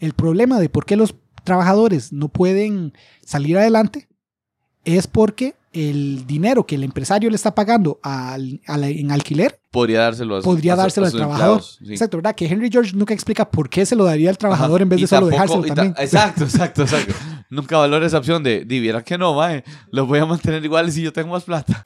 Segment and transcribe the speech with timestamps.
[0.00, 1.14] El problema de por qué los
[1.44, 2.92] trabajadores no pueden
[3.24, 4.08] salir adelante
[4.84, 10.00] es porque el dinero que el empresario le está pagando al, al- en alquiler Podría
[10.00, 11.62] dárselo a, podría a- a dárselo al sus trabajador.
[11.62, 11.84] sí.
[11.92, 12.34] Exacto, ¿verdad?
[12.34, 14.82] Que Henry George nunca explica por qué se lo daría al trabajador Ajá.
[14.82, 15.94] en vez de Y solo tampoco- dejárselo también.
[15.98, 17.14] Exacto, exacto, exacto.
[17.50, 19.62] Nunca valora esa opción de, di, vieran que no, mae,
[19.92, 21.82] los voy a mantener iguales si yo tengo más plata.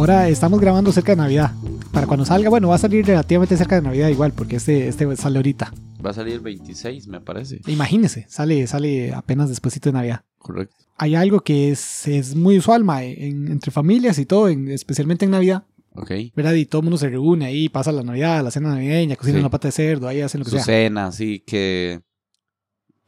[0.00, 1.52] Ahora estamos grabando cerca de Navidad.
[1.92, 5.14] Para cuando salga, bueno, va a salir relativamente cerca de Navidad igual, porque este, este
[5.14, 5.74] sale ahorita.
[6.04, 7.60] Va a salir el 26, me parece.
[7.66, 10.22] Imagínese, sale, sale apenas después de Navidad.
[10.38, 10.74] Correcto.
[10.96, 15.26] Hay algo que es, es muy usual, mae, en- entre familias y todo, en- especialmente
[15.26, 16.12] en Navidad, Ok.
[16.34, 16.54] ¿verdad?
[16.54, 19.40] Y todo el mundo se reúne ahí, pasa la Navidad, la cena navideña, cocinan Sí.
[19.40, 20.64] una pata de cerdo, ahí hacen lo que Su sea.
[20.64, 22.00] cena, sí, que,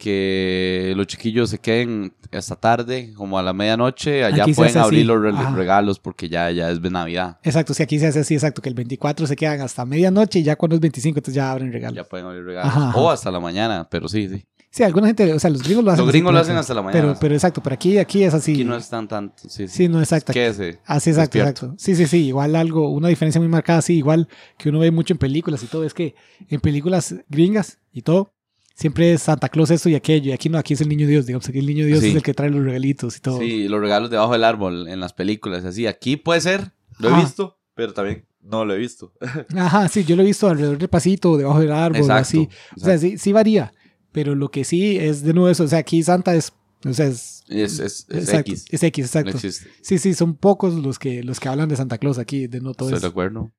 [0.02, 4.24] que los chiquillos se queden hasta tarde, como a la medianoche.
[4.24, 4.78] Allá Aquí pueden así.
[4.84, 5.54] abrir los re- Ajá.
[5.54, 7.38] regalos porque ya, ya es Navidad.
[7.42, 10.42] Exacto, sí, aquí se hace así, exacto, que el 24 se quedan hasta medianoche y
[10.42, 11.96] ya cuando es 25 entonces ya abren regalos.
[11.96, 12.72] Ya pueden abrir regalos.
[12.74, 12.92] Ajá.
[12.98, 14.44] O hasta la mañana, pero sí, sí.
[14.74, 16.72] Sí, alguna gente, o sea, los gringos lo hacen Los así, gringos lo hacen hasta
[16.72, 17.02] la mañana.
[17.08, 18.52] Pero, pero exacto, pero aquí, aquí es así.
[18.52, 19.34] Aquí no es tan tanto.
[19.36, 19.68] Sí, sí.
[19.68, 20.32] Sí, no, exacto.
[20.32, 20.80] Quédese.
[20.86, 21.66] Así, exacto, despierto.
[21.66, 21.74] exacto.
[21.78, 22.26] Sí, sí, sí.
[22.28, 25.66] Igual algo, una diferencia muy marcada, sí, igual que uno ve mucho en películas y
[25.66, 26.14] todo, es que
[26.48, 28.32] en películas gringas y todo,
[28.82, 31.24] siempre es Santa Claus esto y aquello, y aquí no, aquí es el niño Dios,
[31.26, 32.08] digamos, aquí el niño Dios Sí.
[32.10, 33.38] es el que trae los regalitos y todo.
[33.38, 35.64] Sí, los regalos debajo del árbol en las películas.
[35.64, 37.20] Así, aquí puede ser, lo he Ajá.
[37.22, 39.12] visto, pero también no lo he visto.
[39.56, 42.20] Ajá, sí, yo lo he visto alrededor del pasito, debajo del árbol, Exacto.
[42.20, 42.48] así.
[42.76, 43.72] O sea, sí, sí varía,
[44.12, 46.52] pero lo que sí es de nuevo eso, o sea, aquí Santa es,
[46.84, 48.64] o sea, es, Es, es, es exacto, X.
[48.70, 49.30] es X, No exacto.
[49.36, 49.70] existe.
[49.82, 52.74] Sí, sí, son pocos los que, los que hablan de Santa Claus aquí, de no
[52.74, 53.06] todo Estoy eso.
[53.06, 53.52] de acuerdo.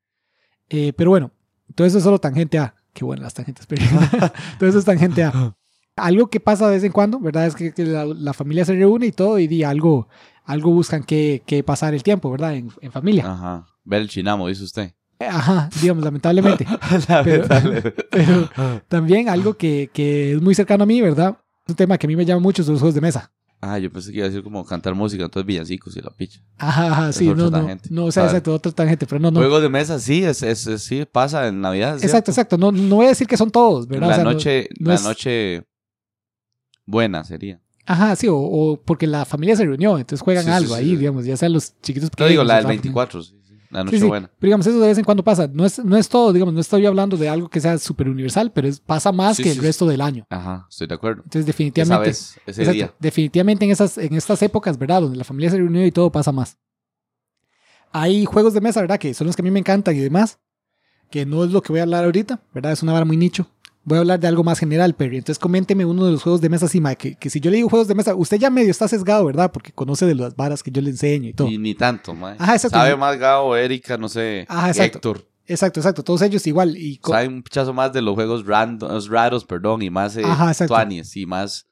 [0.70, 1.32] Eh, pero bueno,
[1.76, 2.76] todo eso es solo tangente A.
[2.94, 3.82] Qué bueno las tangentes, pero
[4.62, 5.56] eso es tangente A.
[5.96, 7.46] Algo que pasa de vez en cuando, ¿verdad?
[7.48, 10.08] Es que, que la, la familia se reúne y todo y di algo,
[10.46, 12.56] algo buscan que, que pasar el tiempo, ¿verdad?
[12.56, 13.32] En, en familia.
[13.32, 13.66] Ajá.
[13.84, 14.94] Ver el chinamo, dice usted.
[15.20, 16.66] Ajá, digamos, lamentablemente.
[17.24, 17.48] Pero-
[18.10, 18.50] Pero
[18.88, 21.38] también algo que, que es muy cercano a mí, ¿verdad?
[21.66, 23.32] Es un tema que a mí me llama mucho, son los juegos de mesa.
[23.66, 26.42] Ah, yo pensé que iba a decir como cantar música, entonces villancicos y la picha.
[26.58, 29.40] Ajá, ajá, sí, no, no, no, o sea, exacto, otra tangente, pero no, no.
[29.40, 31.98] Juegos de mesa, sí, es, es, es- sí, pasa en Navidad.
[32.04, 34.08] Exacto, exacto, no, no voy a decir que son todos, ¿verdad?
[34.08, 35.64] O La sea, noche, no la es- noche
[36.86, 37.60] buena sería.
[37.86, 40.96] Ajá, sí, o, o porque la familia se reunió, entonces juegan Sí, algo sí, ahí,
[40.96, 43.43] digamos, ya sean los chiquitos Te digo, la del o sea, 24, sí, sí,
[43.74, 44.28] la Sí, noche sí, buena.
[44.40, 45.48] pero digamos, eso de vez en cuando pasa.
[45.52, 48.52] No es, no es todo, digamos, no estoy hablando de algo que sea súper universal,
[48.54, 50.26] pero es, pasa más Sí, que el resto del año.
[50.30, 51.22] Ajá, estoy de acuerdo.
[51.24, 52.94] Entonces, Esa definitivamente, vez, ese exacto, día.
[53.00, 55.02] definitivamente en, esas, en estas épocas, ¿verdad?
[55.02, 56.58] Donde la familia se reunió y todo pasa más.
[57.92, 59.00] Hay juegos de mesa, ¿verdad?
[59.00, 60.40] Que son los que a mí me encantan y demás,
[61.12, 62.72] que no es lo que voy a hablar ahorita, ¿verdad?
[62.72, 63.48] Es una vara muy nicho.
[63.86, 65.18] Voy a hablar de algo más general, Perry.
[65.18, 67.58] Entonces, coménteme uno de los juegos de mesa, sí, mae, que, que si yo le
[67.58, 69.52] digo juegos de mesa, usted ya medio está sesgado, ¿verdad?
[69.52, 71.50] Porque conoce de las varas que yo le enseño y todo.
[71.50, 72.36] Y ni tanto, mae.
[72.40, 72.78] Ajá, exacto.
[72.78, 74.46] Sabe más Gao, Erika, no sé.
[74.48, 74.98] Ajá, exacto.
[74.98, 75.28] Héctor.
[75.46, 76.04] Exacto, exacto.
[76.04, 76.78] Todos ellos igual.
[76.78, 80.50] Y Sabe un pichazo más de los juegos random, raros, perdón, y más eh, Ajá,
[80.50, 80.74] exacto.
[80.74, 81.68] tuanis y más.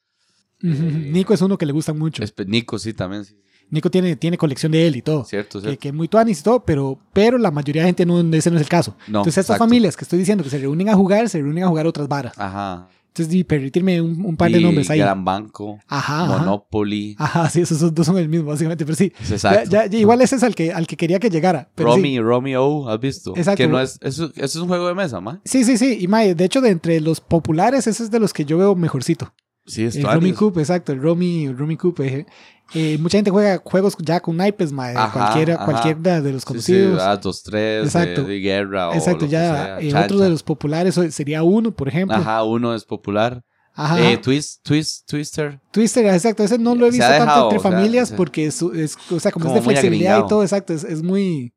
[0.62, 2.24] Eh, Nico es uno que le gusta mucho.
[2.46, 3.24] Nico, sí, también.
[3.26, 3.36] Sí,
[3.72, 5.26] Nico tiene, tiene colección de él y todo.
[5.26, 5.80] cierto, Que, cierto.
[5.80, 8.58] que es muy tuanis y todo, pero, pero la mayoría de gente no, ese no
[8.58, 8.96] es el caso.
[9.08, 9.64] No, Entonces, estas exacto.
[9.64, 12.34] familias que estoy diciendo que se reúnen a jugar, se reúnen a jugar otras varas.
[12.38, 12.88] Ajá.
[13.14, 15.00] Entonces, permitirme un, un par de Y nombres ahí.
[15.00, 16.24] Gran Banco, Ajá.
[16.24, 16.38] ajá.
[16.38, 17.16] Monopoly.
[17.20, 19.12] Ajá, sí, esos dos son el mismo, básicamente, pero sí.
[19.28, 19.70] Ya, Exacto.
[19.70, 21.70] ya- ya igual ese es al que, al que quería que llegara.
[21.76, 22.20] Pero Romy, sí.
[22.22, 23.34] Romeo, ¿has visto?
[23.36, 23.58] Exacto.
[23.58, 25.42] Que no es, eso, eso es un juego de mesa, ma.
[25.44, 25.98] Sí, sí, sí.
[26.00, 28.76] Y Mae, de hecho, de entre los populares, ese es de los que yo veo
[28.76, 29.34] mejorcito.
[29.66, 30.32] Sí, es El Romy.
[30.34, 32.00] Coop, exacto, el Romy, el Romy Coop.
[32.00, 32.26] eh.
[32.74, 35.66] Eh, mucha gente juega juegos ya con naipes, mae, Ajá, cualquiera, ajá.
[35.66, 37.02] cualquiera de los Sí, sí, conocidos.
[37.02, 38.24] ah, dos, tres, Exacto.
[38.24, 41.88] de, de guerra o exacto, que ya eh, otro de los populares sería uno, por
[41.90, 42.16] ejemplo.
[42.16, 42.44] Ajá.
[42.44, 43.44] Uno es popular.
[43.74, 44.00] ajá.
[44.12, 45.60] Eh, twist, twist, Twister.
[45.72, 48.98] Twister, exacto, ese no lo he visto tanto entre o sea, familias porque es, es-
[49.12, 51.54] o sea, como, Como es de flexibilidad y todo, exacto, es, es muy...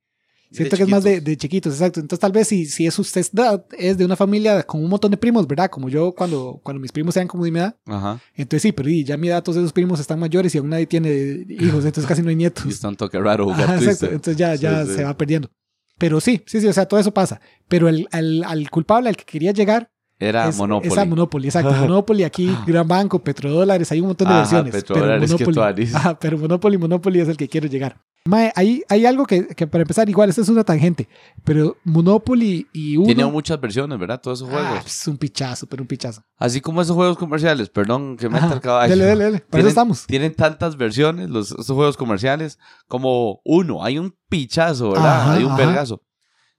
[0.50, 2.00] Siento que es más de, de chiquitos, exacto.
[2.00, 3.24] Entonces tal vez si, si es usted
[3.78, 5.68] es de una familia con un montón de primos, ¿verdad?
[5.70, 7.76] Como yo cuando, cuando mis primos eran como de mi edad.
[7.86, 8.20] Ajá.
[8.34, 11.44] Entonces sí, pero ya mi edad todos esos primos están mayores y aún nadie tiene
[11.48, 12.66] hijos, entonces casi no hay nietos.
[12.66, 13.74] Y está un toque raro jugar Ajá.
[13.76, 14.96] Entonces ya, ya Sí, sí.
[14.96, 15.50] se va perdiendo.
[15.98, 17.40] Pero sí, sí, sí, o sea, todo eso pasa.
[17.68, 20.92] Pero el, al, al culpable al que quería llegar Era es, Monopoly.
[20.92, 21.72] es a Monopoly, exacto.
[21.80, 24.72] Monopoly aquí, Gran Banco, Petrodólares, hay un montón de Ajá, versiones.
[24.74, 25.94] petrodólares, pero que Monopoly, tuanis.
[25.94, 28.00] ajá, pero Monopoly, Monopoly es el que quiero llegar.
[28.26, 31.08] Mae, hay, hay algo que, que para empezar, igual, esta es una tangente,
[31.44, 33.06] pero Monopoly y Uno...
[33.06, 34.18] Tiene muchas versiones, ¿verdad?
[34.20, 34.86] Todos esos Ah, juegos.
[34.86, 36.22] es un pichazo, pero un pichazo.
[36.38, 38.90] Así como esos juegos comerciales, perdón que Ajá, el caballo.
[38.90, 39.38] Dale, dale, dale.
[39.40, 40.06] Para eso Tienen- estamos.
[40.06, 42.58] Tienen tantas versiones los, esos juegos comerciales
[42.88, 43.84] como uno.
[43.84, 45.20] Hay un pichazo, ¿verdad?
[45.20, 46.00] Ajá, hay un vergazo.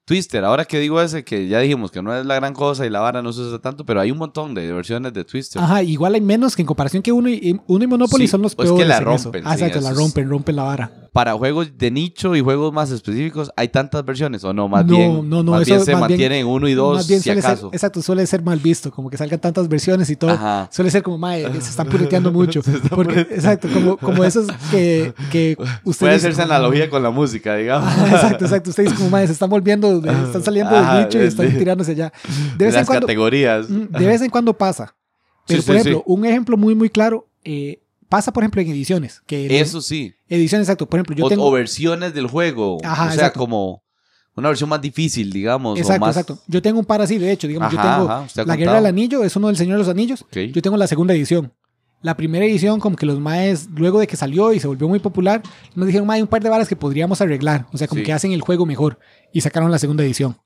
[0.05, 2.91] Twister, ahora que digo ese, que ya dijimos que no es la gran cosa y
[2.91, 5.59] la vara no se usa tanto, pero hay un montón de versiones de Twister.
[5.59, 8.43] Ajá, igual hay menos que en comparación que uno y, uno y Monopoly Sí, son
[8.43, 8.87] los pues que peores.
[8.87, 9.23] la en eso.
[9.31, 10.91] rompen, Ah, exacto, la es- rompen, rompen la vara.
[11.11, 14.67] Para juegos de nicho y juegos más específicos, ¿hay tantas versiones o no?
[14.67, 16.97] Más No, bien, no, no, más eso bien se más mantienen en uno y dos,
[16.97, 17.69] Más bien si suele ser, acaso.
[17.71, 20.31] exacto, suele ser mal visto, como que salgan tantas versiones y todo.
[20.31, 20.67] Ajá.
[20.73, 21.87] Suele ser como, mae, se están
[22.19, 22.61] pureteando mucho.
[22.89, 25.55] Porque- exacto, como, como esos que, que
[25.85, 25.97] ustedes...
[25.97, 27.91] Puede hacerse analogía con la música, digamos.
[28.11, 28.69] Exacto, exacto.
[28.71, 32.11] Ustedes como, mae, se están volviendo, están saliendo del nicho y están tirándose allá.
[32.57, 33.07] De vez en las cuando...
[33.07, 33.69] categorías.
[33.69, 34.95] Mm, De vez en cuando pasa.
[35.47, 36.11] Pero, Sí, por sí, ejemplo, sí.
[36.13, 39.21] un ejemplo muy, muy claro, eh, pasa, por ejemplo, en ediciones.
[39.27, 40.13] Que Eso sí.
[40.27, 40.87] Ediciones, exacto.
[40.87, 41.45] Por ejemplo, yo o, tengo...
[41.45, 42.77] o versiones del juego.
[42.83, 43.39] Ajá, o sea, exacto.
[43.39, 43.83] como
[44.35, 45.77] una versión más difícil, digamos.
[45.77, 46.17] o Exacto, más...
[46.17, 46.41] exacto.
[46.47, 47.47] Yo tengo un par así, de hecho.
[47.47, 49.89] Digamos, yo Ajá, tengo ajá, La Guerra del Anillo, es uno del Señor de los
[49.89, 50.23] Anillos.
[50.23, 50.37] Ok.
[50.53, 51.53] Yo tengo la segunda edición.
[52.05, 54.99] La primera edición, como que los maes, luego de que salió y se volvió muy
[54.99, 55.41] popular,
[55.73, 57.65] nos dijeron, mae, un par de varas que podríamos arreglar.
[57.73, 58.05] O sea, como Sí.
[58.05, 58.99] que hacen el juego mejor.
[59.33, 60.37] Y sacaron la segunda edición.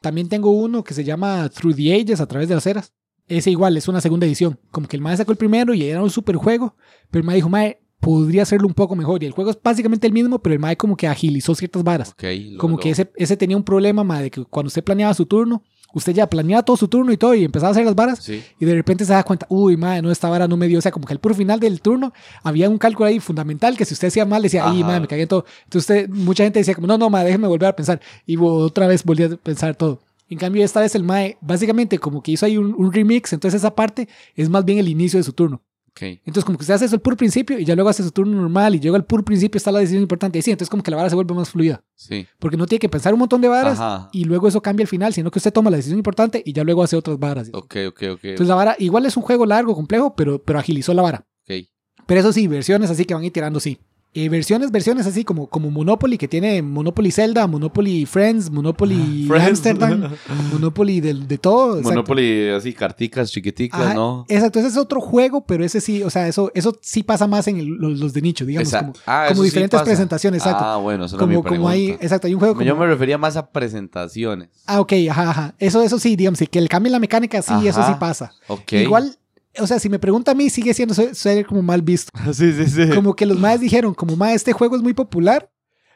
[0.00, 2.92] También tengo uno que se llama Through the Ages, a través de las eras.
[3.28, 4.58] Ese igual, es una segunda edición.
[4.70, 6.76] Como que el mae sacó el primero y era un super juego.
[7.10, 9.22] Pero el mae dijo, mae, podría hacerlo un poco mejor.
[9.22, 12.14] Y el juego es básicamente el mismo, pero el mae como que agilizó ciertas varas.
[12.52, 15.14] Lo- Como lo- que ese, ese tenía un problema, mae, de que cuando usted planeaba
[15.14, 17.94] su turno, usted ya planeaba todo su turno y todo y empezaba a hacer las
[17.94, 18.18] varas.
[18.20, 18.42] Sí.
[18.58, 20.78] Y de repente se da cuenta, uy, madre, no, esta vara no me dio.
[20.78, 22.12] O sea, como que al puro final del turno
[22.42, 25.22] había un cálculo ahí fundamental que si usted hacía mal, decía, ay, madre, me cagué
[25.22, 25.44] en todo.
[25.64, 28.00] Entonces, usted, mucha gente decía, como, no, no, madre, déjeme volver a pensar.
[28.26, 30.00] Y otra vez volví a pensar todo.
[30.28, 33.32] En cambio, esta vez el mae, básicamente, como que hizo ahí un, un remix.
[33.32, 35.62] Entonces, esa parte es más bien el inicio de su turno.
[36.00, 38.40] Entonces, como que usted hace eso al puro principio y ya luego hace su turno
[38.40, 40.38] normal y llega al puro principio, está la decisión importante.
[40.38, 41.84] Y sí, entonces, como que la vara se vuelve más fluida.
[41.94, 42.26] Sí.
[42.38, 44.08] Porque no tiene que pensar un montón de varas Ajá.
[44.12, 46.64] y luego eso cambia al final, sino que usted toma la decisión importante y ya
[46.64, 47.50] luego hace otras varas.
[47.52, 48.24] Ok, ok, ok.
[48.24, 51.26] Entonces la vara, igual es un juego largo, complejo, pero, pero agilizó la vara.
[51.44, 51.66] ok.
[52.06, 53.78] Pero eso sí, versiones así que van a ir tirando, sí.
[54.14, 59.48] Eh, versiones, versiones así como, como Monopoly, que tiene Monopoly Zelda, Monopoly Friends, Monopoly Friends.
[59.48, 60.10] Amsterdam,
[60.52, 61.78] Monopoly de, de todo.
[61.78, 61.88] exacto.
[61.88, 64.26] Monopoly, así, carticas chiquiticas, Ajá, ¿no?
[64.28, 67.48] Exacto, ese es otro juego, pero ese sí, o sea, eso, eso sí pasa más
[67.48, 70.62] en el- los, los de nicho, digamos, como, ah, como eso sí diferentes presentaciones, exacto.
[70.66, 72.66] Ah, bueno, eso como, como hay, exacto, hay un juego como...
[72.66, 74.50] Yo me refería más a presentaciones.
[74.66, 75.54] Ah, ok, ajá, ajá.
[75.58, 78.32] Eso, eso sí, digamos, que el cambio en la mecánica, sí, eso sí pasa.
[78.72, 79.16] Igual,
[79.58, 82.10] o sea, si me pregunta a mí, sigue siendo ser- como mal visto.
[82.32, 82.88] sí, sí, sí.
[82.94, 85.50] como que los maes dijeron, como mae, este juego es muy popular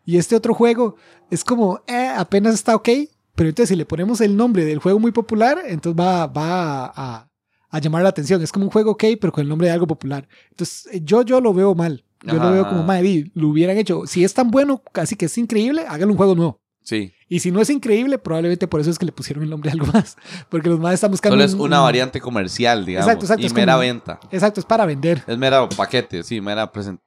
[0.05, 0.97] y este otro juego
[1.31, 2.89] es como, eh, apenas está ok,
[3.35, 7.29] pero entonces si le ponemos el nombre del juego muy popular, entonces va, va a,
[7.71, 8.41] a llamar la atención.
[8.43, 10.27] Es como un juego ok, pero con el nombre de algo popular.
[10.51, 12.05] Entonces eh, yo, yo lo veo mal.
[12.25, 14.05] Yo lo veo como, di, lo hubieran hecho.
[14.07, 16.61] Si es tan bueno, casi que es increíble, háganlo un juego nuevo.
[16.89, 17.13] Sí.
[17.29, 19.73] Y si no es increíble, probablemente por eso es que le pusieron el nombre a
[19.73, 20.17] algo más.
[20.49, 21.35] Porque los maes están buscando...
[21.35, 23.09] Solo es un- una un- variante comercial, digamos.
[23.09, 24.21] Exacto, exacto, Y mera como- venta.
[24.31, 25.25] Exacto, es para vender.
[25.27, 27.05] Es mera paquete, sí, mera presentación.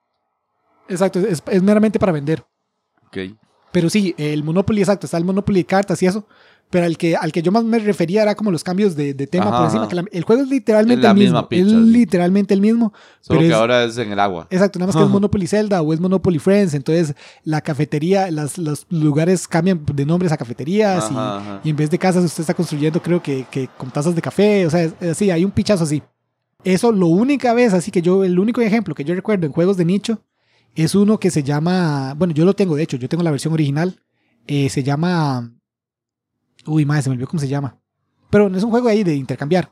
[0.89, 2.43] Exacto, es, es meramente para vender.
[3.07, 3.17] Ok.
[3.71, 6.27] Pero sí, el Monopoly, exacto, está el Monopoly de cartas y eso.
[6.71, 9.25] Pero al que, al que yo más me refería era como los cambios de, de
[9.25, 9.81] tema Ajá, por encima.
[9.83, 9.89] ajá.
[9.89, 11.25] Que la- el juego es literalmente Es la el mismo.
[11.39, 11.75] misma picha, es sí.
[11.77, 12.93] literalmente el mismo.
[13.21, 14.45] Solo pero que es- ahora es en el agua.
[14.51, 15.13] Exacto, nada más que es Ajá.
[15.13, 16.75] Monopoly Zelda o es Monopoly Friends.
[16.75, 21.61] Entonces la cafetería, las, los lugares cambian de nombres a cafeterías y- Ajá, ajá.
[21.63, 24.67] y, en vez de casas usted está construyendo creo que, que con tazas de café.
[24.67, 26.03] O sea, es- es así, hay un pichazo así.
[26.63, 29.75] Eso, lo única vez, así que yo, el único ejemplo que yo recuerdo en juegos
[29.77, 30.21] de nicho
[30.75, 33.53] es uno que se llama, bueno, yo lo tengo, de hecho, yo tengo la versión
[33.53, 33.99] original.
[34.45, 35.51] eh, se llama,
[36.65, 37.77] uy, madre, se me olvidó cómo se llama.
[38.29, 39.71] Pero no es un juego ahí de intercambiar.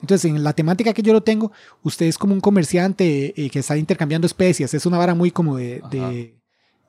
[0.00, 1.52] Entonces, en la temática que yo lo tengo,
[1.82, 4.72] usted es como un comerciante eh, que está intercambiando especies.
[4.74, 6.34] Es una vara muy como de, de,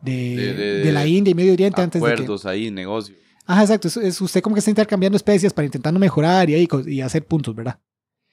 [0.02, 2.14] de, la India y Medio Oriente antes de que...
[2.14, 3.16] Acuerdos ahí, negocio.
[3.46, 3.88] Ajá, exacto.
[3.88, 7.26] Es, es usted como que está intercambiando especies para intentando mejorar y, ahí, y hacer
[7.26, 7.80] puntos, ¿verdad?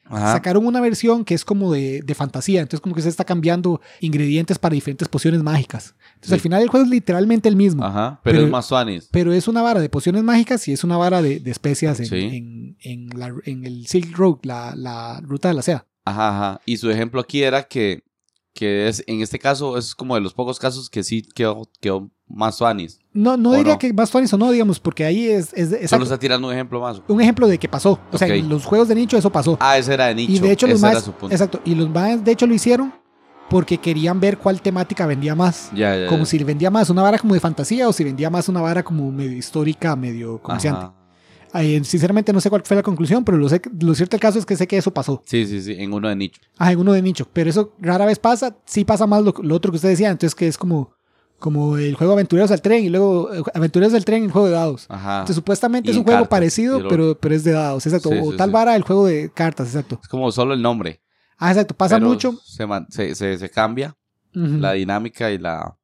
[0.07, 0.33] Ajá.
[0.33, 2.61] Sacaron una versión que es como de, de fantasía.
[2.61, 5.95] Entonces, como que se está cambiando ingredientes para diferentes pociones mágicas.
[6.15, 6.35] Entonces, Sí.
[6.35, 7.85] al final el juego es literalmente el mismo.
[7.85, 8.21] Ajá.
[8.23, 9.09] Pero, Pero- es más suanis.
[9.11, 12.07] Pero es una vara de pociones mágicas y es una vara de, de especias en,
[12.07, 12.17] Sí.
[12.37, 15.87] en, en la- en el Silk Road, la, la ruta de la seda.
[16.05, 16.61] Ajá, ajá.
[16.67, 18.05] Y su ejemplo aquí era que,
[18.53, 22.11] que es, en este caso, es como de los pocos casos que sí quedó, quedó
[22.29, 23.01] más suanis.
[23.15, 23.79] No, no ¿O diría no?
[23.79, 26.81] que más funny o no, digamos, porque ahí es, es Solo está tirando un ejemplo
[26.81, 27.01] más.
[27.07, 27.99] un ejemplo de que pasó.
[28.13, 29.57] O sea, en los juegos de nicho eso pasó.
[29.61, 30.33] Ah, ese era de nicho.
[30.33, 31.33] y de hecho los era más, su punto.
[31.33, 32.93] exacto, y los más de hecho lo hicieron
[33.49, 35.71] porque querían ver cuál temática vendía más.
[35.73, 36.27] Ya, ya, Como ya.
[36.27, 39.13] si vendía más una vara como de fantasía o si vendía más una vara como
[39.13, 40.87] medio histórica, medio comerciante.
[41.53, 44.41] Ay, sinceramente no sé cuál fue la conclusión, pero lo, sé, lo cierto del caso
[44.41, 45.23] es que sé que eso pasó.
[45.25, 46.41] Sí, sí, sí, en uno de nicho.
[46.59, 47.29] Ah, en uno de nicho.
[47.33, 48.57] Pero eso rara vez pasa.
[48.65, 50.11] Sí pasa más lo, lo otro que usted decía.
[50.11, 50.94] Entonces que es como,
[51.45, 54.55] como el juego Aventureros del Tren y luego eh, Aventureros del Tren, el juego de
[54.55, 54.87] dados.
[54.89, 55.17] Ajá.
[55.17, 58.09] Entonces, supuestamente Y es un juego cartas, y parecido, pero, pero es de dados, exacto.
[58.09, 58.53] Sí, o sí, tal sí.
[58.55, 60.01] vara el juego de cartas, exacto.
[60.03, 61.03] Es como solo el nombre.
[61.37, 62.33] Ah, exacto, pasa pero mucho.
[62.47, 63.95] Se, man- se, se, se cambia
[64.33, 65.77] la dinámica y la,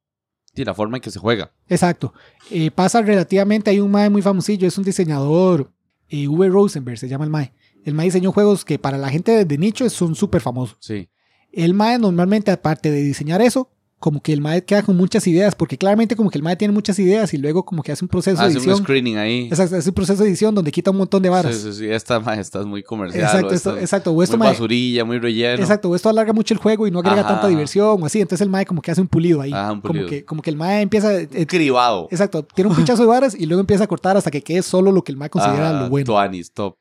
[0.55, 1.51] y la forma en que se juega.
[1.67, 2.11] Exacto.
[2.49, 5.71] Eh, pasa relativamente, hay un mae muy famosillo, es un diseñador,
[6.09, 6.49] eh, V.
[6.49, 7.53] Rosenberg se llama el mae.
[7.85, 10.77] El mae diseñó juegos que para la gente de nicho son súper famosos.
[10.79, 11.07] Sí.
[11.51, 13.69] El mae normalmente, aparte de diseñar eso,
[14.01, 16.73] como que el mae queda con muchas ideas, porque claramente como que el mae tiene
[16.73, 18.77] muchas ideas y luego como que hace un proceso de Hace un edición.
[18.83, 19.45] screening ahí.
[19.45, 21.55] Exacto, hace un proceso de edición donde quita un montón de varas.
[21.55, 21.87] Sí, sí, sí.
[21.87, 23.23] Esta, ma, esta es muy comercial.
[23.23, 24.11] Exacto, o esto, exacto.
[24.11, 25.61] O esto, muy mae- basurilla, muy relleno.
[25.61, 28.19] exacto, o esto alarga mucho el juego y no agrega Ajá, tanta diversión o así.
[28.19, 29.53] Entonces el mae como que hace un pulido ahí.
[29.53, 30.07] Ajá, un Como pulido.
[30.09, 31.15] que, como que el mae empieza...
[31.21, 32.07] eh, Cribado.
[32.11, 34.91] exacto, tiene un pinchazo de varas y luego empieza a cortar hasta que quede solo
[34.91, 36.05] lo que el mae considera Ajá, lo bueno.
[36.05, 36.75] tuanis, top.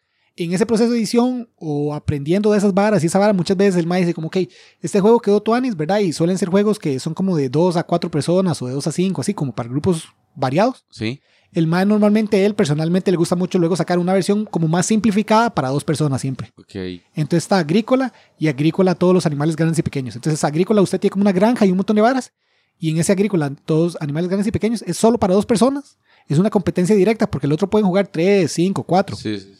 [0.45, 3.77] En ese proceso de edición o aprendiendo de esas varas y esa vara, muchas veces
[3.77, 4.39] el mae dice como, ok,
[4.81, 5.99] este juego quedó tuanis, ¿verdad?
[5.99, 8.87] Y suelen ser juegos que son como de 2 a 4 personas o de 2
[8.87, 10.87] a 5, así como para grupos variados.
[10.91, 11.21] Sí.
[11.53, 15.55] El mae normalmente, él personalmente le gusta mucho luego sacar una versión como más simplificada
[15.55, 16.53] para dos personas siempre.
[16.57, 16.75] Ok.
[17.15, 20.15] Entonces está agrícola y agrícola todos los animales grandes y pequeños.
[20.15, 22.33] Entonces agrícola usted tiene como una granja y un montón de varas.
[22.79, 25.99] Y en ese agrícola, todos animales grandes y pequeños, es solo para dos personas.
[26.27, 29.17] Es una competencia directa porque el otro pueden jugar 3, 5, 4.
[29.17, 29.60] Sí, sí, sí.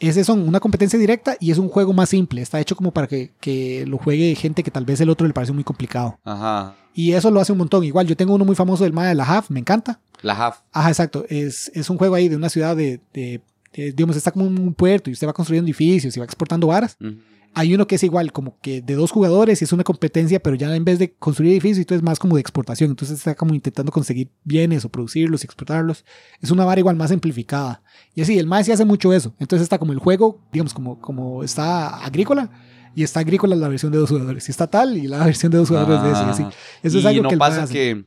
[0.00, 2.40] Ese son una competencia directa y es un juego más simple.
[2.40, 5.32] Está hecho como para que, que lo juegue gente que tal vez el otro le
[5.34, 6.18] parece muy complicado.
[6.24, 6.76] Ajá.
[6.94, 7.82] Y eso lo hace un montón.
[7.84, 10.00] Igual, yo tengo uno muy famoso del Maya de la Half, me encanta.
[10.22, 10.58] La half.
[10.72, 11.24] Ajá, exacto.
[11.28, 13.40] Es, es un juego ahí de una ciudad de, de-
[13.72, 16.96] de- digamos, está como un puerto y usted va construyendo edificios y va exportando varas.
[17.00, 17.14] Ujú.
[17.54, 20.54] Hay uno que es igual, como que de dos jugadores y es una competencia, pero
[20.54, 22.90] ya en vez de construir edificios, entonces es más como de exportación.
[22.90, 26.04] Entonces está como intentando conseguir bienes o producirlos y exportarlos.
[26.40, 27.82] Es una vara igual más simplificada.
[28.14, 29.34] Y así, el más sí hace mucho eso.
[29.38, 32.50] Entonces está como el juego, digamos, como, como está agrícola.
[32.94, 34.48] Y está agrícola la versión de dos jugadores.
[34.48, 36.22] Y está tal y la versión de dos jugadores de ese.
[36.22, 36.42] y así.
[36.42, 36.52] Ajá.
[36.82, 37.72] Eso es y algo no que el mae pasa hace.
[37.72, 38.04] que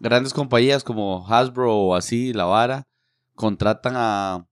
[0.00, 2.84] grandes compañías como Hasbro o así, la vara,
[3.34, 4.46] contratan a,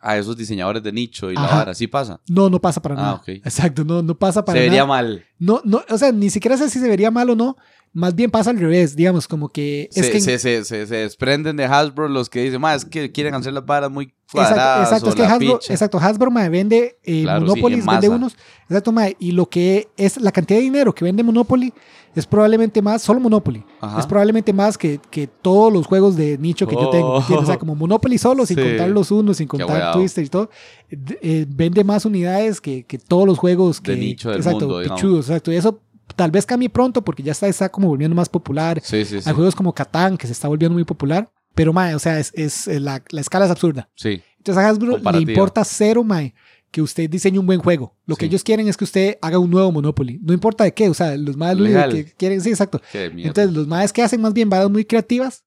[0.00, 1.56] a esos diseñadores de nicho y la Ajá.
[1.56, 1.74] vara.
[1.74, 2.20] Sí pasa.
[2.28, 3.22] No, no pasa para Ah, nada.
[3.26, 4.70] Exacto, no, no pasa para Se nada.
[4.70, 5.24] vería mal.
[5.38, 7.56] No, no, o sea, ni siquiera sé si se vería mal o no.
[7.92, 10.20] Más bien pasa al revés, digamos, como que es Se, que...
[10.20, 13.52] se, se, se- se desprenden de Hasbro los que dicen, más es que quieren hacer
[13.52, 15.72] las varas muy Exacto, cuadradas exacto, o es que la Hasbro, picha.
[15.72, 18.36] exacto, Hasbro mae, vende eh, Claro, Monopoly, en vende unos,
[18.68, 21.74] exacto, mae, y lo que es la cantidad de dinero que vende Monopoly
[22.14, 24.00] es probablemente más, solo Monopoly, Ajá.
[24.00, 27.20] es probablemente más que, que todos los juegos de nicho que yo tengo, Oh.
[27.20, 27.44] ¿entiendes?
[27.44, 28.62] o sea, como Monopoly solo, sin Sí.
[28.62, 29.92] contar los unos, sin contar.
[29.92, 30.50] Twister y todo,
[30.90, 34.82] eh, vende más unidades que, que todos los juegos que, De nicho del exacto, mundo,
[34.94, 35.80] pichudos, exacto, y eso
[36.16, 39.32] tal vez cambie pronto porque ya está, está como volviendo más popular, Sí, sí, hay
[39.34, 42.66] juegos como Catán que se está volviendo muy popular, pero mae, o sea, es, es,
[42.66, 43.88] eh, la, la escala es absurda.
[43.94, 44.20] Sí.
[44.38, 46.34] Entonces a Hasbro le importa cero, mae,
[46.70, 47.96] que usted diseñe un buen juego.
[48.06, 50.20] Lo que ellos quieren es que usted haga un nuevo Monopoly.
[50.22, 52.80] No importa de qué, o sea, los más que quieren, sí, exacto.
[52.92, 55.44] Entonces los más que hacen más bien varas muy creativas,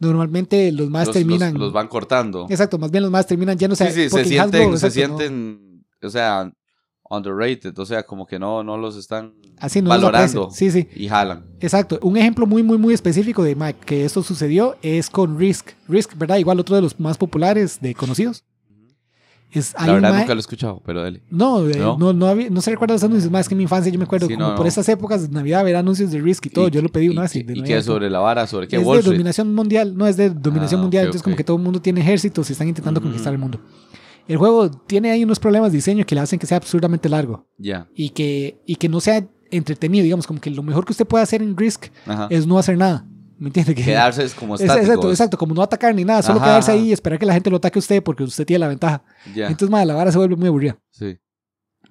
[0.00, 1.52] normalmente los más los, terminan...
[1.54, 2.46] los- los van cortando.
[2.50, 3.78] Exacto, más bien los más terminan llenos.
[3.78, 6.52] Sí, sí, se sienten, Hasbro, se no- sienten, o sea,
[7.10, 10.50] underrated, o sea, como que no, no los están así no valorando.
[10.50, 10.88] Sí, sí.
[10.94, 11.44] y jalan.
[11.60, 11.98] Exacto.
[12.02, 15.70] Un ejemplo muy, muy, muy específico de Mike, que esto sucedió es con Risk.
[15.88, 16.38] Risk, ¿verdad?
[16.38, 18.44] Igual otro de los más populares de conocidos.
[19.54, 21.22] Es, La verdad nunca lo he escuchado, pero dale.
[21.30, 21.96] No, eh, ¿No?
[21.96, 24.04] no, no, había- no se recuerda los anuncios, más que en mi infancia yo me
[24.04, 24.68] acuerdo, Sí, como no, por no.
[24.68, 27.22] estas épocas de Navidad ver anuncios de Risk y todo, yo lo pedí una y,
[27.22, 27.36] vez.
[27.36, 27.82] y y- y qué y todo.
[27.82, 29.14] sobre la vara, sobre qué es Wall de Street?
[29.16, 31.24] dominación mundial, no es de dominación Ah, mundial, ok, entonces ok.
[31.24, 33.08] como que todo el mundo tiene ejércitos y están intentando Ujú.
[33.08, 33.60] conquistar el mundo.
[34.26, 37.46] El juego tiene ahí unos problemas de diseño que le hacen que sea absurdamente largo
[37.58, 37.86] Ya.
[37.94, 41.22] y que, y que no sea entretenido, digamos, como que lo mejor que usted puede
[41.22, 42.26] hacer en Risk Ajá.
[42.30, 43.06] es no hacer nada.
[43.44, 43.74] ¿Me entiende?
[43.74, 44.84] Que, Quedarse es como Es- estático.
[44.86, 47.34] exacto, exacto, como no atacar ni nada, solo Ajá, quedarse ahí y esperar que la
[47.34, 49.04] gente lo ataque a usted porque usted tiene la ventaja.
[49.34, 49.48] Ya.
[49.48, 50.78] Entonces, madre, la vara se vuelve muy aburrida.
[50.90, 51.18] sí.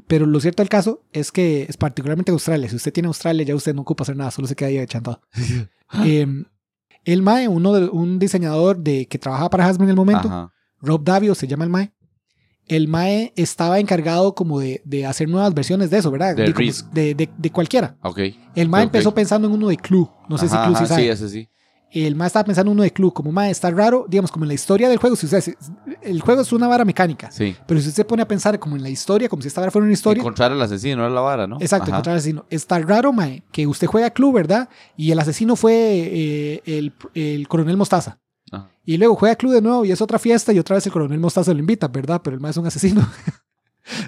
[0.08, 2.68] Pero lo cierto del caso es que es particularmente Australia.
[2.68, 5.22] Si usted tiene Australia, ya usted no ocupa hacer nada, solo se queda ahí echando.
[6.04, 6.26] eh,
[7.06, 10.52] el Mae, uno de, un diseñador de, que trabajaba para Hasbro en el momento, Ajá.
[10.82, 11.94] Rob Davio se llama el Mae.
[12.68, 16.36] El Mae estaba encargado como de, de hacer nuevas versiones de eso, ¿verdad?
[16.36, 17.98] De De, como- de, cualquiera.
[18.02, 18.20] Ok.
[18.56, 20.10] El Mae empezó pensando en uno de Clue.
[20.30, 21.02] No sé Ajá, si Clue sí sabe.
[21.04, 21.50] Sí, ese sí.
[21.92, 23.12] El Mae estaba pensando en uno de Clue.
[23.14, 25.16] Como Mae está raro, digamos, como en la historia del juego.
[25.16, 25.44] Si usted,
[26.02, 27.30] el juego es una vara mecánica.
[27.32, 27.56] Sí.
[27.68, 29.70] Pero si usted se pone a pensar como en la historia, como si esta vara
[29.70, 30.22] fuera una historia.
[30.22, 31.58] Encontrar al asesino, era la vara, ¿no?
[31.60, 31.92] Exacto, Ajá.
[31.98, 32.46] encontrar al asesino.
[32.50, 34.70] Está raro, mae, que usted juega club, ¿verdad?
[34.98, 38.18] Y el asesino fue eh, el, el coronel Mostaza.
[38.86, 41.20] Y luego juega club de nuevo y es otra fiesta y otra vez el coronel
[41.20, 42.22] Mostaza lo invita, ¿verdad?
[42.24, 43.08] Pero el mae es un asesino.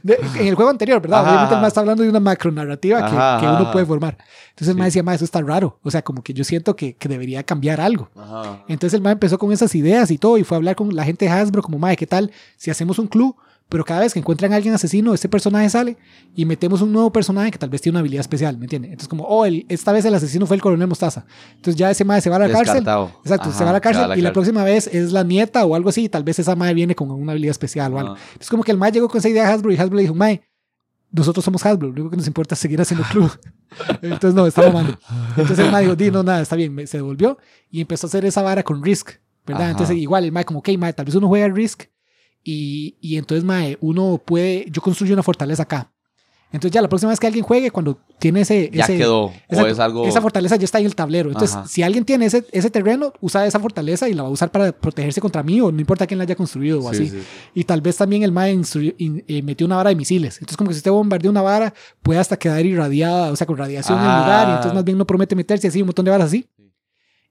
[0.04, 1.20] De- en el juego anterior, ¿verdad?
[1.20, 3.86] Ajá, Obviamente el mae está hablando de una macronarrativa que, Ajá, que ajá, uno puede
[3.86, 4.18] formar.
[4.52, 4.82] Entonces el Sí.
[4.86, 5.80] decía, mae, eso está raro.
[5.84, 8.10] O sea, como que yo siento que, que debería cambiar algo.
[8.16, 8.64] Ajá.
[8.70, 11.04] Entonces el mae empezó con esas ideas y todo y fue a hablar con la
[11.04, 13.36] gente de Hasbro como, mae, ¿qué tal si hacemos un club,
[13.68, 15.98] pero cada vez que encuentran a alguien asesino, este personaje sale
[16.36, 18.92] y metemos un nuevo personaje que tal vez tiene una habilidad especial, ¿me entiendes?
[18.92, 21.26] Entonces, como, oh, el- esta vez el asesino fue el coronel Mostaza.
[21.56, 22.76] Entonces ya ese madre se va a la cárcel.
[22.76, 23.12] Descartado.
[23.24, 25.24] Exacto, se Ajá, va a la cárcel se va y la próxima vez es la
[25.24, 28.00] nieta o algo así, y tal vez esa madre viene con una habilidad especial o
[28.00, 28.14] algo.
[28.14, 28.18] Ah.
[28.40, 30.14] Es como que el mae llegó con esa idea a Hasbro y Hasbro le dijo,
[30.14, 30.44] mae,
[31.12, 33.32] nosotros somos Hasbro, lo único que nos importa es seguir haciendo club.
[34.04, 34.98] Entonces, no, está mamando.
[35.30, 37.38] Entonces el mae dijo, di, no, nada, está bien, se devolvió
[37.72, 39.12] y empezó a hacer esa vara con Risk,
[39.46, 39.64] ¿verdad?
[39.64, 39.72] Ajá.
[39.72, 41.86] Entonces, igual el mae como, ok, mae, tal vez uno juega Risk
[42.46, 45.92] y, y entonces, mae, uno puede, yo construyo una fortaleza acá.
[46.52, 48.70] Entonces ya la próxima vez que alguien juegue, cuando tiene ese...
[48.72, 49.34] Ya ese quedó.
[49.50, 50.06] Exacto, o es algo.
[50.08, 51.28] Esa fortaleza ya está en el tablero.
[51.30, 51.68] Entonces, Ajá.
[51.68, 54.72] si alguien tiene ese, ese terreno, usa esa fortaleza y la va a usar para
[54.72, 57.10] protegerse contra mí o no importa quién la haya construido o Sí, así.
[57.10, 57.24] sí.
[57.56, 60.36] Y tal vez también el MAE instru- in- eh, metió una vara de misiles.
[60.38, 63.58] Entonces, como que si usted bombardea una vara, puede hasta quedar irradiada, o sea, con
[63.58, 64.20] radiación en el Ah.
[64.22, 64.48] lugar.
[64.48, 66.46] Y entonces, más bien no promete meterse así, un montón de varas así.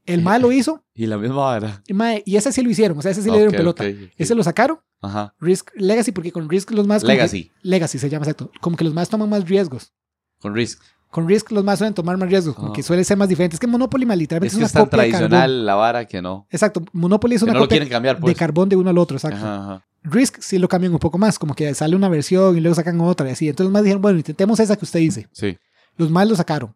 [0.07, 1.83] El MAE lo hizo, Y la misma vara.
[1.93, 3.85] mae- y ese sí lo hicieron, o sea, ese sí le dieron pelota.
[4.17, 5.35] Ese lo sacaron, Ajá.
[5.41, 7.03] Risk Legacy, porque con Risk los más.
[7.03, 7.51] que- Legacy.
[7.63, 8.51] Legacy se llama, exacto.
[8.61, 9.93] Como que los más toman más riesgos.
[10.41, 10.81] Con Risk.
[11.11, 12.73] Con Risk los más suelen tomar más riesgos, como Ah.
[12.73, 13.55] que suele ser más diferente.
[13.55, 15.75] Es que Monopoly más literalmente Es es, que una es tan copia de tradicional la
[15.77, 16.47] vara que no.
[16.51, 18.37] Exacto, Monopoly es Que una no copia quieren cambiar, de pues.
[18.37, 19.37] carbón de uno al otro, exacto.
[19.39, 19.87] Ajá, ajá.
[20.03, 23.01] Risk sí lo cambian un poco más, como que sale una versión y luego sacan
[23.01, 23.49] otra y así.
[23.49, 25.29] Entonces los más dijeron, bueno, intentemos esa que usted dice.
[25.33, 25.57] Sí.
[25.97, 26.75] Los más lo sacaron.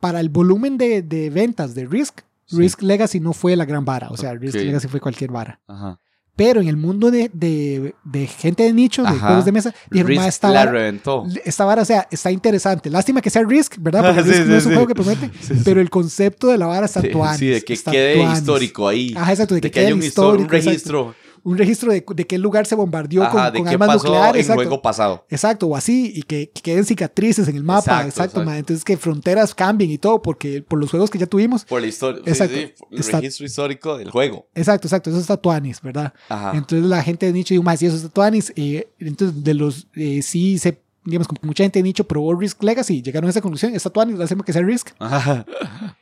[0.00, 2.20] Para el volumen de, de ventas de Risk.
[2.50, 4.08] Risk Legacy no fue la gran vara.
[4.10, 4.62] O sea, Risk Ok.
[4.62, 5.60] Legacy fue cualquier vara.
[5.66, 5.98] Ajá.
[6.36, 9.26] Pero en el mundo de, de, de gente de nicho, de Ajá.
[9.26, 11.24] juegos de mesa, dijeron, Risk "Ma, esta la vara, reventó.
[11.44, 12.90] esta vara, o sea, está interesante.
[12.90, 14.02] Lástima que sea Risk, ¿verdad?
[14.14, 14.74] Porque Sí, Risk no sí, es un sí.
[14.76, 15.30] juego que promete.
[15.64, 19.12] Pero el concepto de la vara está tuanis, sí, de que quede histórico ahí.
[19.16, 21.14] Ajá, exacto, de, de que, que haya un, histórico, un histórico, exacto.
[21.48, 24.04] Un registro de, de qué lugar se bombardeó Ajá, con, de con qué armas pasó
[24.08, 24.34] nucleares.
[24.34, 24.62] en Exacto.
[24.62, 25.26] juego pasado.
[25.28, 28.04] Exacto, o así, y que, que queden cicatrices en el mapa.
[28.04, 28.52] Exacto, Exacto.
[28.52, 31.64] Entonces que fronteras cambien y todo, porque por los juegos que ya tuvimos.
[31.64, 32.22] Por la historia.
[32.24, 32.54] Sí, Exacto.
[32.56, 34.46] sí, el Está- registro histórico del juego.
[34.54, 36.12] Exacto, exacto, eso está tuanis, ¿verdad?
[36.28, 36.52] Ajá.
[36.54, 39.86] Entonces la gente de nicho dijo, más, si eso está tuanis, eh, entonces de los,
[39.94, 43.40] eh, sí se, digamos, como mucha gente de nicho probó Risk Legacy, llegaron a esa
[43.40, 44.90] conclusión, está tuanis, lo hacemos que sea Risk.
[44.98, 45.46] Ajá.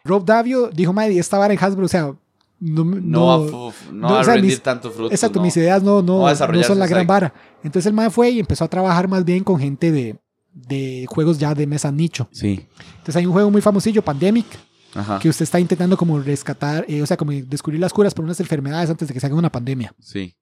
[0.04, 2.12] Rob Davio dijo, madre, esta vara en Hasbro, o sea,
[2.58, 3.32] no, No, no,
[3.68, 5.12] a no a o sea, rendir mis- tanto fruto.
[5.12, 6.26] exacto, mis ideas no, no,
[6.64, 7.32] son la gran vara.
[7.62, 10.16] Entonces el mae fue y empezó a trabajar más bien con gente de,
[10.54, 12.28] de juegos ya de mesa nicho.
[12.32, 12.66] Sí.
[12.92, 14.46] Entonces hay un juego muy famosillo, Pandemic,
[14.94, 15.18] Ajá.
[15.18, 18.40] que usted está intentando como rescatar, eh, o sea, como descubrir las curas por unas
[18.40, 19.92] enfermedades antes de que se haga una pandemia.
[20.00, 20.34] Sí.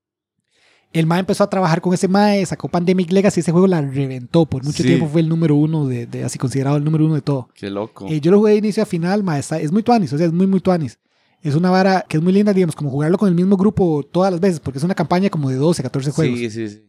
[0.93, 4.47] El mae empezó a trabajar con ese mae, sacó Pandemic Legacy, ese juego la reventó.
[4.47, 4.89] Por mucho Sí.
[4.91, 7.49] tiempo fue el número uno, de, de- así considerado el número uno de todo.
[7.53, 8.07] Qué loco.
[8.09, 10.27] Eh, yo lo jugué de inicio a final, mae, está- es muy tuanis, o sea,
[10.29, 11.01] es muy, muy tuanis.
[11.45, 14.33] Es una vara que es muy linda, digamos, como jugarlo con el mismo grupo todas
[14.33, 16.39] las veces, porque es una campaña como de 12, 14 juegos.
[16.39, 16.83] Sí, sí, sí.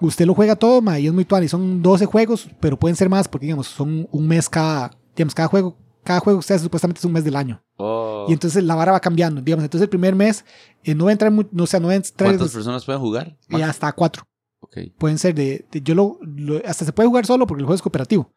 [0.00, 1.50] Usted lo juega todo, mae, y es muy tuanis.
[1.50, 5.48] Son 12 juegos, pero pueden ser más, porque, digamos, son un mes cada, digamos, cada
[5.48, 5.76] juego.
[6.04, 7.62] Cada juego que usted hace supuestamente es un mes del año.
[7.76, 8.24] Oh.
[8.28, 9.42] Y entonces la vara va cambiando.
[9.42, 10.44] Digamos, entonces el primer mes
[10.84, 13.00] eh, no va a entrar, no, o sea, no va a entrar ¿Cuántas personas pueden
[13.02, 13.36] jugar?
[13.50, 14.22] eh, hasta cuatro.
[14.60, 14.78] Ok.
[14.96, 17.74] Pueden ser de, de- yo lo, lo- hasta se puede jugar solo porque el juego
[17.76, 18.32] es cooperativo.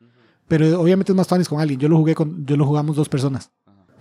[0.50, 1.80] Pero obviamente es más tuanis con alguien.
[1.80, 3.52] Yo lo jugué con, yo lo jugamos dos personas.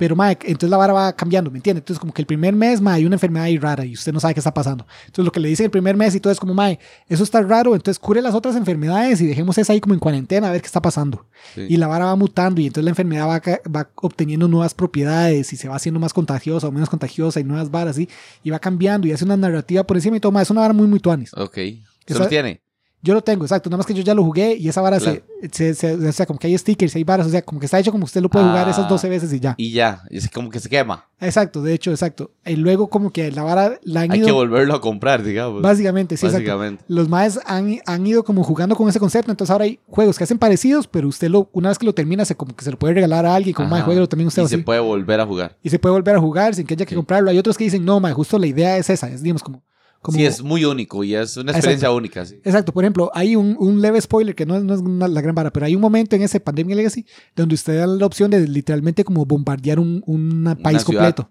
[0.00, 1.80] Pero, mae, entonces la vara va cambiando, ¿me entiende?
[1.80, 4.18] Entonces, como que el primer mes, mae, hay una enfermedad ahí rara y usted no
[4.18, 4.86] sabe qué está pasando.
[5.04, 7.42] Entonces, lo que le dicen el primer mes y todo es como, mae, eso está
[7.42, 10.62] raro, entonces cure las otras enfermedades y dejemos esa ahí como en cuarentena a ver
[10.62, 11.26] qué está pasando.
[11.54, 11.66] Sí.
[11.68, 15.56] Y la vara va mutando y entonces la enfermedad va, va obteniendo nuevas propiedades y
[15.58, 18.08] se va haciendo más contagiosa o menos contagiosa y nuevas varas, ¿sí?
[18.42, 20.72] Y va cambiando y hace una narrativa por encima y todo, mae, es una vara
[20.72, 21.32] muy, muy tuanis.
[21.34, 21.54] Ok.
[21.54, 22.62] ¿Se Esa- lo tiene?
[23.02, 23.70] Yo lo tengo, exacto.
[23.70, 26.26] Nada más que yo ya lo jugué y esa vara se, se, se- O sea,
[26.26, 27.26] como que hay stickers, hay varas.
[27.26, 28.70] O sea, como que está hecho como usted lo puede jugar Ah.
[28.70, 29.54] esas 12 veces y ya.
[29.56, 30.02] Y ya.
[30.10, 31.06] Es como que se quema.
[31.18, 32.30] Exacto, de hecho, exacto.
[32.44, 34.26] Y luego, como que la vara la han Hay ido.
[34.26, 35.62] que volverlo a comprar, digamos.
[35.62, 36.44] Básicamente, sí, exacto.
[36.46, 36.84] Básicamente.
[36.88, 39.30] Los maes han, han ido como jugando con ese concepto.
[39.30, 42.26] Entonces ahora hay juegos que hacen parecidos, pero usted lo, una vez que lo termina,
[42.26, 43.54] se, como que se lo puede regalar a alguien.
[43.54, 44.56] Como, mae, jueguelo también usted Y así.
[44.56, 45.56] se puede volver a jugar.
[45.62, 46.96] Y se puede volver a jugar sin que haya que Sí.
[46.96, 47.30] comprarlo.
[47.30, 49.08] Hay otros que dicen, no, mae, justo la idea es esa.
[49.08, 49.62] Es, digamos, como.
[50.02, 51.56] Como Sí, es muy único y es una Exacto.
[51.58, 52.24] experiencia única.
[52.24, 52.36] Sí.
[52.44, 55.20] Exacto, por ejemplo, hay un, un leve spoiler que no, es- no es una- la
[55.20, 57.04] gran vara, pero hay un momento en ese Pandemic Legacy
[57.36, 61.14] donde usted da la opción de literalmente como bombardear un, un país ciudad.
[61.14, 61.30] completo.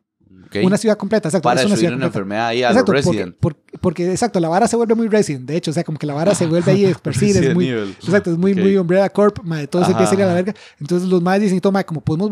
[0.63, 1.43] Una ciudad completa, exacto.
[1.47, 2.07] Para es una ciudad una completa.
[2.19, 3.37] enfermedad ahí a Exacto, los porque, Resident.
[3.39, 6.07] porque, porque, exacto, la vara se vuelve muy Resident, de hecho, o sea, como que
[6.07, 8.57] la vara se vuelve ahí esparcida, es muy, exacto, es muy, Ok.
[8.57, 10.55] muy Umbrella Corp, madre, todo se empieza a ir a la verga.
[10.79, 12.31] Entonces los más dicen, toma, como podemos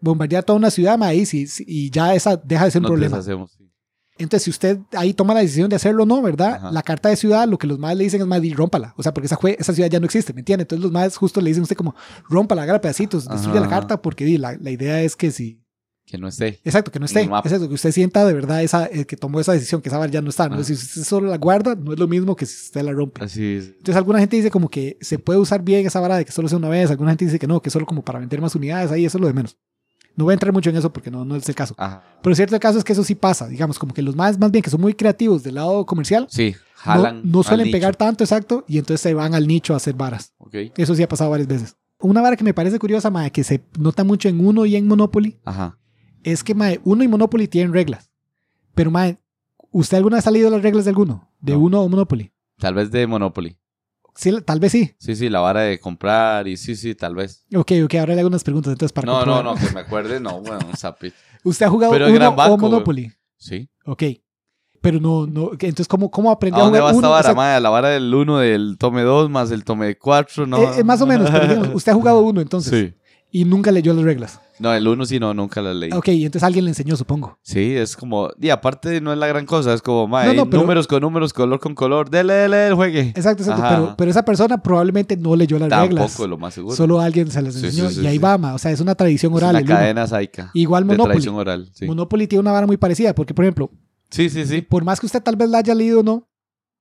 [0.00, 2.82] bombardear, toda una ciudad, madre, y, si- si- y ya esa deja de ser un
[2.84, 3.16] Nos problema.
[3.16, 3.65] deshacemos, sí.
[4.18, 6.54] Entonces, si usted ahí toma la decisión de hacerlo o no, ¿verdad?
[6.54, 6.70] Ajá.
[6.70, 8.94] La carta de ciudad, lo que los más le dicen es más, rómpala.
[8.96, 10.62] O sea, porque esa, esa ciudad ya no existe, ¿me entiende?
[10.62, 11.94] Entonces, los más justo le dicen a usted como,
[12.28, 15.60] rómpala, haga pedacitos, destruya la carta, porque di, la, la idea es que si.
[16.06, 16.60] Que no esté.
[16.62, 17.26] Exacto, que no esté.
[17.26, 17.48] mapa.
[17.48, 20.10] Exacto, que usted sienta de verdad esa, eh, que tomó esa decisión, que esa vara
[20.10, 20.48] ya no está.
[20.48, 20.62] ¿no?
[20.62, 23.24] Si usted solo la guarda, no es lo mismo que si usted la rompe.
[23.24, 23.66] Así es.
[23.66, 26.48] Entonces, alguna gente dice como que se puede usar bien esa vara de que solo
[26.48, 26.92] sea una vez.
[26.92, 28.92] Alguna gente dice que no, que solo como para vender más unidades.
[28.92, 29.58] Ahí eso es lo de menos.
[30.16, 31.74] No voy a entrar mucho en eso porque no, no es el caso.
[31.78, 32.02] Ajá.
[32.22, 34.50] Pero cierto el caso es que eso sí pasa, digamos, como que los más, más
[34.50, 36.54] bien que son muy creativos del lado comercial, Sí.
[36.76, 37.76] Jalan no, suelen nicho.
[37.76, 40.32] pegar tanto, exacto, y entonces se van al nicho a hacer varas.
[40.38, 40.54] Ok.
[40.76, 41.76] Eso sí ha pasado varias veces.
[42.00, 44.86] Una vara que me parece curiosa, mae, que se nota mucho en Uno y en
[44.86, 45.78] Monopoly, Ajá.
[46.22, 48.10] es que mae, Uno y Monopoly tienen reglas.
[48.74, 49.18] Pero mae,
[49.70, 51.30] ¿usted alguna vez ha leído las reglas de alguno?
[51.40, 51.58] ¿De No.
[51.60, 52.30] Uno o Monopoly?
[52.58, 53.58] Tal vez de Monopoly.
[54.16, 54.94] Sí, tal vez sí.
[54.98, 57.44] Sí, sí, la vara de comprar y sí, sí, tal vez.
[57.54, 59.44] Ok, ok, ahora le hago unas preguntas entonces para No, no, comprobar.
[59.44, 61.16] no, que me acuerde, no, bueno, un zapito.
[61.44, 62.70] ¿Usted ha jugado Pero Uno Gran Banco, o güey.
[62.72, 63.12] Monopoly?
[63.36, 63.68] Sí.
[63.84, 64.02] Ok.
[64.80, 67.10] Pero no, no, entonces, ¿cómo, cómo ¿A aprendió a, dónde jugar va esta Uno?
[67.10, 67.60] vara, mae?
[67.60, 70.58] La vara del 1 del tome 2 más el tome 4, ¿no?
[70.62, 72.94] Eh, eh, más o menos, pero digamos, usted ha jugado Uno entonces Sí.
[73.40, 74.40] Y nunca leyó las reglas.
[74.58, 75.90] No, el 1 sí, no, nunca la leí.
[75.92, 77.38] Ok, entonces alguien le enseñó, supongo.
[77.42, 78.30] Sí, es como...
[78.40, 81.00] Y aparte no es la gran cosa, es como, mae, No, no, pero- números con
[81.02, 83.12] números, color con color, dele, dele, el juegue.
[83.14, 83.62] Exacto, exacto.
[83.68, 86.06] Pero, pero esa persona probablemente no leyó las reglas.
[86.06, 86.74] Tampoco, lo más seguro.
[86.74, 87.88] Solo alguien se las enseñó.
[87.90, 88.54] sí, sí, y ahí va, ma.
[88.54, 89.50] O sea, es una tradición es oral.
[89.50, 89.74] una el Uno.
[89.74, 90.50] cadena saica.
[90.54, 91.12] Igual De Monopoly.
[91.12, 91.70] tradición oral.
[91.82, 93.14] Monopoly tiene una vara muy parecida.
[93.14, 93.70] Porque, por ejemplo,
[94.10, 94.62] Sí, sí, sí.
[94.62, 96.26] por más que usted tal vez la haya leído o no,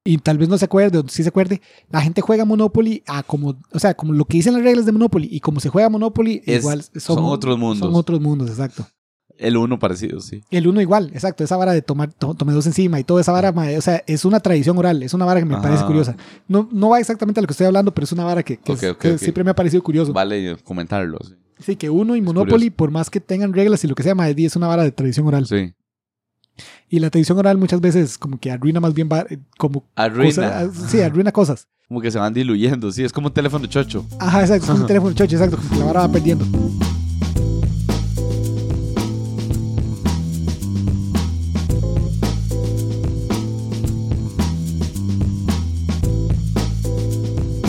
[0.08, 3.24] y tal vez no se acuerde o sí se acuerde, la gente juega Monopoly a
[3.24, 5.90] como, o sea, como lo que dicen las reglas de Monopoly y como se juega
[5.90, 7.80] Monopoly, Es- igual son otros mundos.
[7.90, 8.88] Son otros mundos, exacto.
[9.38, 10.44] El 1 parecido, sí.
[10.50, 13.34] El uno igual, exacto, esa vara de tomar, to- tome dos encima y toda esa
[13.34, 15.64] vara, o sea, es una tradición oral, es una vara que me Ajá.
[15.64, 16.16] parece curiosa.
[16.48, 19.20] No, no va exactamente a lo que estoy hablando, pero es una vara que, es-
[19.20, 20.14] siempre me ha parecido curioso.
[20.14, 21.34] Vale comentarlo, sí.
[21.60, 24.30] Sí, que uno y Monopoly, por más que tengan reglas y lo que sea, ma,
[24.30, 25.46] es una vara de tradición oral.
[25.48, 25.74] Sí.
[26.96, 30.30] Y la tradición oral muchas veces como que arruina más bien, va- eh, como Arruina.
[30.30, 31.68] cosas- sí, arruina cosas.
[31.90, 33.04] Como que se van diluyendo, sí.
[33.04, 34.06] Es como un teléfono chocho.
[34.18, 36.46] Ajá, exacto, es como un teléfono chocho, exacto, como que la vara va perdiendo.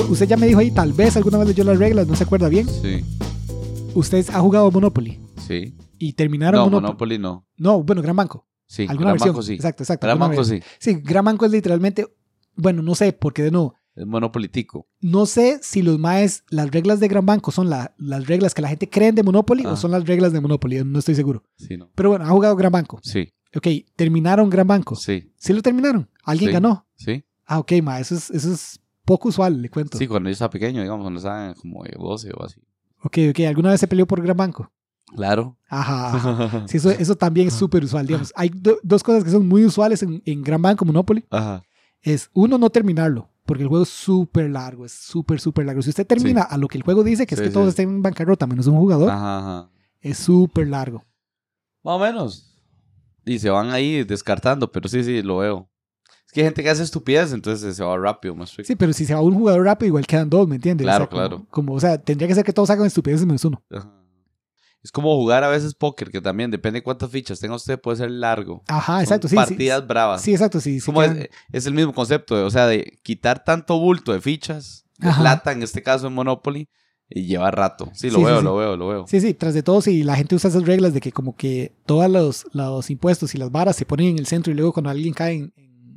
[0.09, 2.49] Usted ya me dijo ahí, tal vez alguna vez leyó las reglas, no se acuerda
[2.49, 2.67] bien.
[2.69, 3.05] Sí.
[3.95, 5.75] Usted ha jugado Monopoly Sí.
[5.99, 7.19] y terminaron No, Monopoly.
[7.19, 7.47] Monopoly no.
[7.59, 8.47] No, bueno, Gran Banco.
[8.67, 8.83] Sí.
[8.83, 9.29] Alguna Gran versión.
[9.35, 9.53] Banco sí.
[9.55, 10.07] Exacto, exacto.
[10.07, 10.61] Gran alguna Banco versión.
[10.79, 10.93] sí.
[10.95, 12.07] Sí, Gran Banco es literalmente,
[12.57, 14.87] bueno, no sé, porque de nuevo, Es monopolitico.
[15.01, 18.63] no sé si los maes, las reglas de Gran Banco son la- las reglas que
[18.63, 19.77] la gente cree de Monopoly o Ah.
[19.77, 21.43] son las reglas de Monopoly, no estoy seguro.
[21.57, 21.91] Sí, no.
[21.95, 23.01] Pero bueno, ha jugado Gran Banco.
[23.03, 23.33] Sí.
[23.55, 24.97] Ok, terminaron Gran Banco.
[24.97, 25.33] Sí.
[25.37, 26.11] ¿Sí lo terminaron?
[26.25, 26.53] ¿Alguien Sí.
[26.53, 26.87] ganó?
[26.97, 27.25] Sí.
[27.47, 29.97] Ah, ok, ma, eso es, eso es poco usual, le cuento.
[29.97, 32.61] Sí, cuando yo estaba pequeño, digamos, cuando estaba como de 12 o así.
[33.03, 34.71] Ok, ok, ¿alguna vez se peleó por Gran Banco?
[35.15, 35.57] Claro.
[35.69, 36.65] Ajá, ajá.
[36.69, 38.33] Sí, eso, eso también es súper usual, digamos.
[38.37, 41.25] Hay do- dos cosas que son muy usuales en, en Gran Banco Monopoly.
[41.31, 41.63] Ajá.
[42.03, 45.83] Es, uno, no terminarlo, porque el juego es súper largo, es súper, súper largo.
[45.83, 47.89] Si usted termina a lo que el juego dice, que es Sí, que todos estén
[47.89, 49.69] en bancarrota menos un jugador, Ajá,
[50.01, 51.05] es súper largo.
[51.83, 52.53] Más o menos.
[53.25, 55.69] Y se van ahí descartando, pero sí, sí, lo veo.
[56.27, 58.51] Es que hay gente que hace estupidez, entonces se va rápido, más.
[58.65, 60.85] Sí, pero si se va un jugador rápido, igual quedan dos, ¿me entiendes?
[60.85, 61.47] Claro, O sea, como- claro.
[61.51, 63.63] Como, o sea, tendría que ser que todos hagan estupideces menos uno.
[63.71, 63.93] Ajá.
[64.87, 67.97] Es como jugar a veces póker, que también depende de cuántas fichas tenga usted, puede
[67.97, 68.63] ser largo.
[68.69, 69.33] Ajá, exacto, sí.
[69.33, 70.23] sí, Partidas bravas.
[70.23, 70.81] Sí, exacto, sí.
[70.81, 74.85] Como quedan- es, es el mismo concepto, o sea, de quitar tanto bulto de fichas,
[74.99, 75.21] de Ajá.
[75.23, 76.69] plata en este caso en Monopoly,
[77.09, 77.91] y lleva rato.
[77.95, 78.45] Sí, lo Sí, veo, sí.
[78.45, 79.07] lo veo, lo veo.
[79.09, 81.73] Sí, sí, tras de todo, si la gente usa esas reglas de que como que
[81.85, 84.91] todos los, los impuestos y las varas se ponen en el centro y luego cuando
[84.91, 85.53] alguien cae en-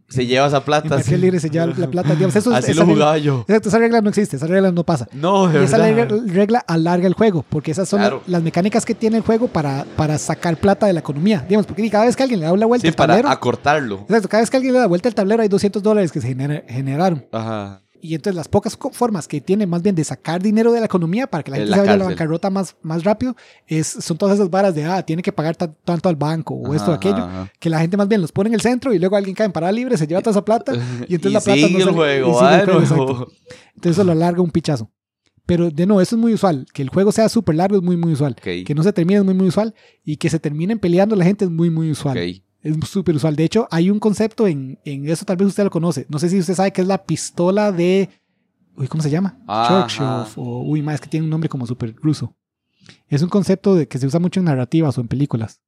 [0.09, 1.01] Se lleva esa plata.
[1.03, 1.15] Sí.
[1.17, 3.39] Libre se lleva la plata, digamos, eso es- Así esa lo regla- jugaba yo.
[3.47, 5.07] Exacto, esa regla no existe, esa regla no pasa.
[5.13, 8.23] No, de Y esa regla, regla alarga el juego, porque esas son Claro.
[8.27, 11.45] las, mecánicas que tiene el juego para, para sacar plata de la economía.
[11.47, 13.99] Digamos, porque cada vez que alguien le da la vuelta Sí, al para tablero, acortarlo.
[14.01, 16.27] exacto, cada vez que alguien le da vuelta al tablero hay 200 dólares que se
[16.27, 17.25] genera- generaron.
[17.31, 17.81] Ajá.
[18.01, 21.27] Y entonces las pocas formas que tiene más bien de sacar dinero de la economía
[21.27, 23.35] para que la gente la se vaya a la bancarrota más, más rápido,
[23.67, 26.73] es, son todas esas varas de, ah, tiene que pagar ta- tanto al banco o
[26.73, 27.51] esto o aquello, ajá.
[27.59, 29.51] que la gente más bien los pone en el centro y luego alguien cae en
[29.51, 30.73] parada libre, se lleva toda esa plata
[31.07, 33.27] y entonces la plata sigue no el sale- juego, y sigue el ah, juego, no.
[33.75, 34.89] Entonces eso lo alarga un pichazo.
[35.45, 36.67] Pero de nuevo, eso es muy usual.
[36.71, 38.35] Que el juego sea súper largo es muy, muy usual.
[38.35, 39.73] Que no se termine es muy, muy usual.
[40.05, 42.15] Y que se terminen peleando la gente es muy, muy usual.
[42.17, 42.43] ok.
[42.61, 43.35] Es súper usual.
[43.35, 46.05] De hecho, hay un concepto en, en eso, tal vez usted lo conoce.
[46.09, 48.09] No sé si usted sabe que es la pistola de.
[48.75, 49.37] Uy, ¿cómo se llama?
[49.67, 50.05] Churchill.
[50.35, 52.35] O, uy, más que tiene un nombre como súper ruso.
[53.07, 55.61] Es un concepto de que se usa mucho en narrativas o en películas.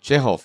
[0.00, 0.40] Chekhov.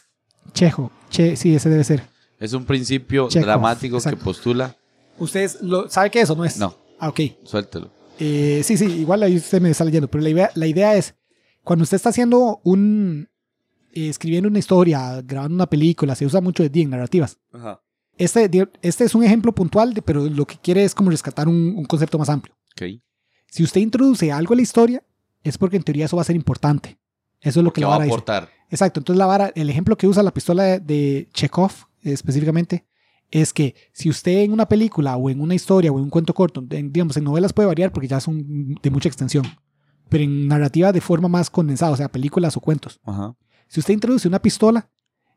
[0.54, 0.92] Chejo.
[1.10, 2.04] Che, sí, ese debe ser.
[2.40, 4.18] Es un principio Chekhov, dramático exacto.
[4.18, 4.76] que postula.
[5.20, 6.58] ¿Ustedes lo, sabe que eso no es?
[6.58, 7.20] No, Ah, ok.
[7.44, 7.92] suéltelo.
[8.20, 11.16] Eh, sí, sí, igual ahí usted me está leyendo, pero la idea, la idea es,
[11.64, 13.30] cuando usted está haciendo un,
[13.94, 17.38] escribiendo una historia, grabando una película, se usa mucho de en narrativas.
[17.54, 17.82] Ajá.
[18.18, 18.50] Este,
[18.82, 21.86] este es un ejemplo puntual, de- pero lo que quiere es como rescatar un, un
[21.86, 22.56] concepto más amplio.
[23.48, 25.04] Si usted introduce algo a la historia,
[25.44, 26.98] es porque en teoría eso va a ser importante.
[27.42, 28.14] Eso es lo que Que la va a vara dice.
[28.14, 28.50] aportar.
[28.70, 31.72] Exacto, entonces la vara, el ejemplo que usa la pistola de, de Chekhov
[32.04, 32.86] eh, específicamente,
[33.30, 36.34] es que si usted en una película o en una historia o en un cuento
[36.34, 39.46] corto, en- digamos, en novelas puede variar porque ya son de mucha extensión,
[40.08, 43.00] pero en narrativa de forma más condensada, o sea, películas o cuentos.
[43.04, 43.36] Ajá.
[43.72, 44.90] Si usted introduce una pistola,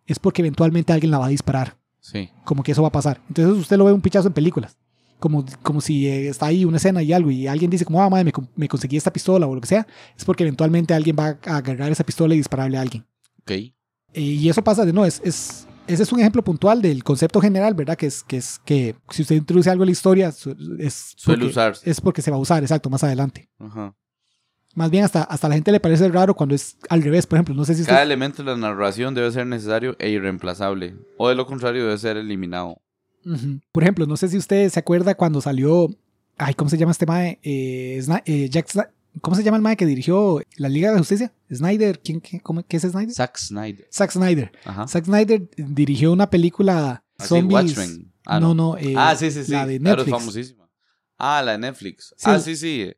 [0.06, 1.76] es porque eventualmente alguien la va a disparar.
[2.00, 2.28] Sí.
[2.44, 3.18] como que eso va a pasar.
[3.28, 4.76] Entonces usted lo ve un pichazo en películas.
[5.18, 8.10] Como, como si eh, está ahí una escena y algo y alguien dice como, ah,
[8.10, 11.38] madre, me, me conseguí esta pistola o lo que sea, es porque eventualmente alguien va
[11.46, 13.06] a agarrar esa pistola y dispararle a alguien.
[13.40, 13.50] Ok.
[13.52, 13.72] Eh,
[14.12, 17.72] Y eso pasa de no, es, es, ese es un ejemplo puntual del concepto general,
[17.72, 17.96] ¿verdad?
[17.96, 21.46] Que es que, es que si usted introduce algo en la historia, es Suele porque,
[21.46, 21.90] usarse.
[21.90, 23.48] es porque se va a usar, exacto, más adelante.
[23.58, 23.94] Ajá.
[24.74, 27.36] Más bien hasta, hasta a la gente le parece raro cuando es al revés, por
[27.36, 27.92] ejemplo, no sé si usted...
[27.92, 30.96] Cada elemento de la narración debe ser necesario e irreemplazable.
[31.16, 32.80] O de lo contrario, debe ser eliminado.
[33.72, 35.88] Por ejemplo, no sé si usted se acuerda cuando salió.
[36.36, 37.38] Ay, ¿cómo se llama este mae?
[37.42, 40.98] Eh, eh, Jack Sna- ¿Cómo se llama el mae que dirigió la Liga de la
[40.98, 41.32] Justicia?
[41.52, 42.00] Snyder.
[42.00, 43.12] ¿Quién, qué, cómo- qué es Snyder?
[43.14, 43.88] Zack Snyder.
[43.92, 44.52] Zack Snyder.
[44.64, 44.88] Ajá.
[44.88, 47.78] Zack Snyder dirigió una película Así, zombies.
[48.26, 48.72] Ah, no, no.
[48.72, 48.78] no.
[48.78, 49.52] eh, ah, sí, sí, sí.
[49.52, 50.14] La de Claro, Netflix.
[50.16, 50.68] es famosísima.
[51.16, 52.08] Ah, la de Netflix.
[52.16, 52.24] Sí.
[52.24, 52.92] Ah, sí, sí.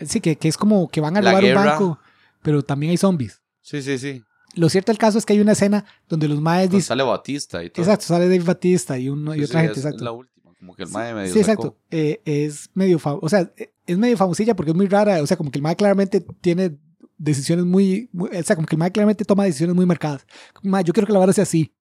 [0.00, 1.98] Sí, que, que es como que van a La robar un banco,
[2.42, 3.40] pero también hay zombies.
[3.60, 4.22] Sí, sí, sí.
[4.54, 6.82] Lo cierto del caso es que hay una escena donde los maes dicen.
[6.82, 7.82] sale Batista y todo.
[7.84, 9.80] Exacto, sale Dave Batista y, uno, y Sí, otra sí, gente.
[9.80, 10.04] es, exacto.
[10.04, 10.52] la última.
[10.58, 11.62] Como que el mae medio Sí, sacó.
[11.68, 11.76] exacto.
[11.90, 15.22] Eh, es medio, o sea, eh, es medio famosilla porque es muy rara.
[15.22, 16.76] O sea, como que el MAE claramente tiene
[17.18, 20.24] decisiones muy, muy- o sea, como que el MAE claramente toma decisiones muy marcadas.
[20.62, 21.72] MAE, yo quiero que la vara sea así.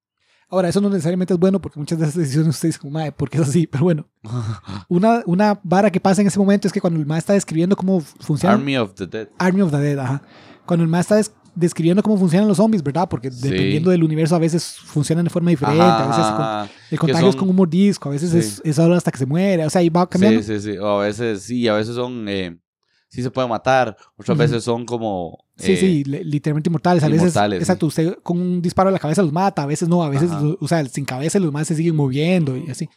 [0.52, 3.12] Ahora, eso no necesariamente es bueno porque muchas de esas decisiones usted dice como, MAE,
[3.14, 3.66] ¿por qué es así?
[3.68, 4.06] Pero bueno,
[4.90, 7.76] una, una vara que pasa en ese momento es que cuando el MAE está describiendo
[7.76, 9.30] cómo funciona Army of the Dead.
[9.38, 10.22] Army of the Dead, ajá.
[10.66, 13.08] Cuando el MAE está des- describiendo cómo funcionan los zombies, ¿verdad?
[13.10, 13.50] Porque Sí.
[13.50, 16.70] dependiendo del universo a veces funcionan de forma diferente, Ajá, a veces ajá, con- ajá.
[16.92, 18.38] el contagio es con un mordisco, a veces Sí.
[18.38, 20.42] es, es solo hasta que se muere, o sea, ahí va cambiando.
[20.44, 20.78] Sí, sí, sí.
[20.78, 22.28] O a veces sí, a veces son.
[22.30, 22.58] Eh,
[23.10, 23.98] sí se puede matar.
[24.16, 25.46] Otras veces son como.
[25.62, 27.04] Sí, eh, sí, li- literalmente inmortales.
[27.04, 27.64] A veces, inmortales, sí.
[27.64, 30.30] exacto, usted con un disparo a la cabeza los mata, a veces no, a veces,
[30.60, 32.90] o sea, sin cabeza los más se siguen moviendo y así.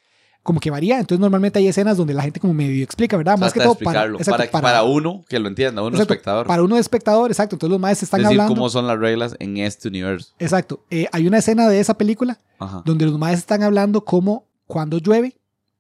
[0.43, 1.01] Como que varía.
[1.01, 3.39] Entonces, normalmente hay escenas donde la gente como medio explica, ¿verdad?
[3.39, 6.47] Más que todo para, exacto, para, para uno que lo entienda, uno exacto, espectador.
[6.47, 7.57] para uno de espectador, exacto.
[7.57, 8.55] Entonces, los más están decir hablando.
[8.55, 10.35] cómo son las reglas en este universo.
[10.39, 10.85] Exacto.
[10.91, 12.83] Eh, hay una escena de esa película Ajá.
[12.85, 15.35] donde los maes están hablando como cuando llueve,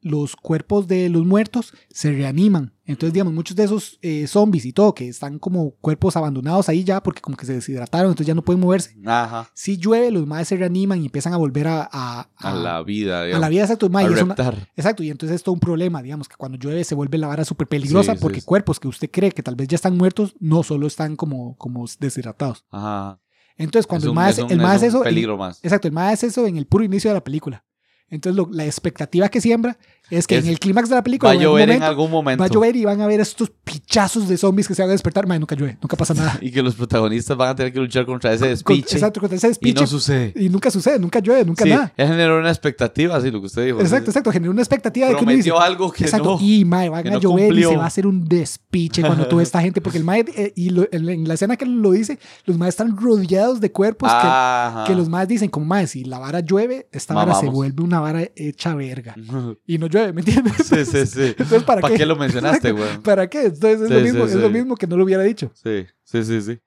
[0.04, 2.72] los cuerpos de los muertos se reaniman.
[2.84, 6.84] Entonces, digamos, muchos de esos eh, zombies y todo, que están como cuerpos abandonados ahí
[6.84, 8.94] ya porque como que se deshidrataron, entonces ya no pueden moverse.
[9.06, 9.48] Ajá.
[9.54, 12.82] Si llueve, los maes se reaniman y empiezan a volver a, a, A a- la
[12.82, 13.40] vida, a digamos.
[13.40, 13.88] la vida, exacto.
[13.88, 14.34] mae, a y es una-
[14.76, 17.44] exacto, y entonces es todo un problema, digamos, que cuando llueve se vuelve la vara
[17.46, 18.46] súper peligrosa Sí, porque sí.
[18.46, 21.86] cuerpos que usted cree que tal vez ya están muertos, no solo están como, como
[21.98, 22.66] deshidratados.
[22.70, 23.18] Ajá.
[23.56, 25.60] Entonces, cuando Es el un- mae es un- el es un eso, peligro más.
[25.62, 27.64] Exacto, el mae hace eso en el puro inicio de la película.
[28.08, 29.78] Entonces, lo- la expectativa que siembra
[30.10, 31.74] es que Es- en el clímax de la película, Va a en algún llover en
[31.76, 32.40] momento, algún momento.
[32.42, 34.92] va a llover y van a ver estos pichazos de zombies que se van a
[34.92, 35.26] despertar.
[35.26, 36.38] Mae, nunca llueve, nunca pasa nada.
[36.42, 38.96] Y que los protagonistas van a tener que luchar contra ese Con- despiche.
[38.96, 39.80] exacto, contra ese y despiche.
[39.80, 40.32] no sucede.
[40.36, 41.92] Y nunca sucede, nunca llueve, nunca Sí, nada.
[41.96, 43.80] él generó una expectativa, así lo que usted dijo.
[43.80, 44.30] Exacto, exacto.
[44.32, 45.18] Generó una expectativa de que.
[45.24, 46.46] Prometió algo que Exacto, no.
[46.46, 47.68] y mae, van a no llover cumplió.
[47.70, 50.52] y se va a hacer un despiche cuando toda esta gente, porque el mae, eh,
[50.54, 54.92] y lo- en, la escena que lo dice, los maes están rodeados de cuerpos que,
[54.92, 58.00] que los maes dicen, como mae, si la vara llueve, esta vara se vuelve una
[58.00, 59.14] vara hecha verga.
[59.66, 60.54] Y no llueve, ¿me entiendes?
[60.66, 61.22] Sí, sí, sí.
[61.38, 61.98] Entonces, ¿para, ¿Para qué?
[62.00, 62.98] qué lo mencionaste, güey?
[63.02, 63.44] ¿Para qué?
[63.46, 64.38] Entonces es, Sí, lo sí, mismo, es sí.
[64.38, 65.50] lo mismo que no lo hubiera dicho.
[65.54, 66.58] Sí, sí, sí, sí.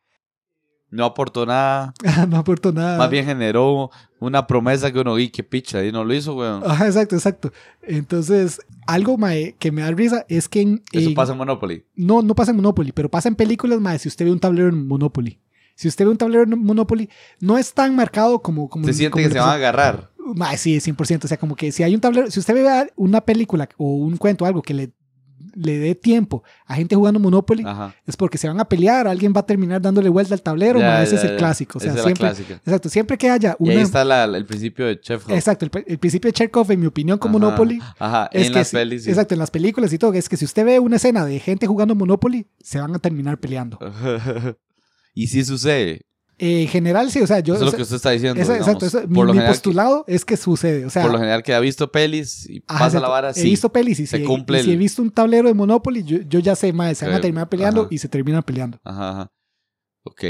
[0.89, 1.93] No aportó nada.
[2.29, 2.97] no aportó nada.
[2.97, 6.49] Más bien generó una promesa que uno, y qué picha, y no lo hizo, güey.
[6.65, 7.51] Ajá, exacto, exacto.
[7.81, 11.83] Entonces, algo mae, que me da risa es que en, Eso en- pasa en Monopoly.
[11.95, 14.69] no, no pasa en Monopoly, pero pasa en películas, mae, si usted ve un tablero
[14.69, 15.39] en Monopoly.
[15.75, 17.09] Si usted ve un tablero en Monopoly,
[17.39, 18.67] no es tan marcado como...
[18.69, 20.09] como Se siente como que se van a agarrar.
[20.35, 21.25] Mae, sí, 100%.
[21.25, 24.17] O sea, como que si hay un tablero, si usted ve una película o un
[24.17, 24.91] cuento, algo que le,
[25.55, 27.95] le dé tiempo a gente jugando Monopoly, Ajá.
[28.05, 30.87] es porque se van a pelear, alguien va a terminar dándole vuelta al tablero, Ya,
[30.87, 31.37] mae, ese ya, es el ya.
[31.37, 31.77] clásico.
[31.77, 33.71] O sea, Esa es la siempre, exacto, siempre que haya Y una...
[33.73, 36.85] ahí está la- el principio de Chef Exacto, el, el principio de Chekhov, en mi
[36.85, 37.39] opinión, con Ajá.
[37.39, 39.03] Monopoly, Ajá, es en que las si- pelis.
[39.05, 39.09] sí.
[39.09, 41.65] exacto, en las películas y todo, es que si usted ve una escena de gente
[41.65, 43.79] jugando Monopoly, se van a terminar peleando.
[45.13, 46.01] y sí sucede.
[46.39, 47.55] Eh, en general, sí, o sea, yo...
[47.55, 48.39] Eso es o lo que usted está diciendo.
[48.39, 51.01] esa- exacto, eso- por, mi que- postulado es que sucede, o sea...
[51.01, 53.43] por lo general que ha visto pelis y ajá, pasa la vara, He sí.
[53.43, 56.03] visto pelis y, se si, he- cumple y si he visto un tablero de Monopoly,
[56.03, 57.87] yo, yo ya sé, más se van a terminar peleando ajá.
[57.91, 58.79] y se terminan peleando.
[58.83, 59.31] Ajá, ajá.
[60.03, 60.23] Ok,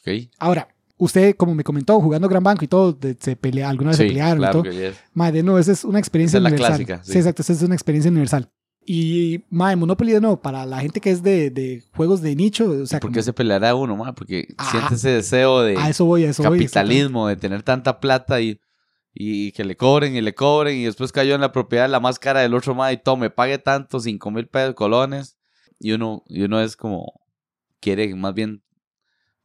[0.00, 0.08] ok.
[0.38, 3.96] Ahora, usted, como me comentó, jugando Gran Banco y todo, de- se pelea, alguna vez
[3.96, 4.62] se pelearon y todo.
[4.62, 4.94] que yes.
[5.14, 6.86] Madre, no, esa es una experiencia Esa es la universal.
[6.86, 7.12] clásica, sí.
[7.12, 7.18] sí.
[7.18, 8.48] exacto, esa es una experiencia universal.
[8.92, 12.68] Y, madre, Monopoly, de nuevo, para la gente que es de, de juegos de nicho,
[12.68, 14.12] o sea, ¿Por como- qué se peleará uno, ma?
[14.16, 14.68] Porque Ah.
[14.68, 16.58] siente ese deseo de a eso voy, a eso voy.
[16.58, 18.58] capitalismo, de tener tanta plata y,
[19.14, 22.18] y que le cobren y le cobren y después cayó en la propiedad la más
[22.18, 25.36] cara del otro ma y tome, pague tanto, cinco mil pesos colones
[25.78, 27.12] y uno, y uno es como,
[27.78, 28.60] quiere más bien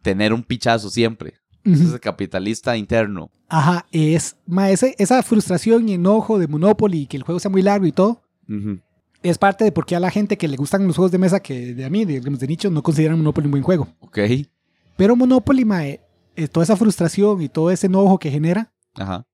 [0.02, 1.36] tener un pichazo siempre.
[1.64, 3.30] Ese es el capitalista interno.
[3.48, 7.52] Ajá, es, ma, ese- esa frustración y enojo de Monopoly y que el juego sea
[7.52, 8.80] muy largo y todo, Ujú.
[9.30, 11.40] Es parte de por qué a la gente que le gustan los juegos de mesa,
[11.42, 13.88] que de a mí, digamos, de nicho, no consideran Monopoly un buen juego.
[14.00, 14.20] Ok.
[14.98, 16.02] Pero Monopoly, mae,
[16.36, 19.26] eh, toda esa frustración y todo ese enojo que genera, Ajá.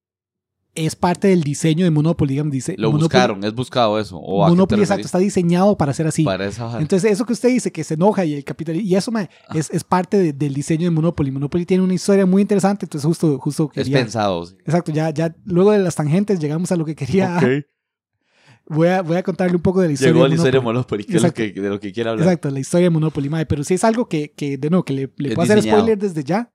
[0.73, 2.33] es parte del diseño de Monopoly.
[2.33, 4.17] Digamos, dice, Lo Monopoly- buscaron, es buscado eso.
[4.17, 6.23] ¿O Monopoly, exacto, está diseñado para ser así.
[6.23, 6.79] Para esa.
[6.79, 9.53] Entonces, eso que usted dice, que se enoja y el capital, y eso mae, Ah.
[9.57, 11.29] es, es parte de- del diseño de Monopoly.
[11.31, 14.45] Monopoly tiene una historia muy interesante, entonces justo, justo es pensado.
[14.45, 14.55] sí.
[14.65, 17.39] Exacto, ya, ya luego de las tangentes llegamos a lo que quería.
[18.67, 20.13] Voy, a, voy a contarle un poco de la historia.
[20.13, 21.03] Llegó de la historia de Monopoly.
[21.03, 22.25] Que es lo que, de lo que quiere hablar.
[22.25, 24.93] Exacto, la historia de Monopoly, mae, pero sí es algo que, que de nuevo, que
[24.93, 25.81] le, le puedo hacer diseñado.
[25.81, 26.53] spoiler desde ya.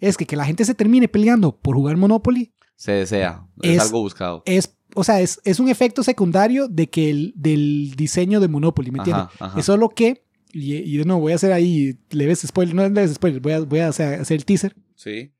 [0.00, 3.46] Es que que la gente se termine peleando por jugar Monopoly Se desea.
[3.62, 4.42] Es, Es- algo buscado.
[4.46, 8.90] es, o sea, es, es un efecto secundario de que el, del diseño de Monopoly,
[8.92, 9.24] ¿me entiendes?
[9.24, 9.58] Ajá, ajá.
[9.60, 12.92] Es solo que, y, y de nuevo voy a hacer ahí, leves spoiler, no es
[12.92, 14.74] leves spoiler, voy a, voy a hacer, hacer el teaser.
[14.94, 15.32] Sí.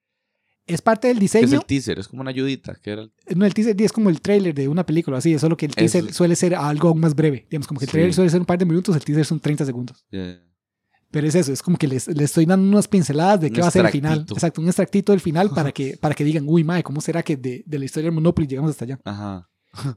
[0.68, 1.58] Es parte del ¿Qué es diseño.
[1.60, 1.98] el teaser?
[1.98, 2.74] Es como una ayudita.
[2.82, 5.40] que era el- No, el teaser es como el trailer de una película, así, es
[5.40, 6.14] solo que el teaser Eso.
[6.14, 7.46] suele ser algo aún más breve.
[7.50, 7.92] Digamos, como que el Sí.
[7.92, 10.04] trailer suele ser un par de minutos, el teaser son 30 segundos.
[10.12, 10.38] ya-
[11.10, 13.60] Pero es eso, es como que les, les estoy dando unas pinceladas de Un qué
[13.62, 14.26] va a ser el final.
[14.30, 17.34] Exacto, un extractito del final para que, para que digan, uy, madre, ¿cómo será que
[17.38, 19.00] de, de la historia del Monopoly llegamos hasta allá?
[19.04, 19.48] Ajá.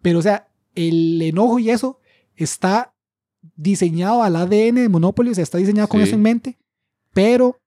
[0.01, 1.99] Pero, o sea, el enojo y eso
[2.37, 2.93] está
[3.57, 6.07] diseñado al ADN de Monopoly, o sea, está diseñado con Sí.
[6.07, 6.57] eso en mente,
[7.13, 7.57] pero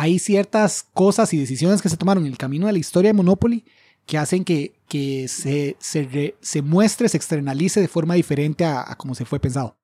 [0.00, 3.12] hay ciertas cosas y decisiones que se tomaron en el camino de la historia de
[3.12, 3.66] Monopoly
[4.06, 8.80] que hacen que, que se, se, re- se muestre, se externalice de forma diferente a,
[8.90, 9.76] a como se fue pensado.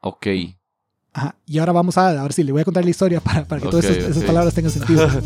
[0.00, 0.26] Ok.
[1.12, 1.36] Ajá.
[1.44, 3.68] Y ahora vamos a, ahora sí, le voy a contar la historia para, para que
[3.68, 5.06] todas esas, palabras tengan sentido.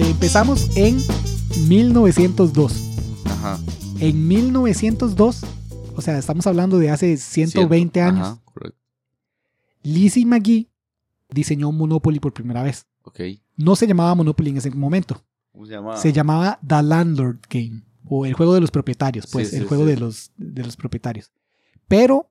[0.00, 0.98] Empezamos en
[1.68, 2.91] 1902.
[3.44, 3.58] Ajá.
[4.00, 5.42] En 1902,
[5.96, 8.38] o sea, estamos hablando de hace 120 Ciento- años, Ajá.
[9.82, 10.70] Lizzie McGee
[11.30, 12.86] diseñó Monopoly por primera vez.
[13.56, 15.22] No se llamaba Monopoly en ese momento.
[15.52, 15.96] ¿Cómo se llama?
[15.98, 19.68] se llamaba The Landlord Game o el juego de los propietarios, pues Sí, el sí,
[19.68, 19.90] juego sí.
[19.90, 21.30] de los de los propietarios.
[21.88, 22.30] Pero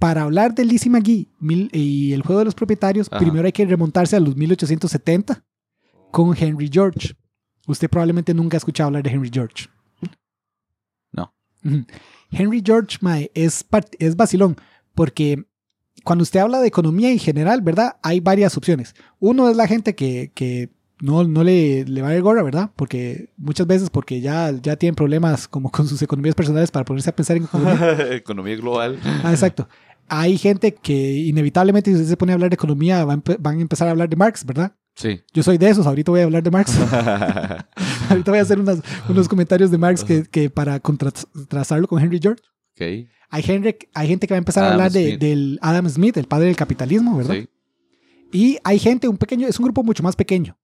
[0.00, 3.18] para hablar de Lizzie McGee mil- y el juego de los propietarios, Ajá.
[3.20, 5.44] primero hay que remontarse a los 1870
[6.10, 7.14] con Henry George.
[7.68, 9.68] Usted probablemente nunca ha escuchado hablar de Henry George.
[12.30, 13.64] Henry George mae, es,
[13.98, 14.56] es vacilón
[14.94, 15.44] porque
[16.04, 17.96] cuando usted habla de economía en general, ¿verdad?
[18.02, 18.94] Hay varias opciones.
[19.18, 20.70] Uno es la gente que, que
[21.00, 22.70] no, no le, le va a gorra, ¿verdad?
[22.76, 27.10] Porque muchas veces porque ya, ya tienen problemas como con sus economías personales para ponerse
[27.10, 27.96] a pensar en economía.
[28.14, 28.98] Economía global.
[29.04, 29.68] Ah, exacto.
[30.08, 33.36] Hay gente que inevitablemente si usted se pone a hablar de economía va a empe-
[33.38, 34.72] van a empezar a hablar de Marx, ¿verdad?
[34.96, 35.20] Sí.
[35.32, 36.72] Yo soy de esos, ahorita voy a hablar de Marx.
[38.14, 42.18] ahorita voy a hacer unas- unos comentarios de Marx que, que para contrastarlo con Henry
[42.20, 42.42] George.
[42.74, 43.08] ok.
[43.32, 46.24] Hay, Henry, hay gente que va a empezar a hablar de, del Adam Smith, el
[46.26, 47.34] padre del capitalismo, ¿verdad?
[47.36, 47.48] Sí.
[48.32, 50.56] Y hay gente, un pequeño, es un grupo mucho más pequeño.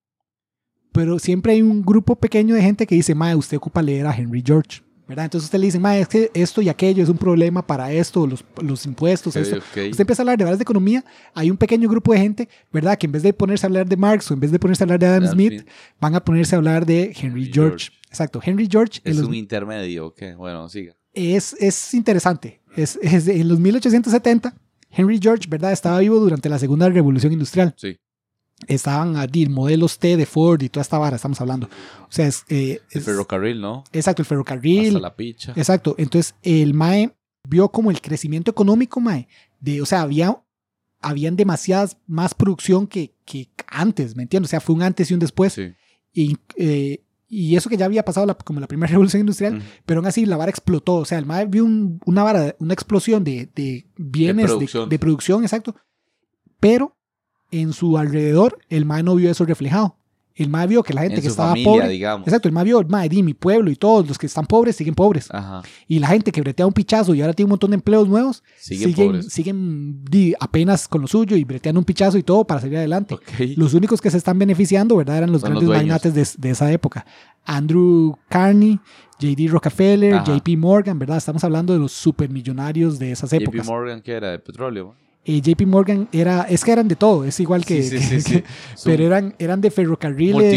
[0.92, 4.16] Pero siempre hay un grupo pequeño de gente que dice, Mae, usted ocupa leer a
[4.16, 4.82] Henry George.
[5.09, 5.27] ¿Verdad?
[5.27, 8.27] Entonces usted le dice, Mae, es que esto y aquello es un problema para esto,
[8.27, 9.57] los, los impuestos, Ok, esto.
[9.59, 9.62] ok.
[9.90, 12.99] Usted empieza a hablar de varas de economía, hay un pequeño grupo de gente, ¿verdad?
[12.99, 14.85] Que en vez de ponerse a hablar de Marx o en vez de ponerse a
[14.85, 15.69] hablar de Adam Adam Smith, Smith.
[16.01, 17.87] van a ponerse a hablar de Henry Henry George.
[17.87, 17.90] George.
[18.09, 20.23] Exacto, Henry George Es los- un intermedio, ok.
[20.37, 20.97] Bueno, siga.
[21.12, 22.61] es, es interesante.
[22.77, 24.55] Es, es en los 1870,
[24.90, 25.73] Henry George, ¿verdad?
[25.73, 27.75] Estaba vivo durante la segunda revolución industrial.
[27.77, 27.97] Sí.
[28.69, 31.66] Estaban allí modelos T de Ford y toda esta vara, estamos hablando.
[32.03, 33.85] O sea, es, eh, El ferrocarril, ¿no?
[33.92, 34.88] exacto, el ferrocarril.
[34.88, 35.53] Hasta la picha.
[35.57, 35.95] Exacto.
[35.99, 37.14] Entonces, el MAE
[37.49, 39.29] vio como el crecimiento económico, MAE,
[39.61, 40.42] de, o sea, había,
[41.03, 44.49] habían demasiadas más producción que, que antes, ¿me entiendes?
[44.49, 45.53] O sea, fue un antes y un después.
[45.53, 45.75] Sí.
[46.14, 50.01] Y, eh, y eso que ya había pasado la- como la primera revolución industrial, pero
[50.01, 50.95] aún así la vara explotó.
[50.95, 54.88] O sea, el MAE vio un- una vara, una explosión de, de bienes, de producción.
[54.88, 55.77] de producción, exacto.
[56.59, 56.95] Pero
[57.61, 59.97] en su alrededor, el MAE no vio eso reflejado.
[60.38, 61.88] El MAE vio que la gente En que estaba familia, pobre.
[61.88, 62.27] digamos.
[62.29, 64.77] Exacto, el MAE vio, el MAE, di, mi pueblo y todos los que están pobres
[64.77, 65.29] siguen pobres.
[65.31, 65.62] Ajá.
[65.88, 68.42] Y la gente que bretea un pichazo y ahora tiene un montón de empleos nuevos,
[68.59, 69.33] Siguen, siguen, pobres.
[69.33, 73.14] siguen di, apenas con lo suyo y breteando un pichazo y todo para salir adelante.
[73.14, 73.23] Ok.
[73.57, 75.16] Los únicos que se están beneficiando, ¿verdad?
[75.16, 76.03] Eran los Son los grandes dueños.
[76.05, 77.07] magnates de, de esa época.
[77.47, 78.79] Andrew Carney,
[79.19, 80.37] JD Rockefeller, Ajá.
[80.37, 81.16] JP Morgan, ¿verdad?
[81.16, 83.66] Estamos hablando de los supermillonarios de esas JP épocas.
[83.66, 84.95] Morgan, que era de petróleo.
[85.28, 88.20] Eh, JP Morgan era, es que eran de todo, es igual que, sí, sí, sí,
[88.20, 88.32] sí.
[88.34, 88.44] que-
[88.84, 90.54] pero eran, eran de ferrocarriles.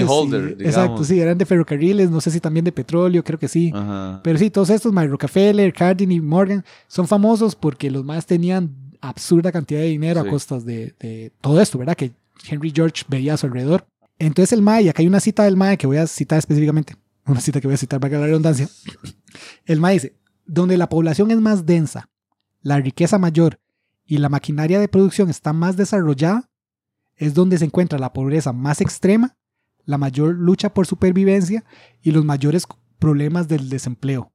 [0.60, 3.72] Y- exacto, sí, eran de ferrocarriles, no sé si también de petróleo, creo que sí.
[3.74, 4.22] Ajá.
[4.24, 8.76] Pero sí, todos estos, Mike Rockefeller, Cardin y Morgan, son famosos porque los más tenían
[9.02, 11.96] absurda cantidad de dinero a costas de, de todo esto, ¿verdad?
[11.96, 12.12] Que
[12.48, 13.88] Henry George veía a su alrededor.
[14.20, 16.96] Entonces el MAE, y acá hay una cita del MAE que voy a citar específicamente,
[17.26, 18.70] una cita que voy a citar para que la redundancia.
[19.66, 20.14] El MAE dice,
[20.46, 22.10] donde la población es más densa,
[22.62, 23.60] la riqueza mayor
[24.10, 26.50] y la maquinaria de producción está más desarrollada,
[27.16, 29.38] es donde se encuentra la pobreza más extrema,
[29.86, 31.64] la mayor lucha por supervivencia
[32.02, 32.66] y los mayores
[32.98, 34.34] problemas del desempleo.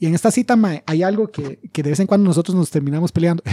[0.00, 2.70] Y en esta cita, mae, hay algo que, que de vez en cuando nosotros nos
[2.70, 3.42] terminamos peleando.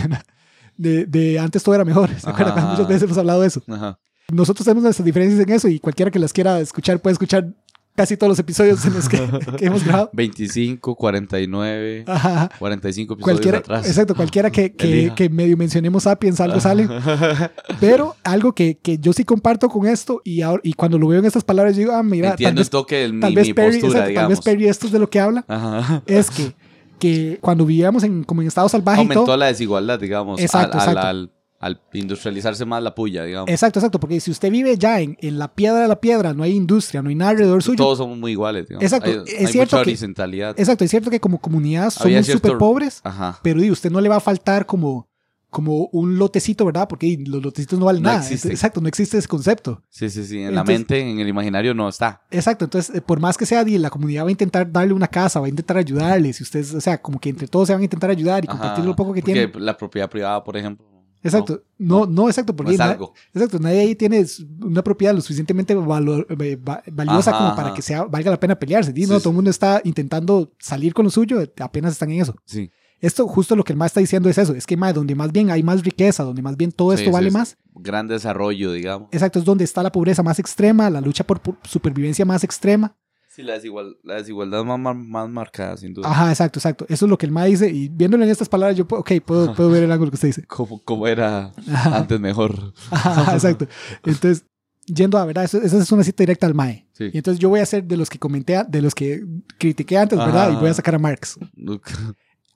[0.78, 2.10] De, de antes todo era mejor.
[2.18, 2.70] ¿Se acuerdan?
[2.70, 3.62] Muchas veces hemos hablado de eso.
[3.68, 4.00] Ajá.
[4.32, 7.54] Nosotros tenemos nuestras diferencias en eso y cualquiera que las quiera escuchar puede escuchar
[7.96, 9.18] casi todos los episodios en los que,
[9.58, 10.10] que hemos grabado.
[10.14, 12.50] 25, 49, Ajá.
[12.58, 13.88] 45 episodios Cualquiera, atrás.
[13.88, 16.88] exacto, cualquiera que, que, que medio mencionemos Sapiens, algo sale.
[17.80, 21.20] Pero algo que, que yo sí comparto con esto y, ahora, y cuando lo veo
[21.20, 23.34] en estas palabras, yo digo, ah, mira, tal Entiendo vez, el toque de mi, tal
[23.36, 24.30] vez mi Perry, postura, exacto, tal digamos.
[24.30, 26.04] vez Perry esto es de lo que habla, Ajá.
[26.06, 26.54] es que,
[27.00, 30.78] que cuando vivíamos en, como en estado salvaje y Aumentó todo, la desigualdad, digamos, Exacto,
[30.78, 31.08] al, al- exacto.
[31.08, 31.32] al-
[31.62, 33.50] al industrializarse más la puya, digamos.
[33.50, 36.44] Exacto, exacto, porque si usted vive ya en, en la piedra de la piedra, no
[36.44, 37.78] hay industria, no hay nada alrededor suyo.
[37.78, 38.84] Todos somos muy iguales, digamos.
[38.84, 40.60] Exacto, Hay, es hay cierto mucha que- horizontalidad.
[40.60, 43.40] Exacto, es cierto que como comunidad somos súper pobres, Ajá.
[43.44, 45.08] pero di, usted no le va a faltar como,
[45.52, 46.88] como un lotecito, ¿verdad?
[46.88, 48.22] Porque los lotecitos no valen No nada.
[48.22, 48.48] existe.
[48.50, 49.84] Exacto, no existe ese concepto.
[49.90, 50.40] Sí, sí, sí.
[50.42, 52.22] En la mente, en el imaginario no está.
[52.32, 55.40] Exacto, entonces eh, por más que sea, la comunidad va a intentar darle una casa,
[55.40, 57.84] va a intentar ayudarle, si ustedes, o sea, como que entre todos se van a
[57.84, 58.58] intentar ayudar y Ajá.
[58.58, 59.52] compartir lo poco que tienen.
[59.58, 60.88] la propiedad privada, por ejemplo.
[61.24, 62.98] Exacto, no, no, exacto, porque no na-
[63.34, 64.26] exacto, nadie ahí tiene
[64.64, 67.76] una propiedad lo suficientemente valor- eh, va- valiosa Ajá, como para ajá.
[67.76, 68.92] que sea, valga la pena pelearse.
[68.94, 69.22] Sí, no, sí.
[69.24, 72.36] todo el mundo está intentando salir con lo suyo, apenas están en eso.
[72.46, 72.72] Sí.
[73.00, 75.32] Esto, justo lo que el más está diciendo es eso, es que más donde más
[75.32, 79.10] bien hay más riqueza, donde más bien todo Sí, esto vale más, Gran desarrollo, digamos.
[79.12, 82.96] exacto, es donde está la pobreza más extrema, la lucha por, por supervivencia más extrema.
[83.34, 86.10] Sí, la, desigual- la desigualdad más, mar- más marcada, sin duda.
[86.10, 86.86] Ajá, exacto, exacto.
[86.90, 89.12] Eso es lo que el MA dice y viéndolo en estas palabras, yo, puedo- ok,
[89.26, 90.44] puedo, puedo ver el ángulo que usted dice.
[90.48, 92.74] Como, como era Ajá, antes mejor.
[92.90, 93.68] ajá, exacto.
[94.04, 94.46] Entonces,
[94.86, 95.46] yendo a, ¿verdad?
[95.46, 96.88] Esa es una cita directa al MAE.
[96.92, 97.06] Sí.
[97.14, 99.24] Y entonces yo voy a ser de los que comenté, a- de los que
[99.58, 100.50] critiqué antes, ¿verdad?
[100.50, 100.54] Ajá.
[100.54, 101.40] Y voy a sacar a Marx.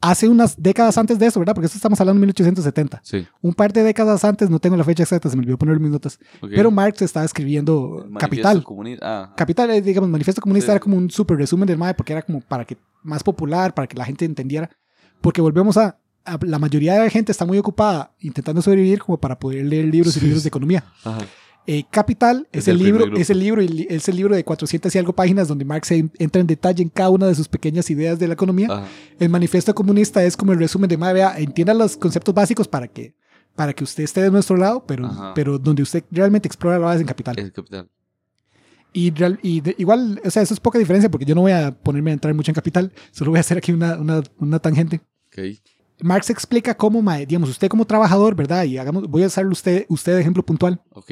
[0.09, 1.55] Hace unas décadas antes de eso, ¿verdad?
[1.55, 3.01] Porque esto estamos hablando de 1870.
[3.03, 3.25] Sí.
[3.41, 5.89] Un par de décadas antes, no tengo la fecha exacta, se me olvidó poner mis
[5.91, 6.19] notas.
[6.41, 6.51] ok.
[6.55, 8.63] Pero Marx estaba escribiendo manifiesto Capital.
[8.63, 10.75] comunista- ah, Capital, eh, digamos, Manifiesto Comunista Sí.
[10.75, 13.87] era como un súper resumen del MAE porque era como para que más popular, para
[13.87, 14.69] que la gente entendiera.
[15.21, 19.17] Porque volvemos a, a- la mayoría de la gente está muy ocupada intentando sobrevivir como
[19.17, 20.25] para poder leer libros y Sí.
[20.25, 20.83] libros de economía.
[21.03, 21.19] ajá.
[21.67, 24.97] Eh, Capital es, Es el libro, es el libro, es el libro de 400 y
[24.99, 28.27] algo páginas donde Marx entra en detalle en cada una de sus pequeñas ideas de
[28.27, 28.67] la economía.
[28.71, 28.87] Ajá.
[29.19, 32.87] El manifiesto comunista es como el resumen de, "Mae, vea, entienda los conceptos básicos para
[32.87, 33.15] que,
[33.55, 35.33] para que usted esté de nuestro lado, pero, Ajá.
[35.33, 37.39] pero donde usted realmente explora lo hace en Capital.
[37.39, 37.89] Es capital.
[38.93, 41.51] Y, real- y de- igual, o sea, eso es poca diferencia porque yo no voy
[41.51, 44.59] a ponerme a entrar mucho en Capital, solo voy a hacer aquí una, una, una
[44.59, 45.01] tangente.
[45.27, 45.39] Ok.
[46.01, 48.63] Marx explica cómo, digamos, usted como trabajador, ¿verdad?
[48.65, 50.81] Y hagamos, voy a usarlo usted, usted de ejemplo puntual.
[50.91, 51.11] Ok.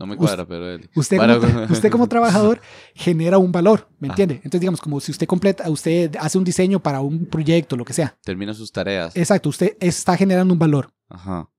[0.00, 0.88] No me cuadra, pero él.
[0.94, 2.62] Usted, Para- como, usted como trabajador
[2.94, 4.36] genera un valor, ¿me entiende?
[4.36, 7.92] Entonces, digamos, como si usted completa, usted hace un diseño para un proyecto, lo que
[7.92, 8.16] sea.
[8.24, 9.14] Termina sus tareas.
[9.14, 10.90] Exacto, usted está generando un valor.
[11.10, 11.50] Ajá.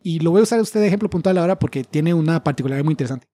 [0.00, 2.84] Y lo voy a usar a usted de ejemplo puntual ahora porque tiene una particularidad
[2.84, 3.26] muy interesante.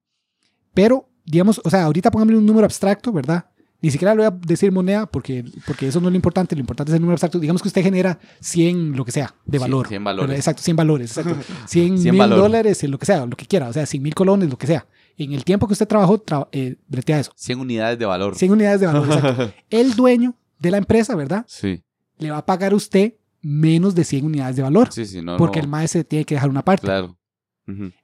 [0.73, 3.51] Pero, digamos, o sea, ahorita póngame un número abstracto, ¿verdad?
[3.81, 6.57] Ni siquiera le voy a decir moneda porque, porque eso no es lo importante.
[6.57, 7.39] Lo importante es el número abstracto.
[7.39, 9.87] Digamos que usted genera 100, lo que sea, de valor.
[9.87, 10.37] 100 valores.
[10.37, 11.17] Exacto, 100 valores.
[11.17, 11.37] Exacto.
[11.67, 12.39] 100 100 mil valor.
[12.39, 13.69] dólares, lo que sea, lo que quiera.
[13.69, 14.87] O sea, 100 mil colones, lo que sea.
[15.17, 17.33] En el tiempo que usted trabajó, tra- eh, bretea eso.
[17.37, 18.35] 100 unidades de valor.
[18.37, 19.07] 100 unidades de valor.
[19.13, 19.53] exacto.
[19.71, 21.45] El dueño de la empresa, ¿verdad?
[21.49, 21.83] Sí.
[22.19, 24.93] Le va a pagar a usted menos de 100 unidades de valor.
[24.93, 25.37] Sí, sí, no.
[25.37, 25.65] porque no.
[25.67, 26.87] el maestro tiene que dejar una parte.
[26.87, 27.17] Claro.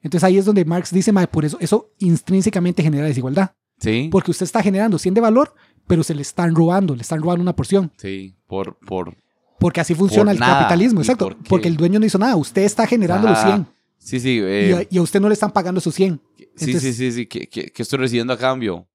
[0.01, 3.51] Entonces ahí es donde Marx dice, "Mae, por eso, eso intrínsecamente genera desigualdad.
[3.79, 4.09] Sí.
[4.11, 5.53] Porque usted está generando 100 de valor,
[5.87, 7.91] pero se le están robando, le están robando una porción.
[7.97, 8.35] Sí.
[8.47, 9.15] Por, por.
[9.59, 10.59] Porque así funciona el nada.
[10.59, 11.29] capitalismo, ¿Y exacto.
[11.29, 11.37] por?
[11.47, 13.47] Porque el dueño no hizo nada, usted está generando los Ajá.
[13.55, 13.67] 100
[13.97, 14.29] Sí, sí.
[14.35, 16.21] y, eh, a, y a usted no le están pagando esos 100.
[16.55, 17.25] sí, sí, sí, sí.
[17.25, 18.87] ¿Qué, qué, qué estoy recibiendo a cambio?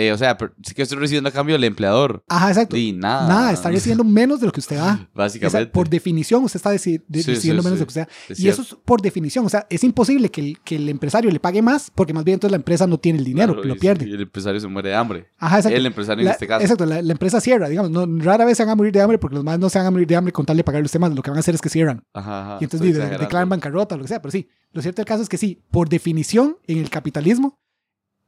[0.00, 2.22] Eh, o sea, sí que estoy recibiendo a cambio el empleador.
[2.28, 2.76] Ajá, exacto.
[2.76, 3.26] Y nada.
[3.28, 5.08] Nada, está recibiendo menos de lo que usted da.
[5.14, 5.66] Básicamente.
[5.72, 7.70] por definición, usted está Sí, recibiendo sí, menos sí.
[7.70, 8.08] de lo que usted da.
[8.28, 8.62] Es Y cierto.
[8.62, 9.44] eso es por definición.
[9.44, 12.34] O sea, es imposible que el, que el empresario le pague más porque más bien
[12.34, 14.06] entonces la empresa no tiene el dinero, Claro, lo y- pierde.
[14.06, 15.26] Y el empresario se muere de hambre.
[15.38, 15.76] Ajá, exacto.
[15.76, 16.62] El empresario en este caso.
[16.62, 19.18] Exacto, la, la empresa cierra, digamos, no, rara vez se van a morir de hambre
[19.18, 21.00] porque los más no se van a morir de hambre con tal de pagarle usted
[21.00, 22.04] más, lo que van a hacer es que cierran.
[22.14, 22.58] Ajá, ajá.
[22.60, 25.38] y entonces declaran bancarrota lo que sea, pero sí, lo cierto del caso es que
[25.38, 27.58] sí, por definición, en el capitalismo,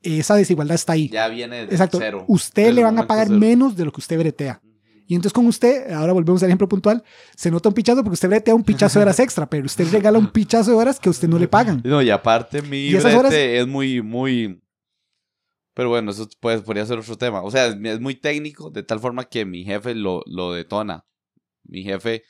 [0.03, 1.09] esa desigualdad está ahí.
[1.09, 2.25] Ya viene de Exacto, cero.
[2.29, 3.39] usted Desde le van a pagar cero.
[3.39, 4.61] menos de lo que usted bretea.
[5.07, 7.03] Y entonces con usted, ahora volvemos al ejemplo puntual,
[7.35, 10.19] se nota un pichazo porque usted bretea un pichazo de horas extra, pero usted regala
[10.19, 11.83] un pichazo de horas que a usted no le pagan.
[11.85, 14.63] No, y aparte mi Y esas brete horas- es muy, muy...
[15.75, 17.43] Pero bueno, eso pues, podría ser otro tema.
[17.43, 21.05] O sea, es muy técnico, de tal forma que mi jefe lo, lo detona.
[21.65, 22.23] Mi jefe,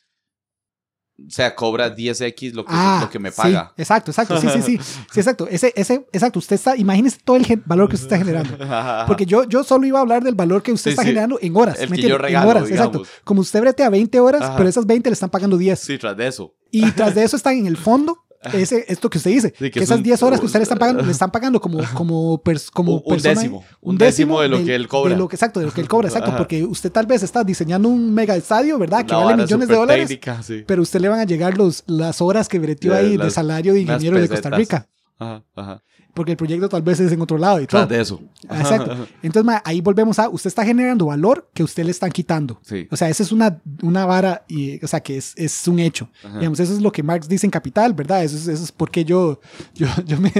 [1.26, 3.72] o sea, cobra 10x lo que, lo que me Ah, sí, paga.
[3.76, 5.46] exacto, exacto, sí, sí, sí, sí, exacto.
[5.48, 8.56] Ese, ese, exacto, usted está, imagínese todo el valor que usted está generando.
[9.06, 11.08] Porque yo, yo solo iba a hablar del valor que usted Sí, está sí.
[11.08, 11.78] generando en horas.
[11.78, 12.96] El ¿me que yo regalo, en horas, digamos.
[12.96, 13.20] exacto.
[13.24, 14.56] Como usted bretea 20 horas, Ajá.
[14.56, 15.78] pero esas 20 le están pagando 10.
[15.78, 16.54] Sí, tras de eso.
[16.70, 18.18] Y tras de eso están en el fondo,
[18.54, 20.60] ese, esto que usted dice, Sí, que que, es esas un- 10 horas que usted
[20.60, 24.40] le están pagando, le están pagando como, como, pers- como Un- persona- décimo, un décimo
[24.40, 25.12] de lo que él cobra.
[25.12, 26.38] de lo que- exacto, de lo que él cobra, exacto, Ajá.
[26.38, 29.04] porque usted tal vez está diseñando un mega estadio, ¿verdad?
[29.04, 30.64] Que Una vale millones de dólares, técnica, sí.
[30.66, 32.58] pero usted le van a llegar los, las horas que
[32.90, 34.50] Ya, ahí de salario de ingeniero de Costa.
[34.50, 34.86] Rica,
[35.18, 35.82] Ajá, ajá.
[36.14, 37.86] Porque el proyecto tal vez es en otro lado y todo.
[37.86, 38.20] De eso.
[38.44, 39.06] Exacto.
[39.22, 42.58] Entonces, ma, ahí volvemos a, usted está generando valor que usted le están quitando.
[42.62, 42.86] Sí.
[42.90, 46.08] O sea, esa es una, una vara, y, o sea, que es, es un hecho.
[46.24, 46.38] Ajá.
[46.38, 48.24] Digamos, eso es lo que Marx dice en Capital, ¿verdad?
[48.24, 49.40] Eso es, eso es porque yo,
[49.74, 50.32] yo, yo, me,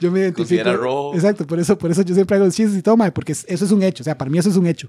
[0.00, 0.72] yo me identifico.
[0.74, 1.14] Robo.
[1.14, 3.44] Exacto, por eso, por eso yo siempre hago los chistes y todo, ma, porque es-
[3.48, 4.02] eso es un hecho.
[4.02, 4.88] O sea, para mí eso es un hecho.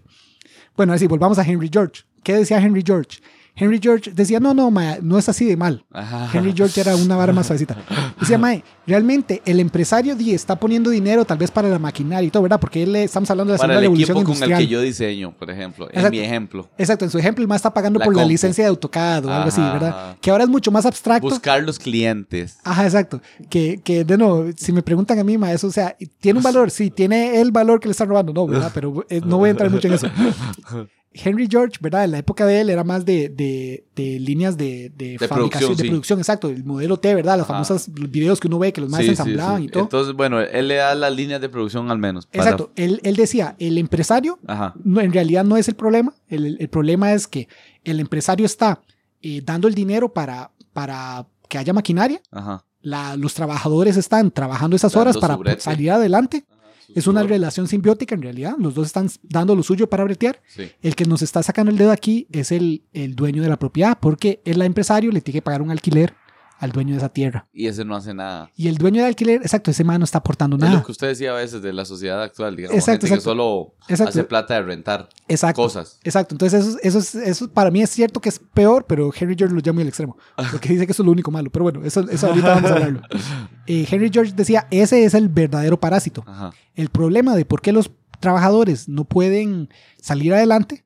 [0.76, 2.04] Bueno, así, volvamos a Henry George.
[2.24, 3.20] ¿Qué decía Henry George?
[3.60, 5.84] Henry George decía, no, no, ma, no es así de mal.
[5.92, 6.30] Ajá.
[6.32, 7.76] Henry George era una vara más suavecita.
[8.20, 12.30] Decía, Mae, realmente el empresario di, está poniendo dinero tal vez para la maquinaria y
[12.32, 12.60] todo, ¿verdad?
[12.60, 14.62] Porque él, le- estamos hablando de la Para segunda el revolución equipo con industrial.
[14.62, 15.86] el que yo diseño, por ejemplo.
[15.86, 16.12] En Exacto.
[16.12, 16.70] mi ejemplo.
[16.78, 18.32] Exacto, en su ejemplo, el más está pagando La por la compu.
[18.32, 19.90] licencia de AutoCAD o algo así, Ajá, ¿verdad?
[19.90, 20.18] ajá.
[20.22, 21.28] Que ahora es mucho más abstracto.
[21.28, 22.58] Buscar los clientes.
[22.64, 23.22] Ajá, exacto.
[23.50, 26.44] Que, que, de nuevo, si me preguntan a mí, ma, eso, o sea, ¿tiene un
[26.44, 26.70] valor?
[26.70, 28.72] Sí, tiene el valor que le están robando, no, ¿verdad?
[28.74, 30.08] Pero eh, no voy a entrar mucho en eso.
[31.24, 32.04] Henry George, ¿verdad?
[32.06, 35.76] En la época de él era más de, de, de líneas de, de, fabricación, producción,
[35.78, 35.90] de sí.
[35.90, 36.50] producción, exacto.
[36.50, 37.38] El modelo T, ¿verdad?
[37.38, 37.54] Las Ajá.
[37.54, 39.66] famosas videos que uno ve que los más Sí, ensamblaban sí.
[39.68, 39.84] y todo.
[39.84, 42.26] Entonces, bueno, él le da las líneas de producción al menos.
[42.28, 42.72] para- Exacto.
[42.76, 44.74] Él, él decía, el empresario Ajá.
[44.84, 46.14] no, en realidad no es el problema.
[46.28, 47.48] El, el- el problema es que
[47.84, 48.82] el empresario está
[49.22, 52.22] eh, dando el dinero para, para que haya maquinaria.
[52.32, 52.64] Ajá.
[52.82, 56.46] La- los trabajadores están trabajando esas horas para salir adelante.
[56.96, 58.56] Es una relación simbiótica en realidad.
[58.58, 60.42] Los dos están dando lo suyo para bretear.
[60.48, 60.70] Sí.
[60.82, 63.98] El que nos está sacando el dedo aquí es el, el dueño de la propiedad,
[64.00, 66.14] porque el empresario le tiene que pagar un alquiler
[66.60, 67.48] al dueño de esa tierra.
[67.54, 68.52] Y ese no hace nada.
[68.56, 70.74] Y el dueño del alquiler, exacto, ese man no está aportando Es nada.
[70.76, 72.76] lo que usted decía a veces de la sociedad actual, digamos.
[72.76, 73.30] Exacto, gente que exacto.
[73.30, 74.10] solo Exacto.
[74.10, 75.62] hace plata de rentar Exacto.
[75.62, 76.00] cosas.
[76.04, 79.36] Exacto, entonces eso, eso, es- eso para mí es cierto que es peor, pero Henry
[79.38, 80.18] George lo llama al extremo,
[80.52, 82.74] porque dice que eso es lo único malo, pero bueno, eso, eso ahorita vamos a
[82.74, 83.02] hablarlo.
[83.70, 86.24] Eh, Henry George decía, ese es el verdadero parásito.
[86.26, 86.52] Ajá.
[86.74, 87.92] El problema de por qué los
[88.22, 89.68] trabajadores no pueden
[90.02, 90.86] salir adelante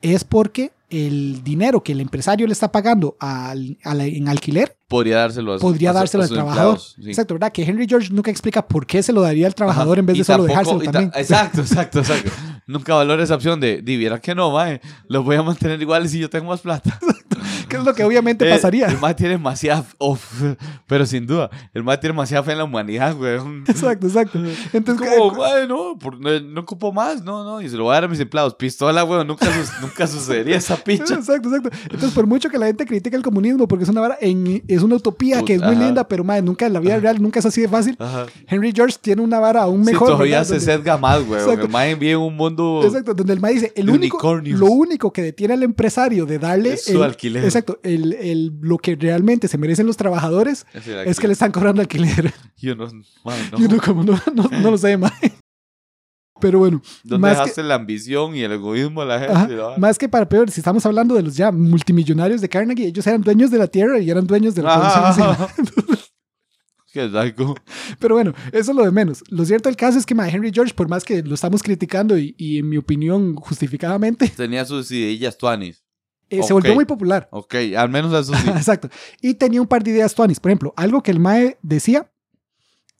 [0.00, 5.18] es porque el dinero que el empresario le está pagando al, al- en alquiler Podría
[5.18, 6.80] dárselo a podría a dárselo a al trabajador.
[6.80, 7.08] sí.
[7.08, 7.52] Exacto, ¿verdad?
[7.52, 10.00] Que Henry George nunca explica por qué se lo daría al trabajador Ajá.
[10.00, 11.12] en vez de Y solo tampoco- dejárselo también.
[11.14, 12.30] Exacto, exacto, exacto.
[12.66, 16.10] Nunca valora esa opción de, di, viera que no, mae, los voy a mantener iguales
[16.12, 16.98] si yo tengo más plata.
[17.68, 18.86] ¿Qué es lo que obviamente Eh, pasaría?
[18.88, 20.42] El mae tiene demasiada, uf,
[20.86, 23.36] pero sin duda, el mae tiene demasiada fe en la humanidad, güey.
[23.68, 24.38] Exacto, exacto.
[24.72, 27.92] Entonces, como, mae, no, por- no, no ocupo más, no, no, y se lo voy
[27.92, 28.54] a dar a mis empleados.
[28.54, 29.46] Pistola, güey, nunca,
[29.80, 31.14] nunca sucedería esa picha.
[31.14, 31.70] Exacto, exacto.
[31.84, 34.82] Entonces, por mucho que la gente critique el comunismo, porque es una vara en- es
[34.82, 37.46] una utopía que es muy linda, pero madre, nunca en la vida real nunca es
[37.46, 37.96] así de fácil.
[37.98, 38.26] Ajá.
[38.46, 40.08] Henry George tiene una vara aún Sí, mejor.
[40.08, 40.54] todavía ¿verdad?
[40.54, 41.40] se sesga más, güey.
[41.48, 45.12] El mae vive en un mundo Exacto, donde el MAE dice, el único, lo único
[45.12, 47.44] que detiene al empresario de darle Es su el- alquiler.
[47.58, 51.52] Exacto, el, el- lo que realmente se merecen los trabajadores Es, es que le están
[51.52, 52.32] cobrando alquiler.
[52.56, 52.86] Yo no,
[53.24, 53.58] mae, no.
[53.60, 55.12] Y uno como no, no, no lo sabe más.
[56.40, 59.34] Pero bueno, ¿Dónde más que- dejaste la ambición y el egoísmo de la gente?
[59.34, 59.76] Ajá, ¿no?
[59.78, 63.22] Más que para peor, si estamos hablando de los ya multimillonarios de Carnegie, ellos eran
[63.22, 65.28] dueños de la tierra y eran dueños de la producción.
[65.30, 65.48] Ajá.
[65.58, 65.98] encima.
[66.92, 67.54] Qué psycho.
[67.98, 69.22] Pero bueno, eso es lo de menos.
[69.30, 72.16] Lo cierto del caso es que ma, Henry George, por más que lo estamos criticando
[72.16, 75.84] y, y en mi opinión justificadamente, Tenía sus ideillas tuanis.
[76.30, 76.60] Eh, se Ok.
[76.60, 77.28] volvió muy popular.
[77.32, 78.48] Ok, al menos eso sí.
[78.50, 78.88] Exacto.
[79.22, 80.40] Y tenía un par de ideas tuanis.
[80.40, 82.10] Por ejemplo, algo que el Mae decía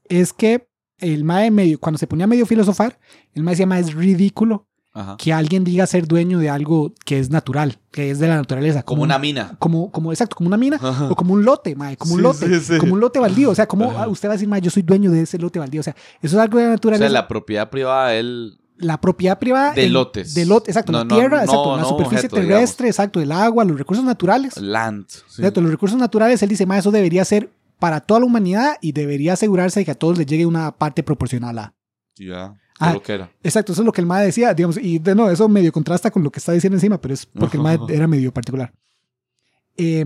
[0.08, 0.68] es que
[0.98, 2.98] el Mae medio, cuando se ponía medio filosofar,
[3.34, 5.16] el Mae decía, Mae, es ridículo Ajá.
[5.18, 8.82] que alguien diga ser dueño de algo que es natural, que es de la naturaleza.
[8.82, 9.54] Como un- una mina.
[9.60, 11.08] como, como, exacto, como una mina Ajá.
[11.10, 12.78] o como un lote, mae, como un Sí, lote, sí, sí.
[12.78, 13.50] como un lote baldío.
[13.50, 15.58] O sea, como ah, usted va a decir, mae, yo soy dueño de ese lote
[15.60, 15.80] baldío.
[15.80, 17.04] O sea, eso es algo de la O naturaleza.
[17.04, 18.58] sea, la, propiedad privada, él.
[19.00, 19.72] Propiedad privada.
[19.72, 20.34] De lotes.
[20.34, 20.92] De lote, exacto.
[20.92, 21.76] No, la tierra, no, exacto.
[21.76, 23.20] la superficie objeto, terrestre, exacto.
[23.20, 24.56] El agua, los recursos naturales.
[24.56, 25.06] Land.
[25.08, 25.42] sí.
[25.42, 28.92] Exacto, los recursos naturales, él dice, mae, eso debería ser para toda la humanidad y
[28.92, 31.74] debería asegurarse de que a todos les llegue una parte proporcional a.
[32.16, 32.54] Ya.
[32.80, 32.92] Ah.
[32.92, 33.30] lo que era.
[33.42, 36.10] Exacto, eso es lo que el MAE decía, digamos, y de no, eso medio contrasta
[36.10, 38.72] con lo que está diciendo encima, pero es porque el MAE era medio particular.
[39.76, 40.04] Eh,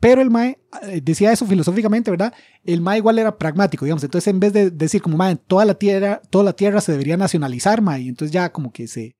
[0.00, 2.32] pero el MAE eh, decía eso filosóficamente, ¿verdad?
[2.64, 5.74] El MAE igual era pragmático, digamos, entonces en vez de decir como MAE, toda la
[5.74, 9.14] tierra, toda la tierra se debería nacionalizar, MAE, y entonces ya como que se,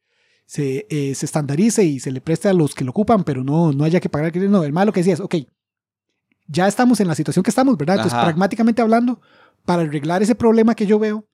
[0.46, 3.72] se, eh, se estandarice y se le preste a los que lo ocupan, pero no,
[3.72, 4.34] no haya que pagar.
[4.36, 5.36] No, el MAE lo que decía es, ok,
[6.46, 7.96] ya estamos en la situación que estamos, ¿verdad?
[7.96, 8.26] Entonces, Ajá.
[8.26, 9.20] pragmáticamente hablando,
[9.64, 11.26] para arreglar ese problema que yo veo,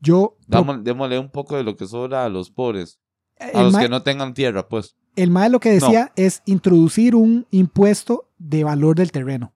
[0.00, 0.36] yo...
[0.48, 2.98] Damos- démosle un poco de lo que sobra a los pobres.
[3.38, 4.96] A el los mae- que no tengan tierra, pues.
[5.14, 9.54] El MAE lo que decía es introducir un impuesto de valor del terreno.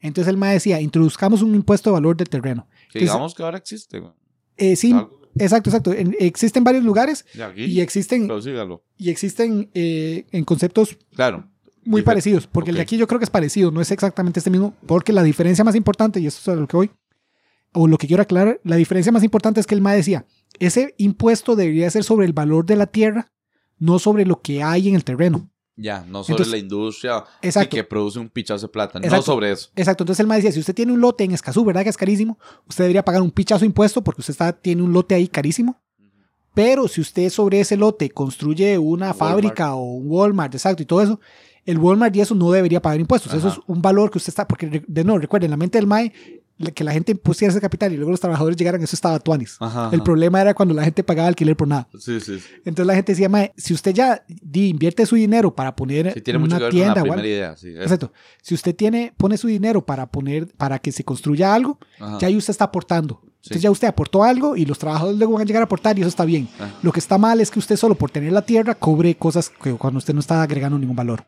[0.00, 2.66] Entonces el MAE decía, introduzcamos un impuesto de valor del terreno.
[2.92, 4.02] Que Entonces- digamos que ahora existe.
[4.56, 4.94] Eh, sí,
[5.38, 5.92] exacto, exacto.
[5.92, 7.64] En- existen varios lugares aquí.
[7.64, 8.28] y existen,
[8.96, 11.48] y existen eh, en conceptos Claro.
[11.84, 14.50] muy parecidos, porque el de aquí yo creo que es parecido, no es exactamente este
[14.50, 16.90] mismo, porque la diferencia más importante, y esto es lo que voy,
[17.72, 20.26] o lo que quiero aclarar, la diferencia más importante es que el MAE decía,
[20.60, 23.32] ese impuesto debería ser sobre el valor de la tierra,
[23.78, 25.50] no sobre lo que hay en el terreno.
[25.80, 27.76] Ya, no sobre Entonces- la industria Exacto.
[27.76, 28.98] y que produce un pichazo de plata.
[28.98, 29.70] No sobre eso.
[29.76, 31.96] Exacto, entonces el MAE decía, si usted tiene un lote en Escazú, ¿verdad que es
[31.96, 32.36] carísimo?
[32.68, 35.80] Usted debería pagar un pichazo de impuesto porque usted está, tiene un lote ahí carísimo.
[36.52, 39.18] Pero si usted sobre ese lote construye una Walmart.
[39.18, 41.20] fábrica o un Walmart, exacto, y todo eso,
[41.64, 43.32] el Walmart y eso no debería pagar impuestos.
[43.32, 45.86] Eso es un valor que usted está, porque de nuevo, recuerden, en la mente del
[45.86, 46.12] MAE,
[46.74, 49.56] que la gente pusiera ese capital y luego los trabajadores llegaran, eso estaba tuanis.
[49.60, 51.88] Ajá, El problema era cuando la gente pagaba alquiler por nada.
[51.98, 52.44] Sí, sí, sí.
[52.64, 56.38] Entonces la gente decía, MAE, si usted ya invierte su dinero para poner Sí, tiene
[56.38, 57.56] mucho una ver tienda con o la algo, primera idea.
[57.56, 58.12] Sí, es- Exacto.
[58.42, 62.18] Si usted tiene, pone su dinero para poner, para que se construya algo, ajá.
[62.20, 63.20] ya ahí usted está aportando.
[63.36, 66.00] Entonces ya usted aportó algo y los trabajadores luego van a llegar a aportar y
[66.02, 66.48] eso está bien.
[66.58, 66.74] Ajá.
[66.82, 69.72] Lo que está mal es que usted solo por tener la tierra cobre cosas que
[69.74, 71.24] cuando usted no está agregando ningún valor.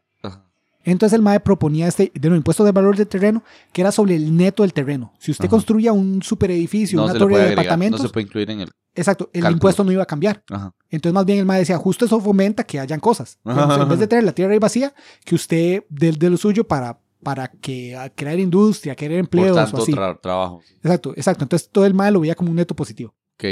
[0.85, 4.17] Entonces el MAE proponía este de nuevo, impuesto de valor del terreno, que era sobre
[4.17, 5.13] el neto del terreno.
[5.19, 5.51] Si usted Ajá.
[5.51, 8.61] construía un super edificio, No una torre de agregar, departamentos, no se puede incluir en
[8.61, 8.71] el.
[8.95, 9.57] exacto, el cálculo.
[9.57, 10.43] impuesto no iba a cambiar.
[10.51, 10.75] Ajá.
[10.89, 13.39] Entonces más bien el MAE decía, justo eso fomenta que hayan cosas.
[13.45, 16.65] Digamos, en vez de tener la tierra ahí vacía, que usted de, de lo suyo
[16.67, 19.93] para, para que a crear industria, crear Por empleos o tanto así.
[19.93, 20.63] tra- trabajo.
[20.83, 21.45] Exacto, exacto.
[21.45, 23.15] Entonces todo el MAE lo veía como un neto positivo.
[23.35, 23.45] Ok.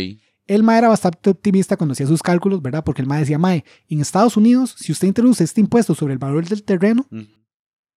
[0.48, 2.82] El MAE era bastante optimista cuando hacía sus cálculos, ¿verdad?
[2.82, 6.18] Porque el MAE decía, MAE, en Estados Unidos, si usted introduce este impuesto sobre el
[6.18, 7.06] valor del terreno,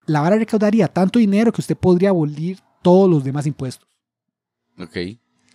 [0.05, 3.87] la vara recaudaría tanto dinero que usted podría abolir todos los demás impuestos.
[4.77, 4.97] Ok.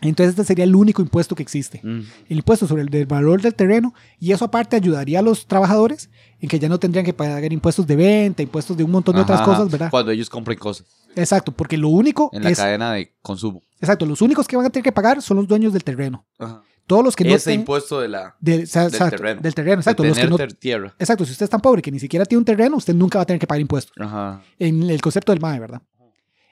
[0.02, 1.80] Entonces este sería el único impuesto que existe.
[1.82, 2.04] Ujú.
[2.28, 6.10] El impuesto sobre el del valor del terreno y eso aparte ayudaría a los trabajadores
[6.38, 9.22] en que ya no tendrían que pagar impuestos de venta, impuestos de un montón de
[9.22, 9.90] otras cosas, ¿verdad?
[9.90, 13.62] Cuando ellos compren cosas Exacto, porque lo único en la es, cadena de consumo.
[13.80, 16.26] exacto, los únicos que van a tener que pagar son los dueños del terreno.
[16.38, 16.62] Ajá.
[16.86, 18.36] Todos los que no Ese ten- impuesto de la.
[18.40, 19.40] del, o sea, del exacto, terreno.
[19.40, 20.94] del terreno, exacto, de los que no tierra.
[20.98, 23.22] Exacto, si usted es tan pobre que ni siquiera tiene un terreno, usted nunca va
[23.22, 23.92] a tener que pagar impuestos.
[23.98, 24.40] Ajá.
[24.58, 25.82] En el concepto del MAE, ¿verdad?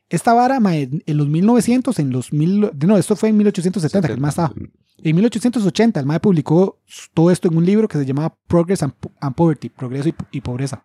[0.09, 4.15] Esta vara, MAE, en los 1900, en los mil, no, esto fue en 1870 que
[4.15, 4.53] el MAE estaba.
[4.99, 6.81] En 1880 el MAE publicó
[7.15, 10.41] todo esto en un libro que se llamaba Progress and, and Poverty, Progreso y, y
[10.41, 10.85] Pobreza.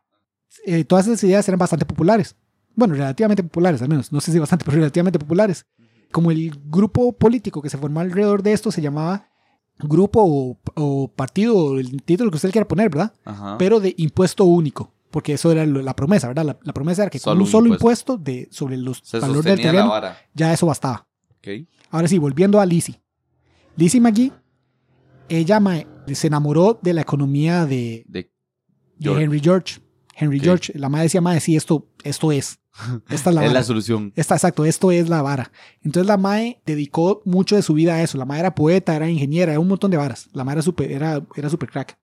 [0.65, 2.35] Eh, todas esas ideas eran bastante populares.
[2.75, 4.11] Bueno, relativamente populares al menos.
[4.11, 5.65] No sé si bastante, pero relativamente populares.
[6.11, 9.28] Como el grupo político que se formó alrededor de esto se llamaba
[9.79, 13.13] grupo o, o partido, o el título que usted quiera poner, ¿verdad?
[13.25, 13.57] Ajá.
[13.57, 16.45] pero de impuesto único, porque eso era lo- la promesa, ¿verdad?
[16.45, 18.13] La, la promesa era que con Solo un un solo impuesto.
[18.13, 19.91] impuesto, de, sobre los Se valores del terreno,
[20.33, 21.07] ya eso bastaba.
[21.91, 23.01] Ahora sí, volviendo a Lizzie.
[23.77, 24.31] Lizzie McGee,
[25.29, 25.59] ella
[26.13, 28.29] se enamoró de la economía de, De.
[28.99, 29.79] Henry George.
[30.19, 30.39] Henry.
[30.39, 32.59] George, la madre decía, madre, sí, esto, esto es.
[33.09, 34.13] Esta es la es la solución.
[34.15, 35.51] Está exacto, esto es la vara.
[35.81, 38.17] Entonces la Mae dedicó mucho de su vida a eso.
[38.17, 40.29] La Mae era poeta, era ingeniera, era un montón de varas.
[40.33, 41.97] La Mae era super, era, era super crack.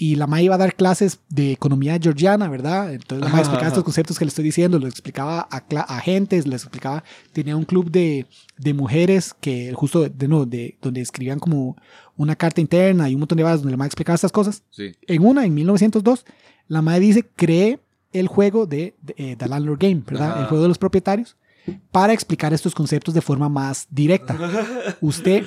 [0.00, 2.94] Y la Mae iba a dar clases de economía georgiana, ¿verdad?
[2.94, 6.46] Entonces la Mae explicaba estos conceptos que le estoy diciendo, los explicaba a, a gentes,
[6.46, 7.02] les explicaba.
[7.32, 11.76] Tenía un club de, de mujeres que justo, de, no, de, donde escribían como
[12.16, 14.62] una carta interna y un montón de varas donde la Mae explicaba estas cosas.
[14.70, 14.92] Sí.
[15.06, 16.24] En una, en 1902,
[16.68, 17.80] la Mae dice, cree
[18.12, 20.30] el juego de, de, eh, The Landlord Game, ¿verdad?
[20.32, 20.40] Ajá.
[20.42, 21.36] El juego de los propietarios,
[21.90, 24.36] para explicar estos conceptos de forma más directa.
[25.00, 25.44] Usted,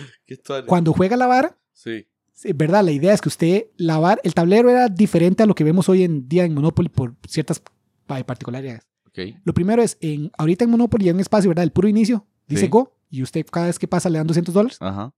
[0.68, 2.06] cuando juega la vara, Sí.
[2.54, 2.84] ¿verdad?
[2.84, 5.90] La idea es que usted, la vara, el tablero era diferente a lo que vemos
[5.90, 7.62] hoy en día en Monopoly por ciertas
[8.06, 8.88] pa- particularidades.
[9.08, 9.20] Ok.
[9.44, 11.64] Lo primero es, en, ahorita en Monopoly hay un espacio, ¿verdad?
[11.64, 12.68] El puro inicio, dice Sí.
[12.68, 14.78] Go, y usted cada vez que pasa le dan 200 dólares.
[14.80, 15.12] Ajá.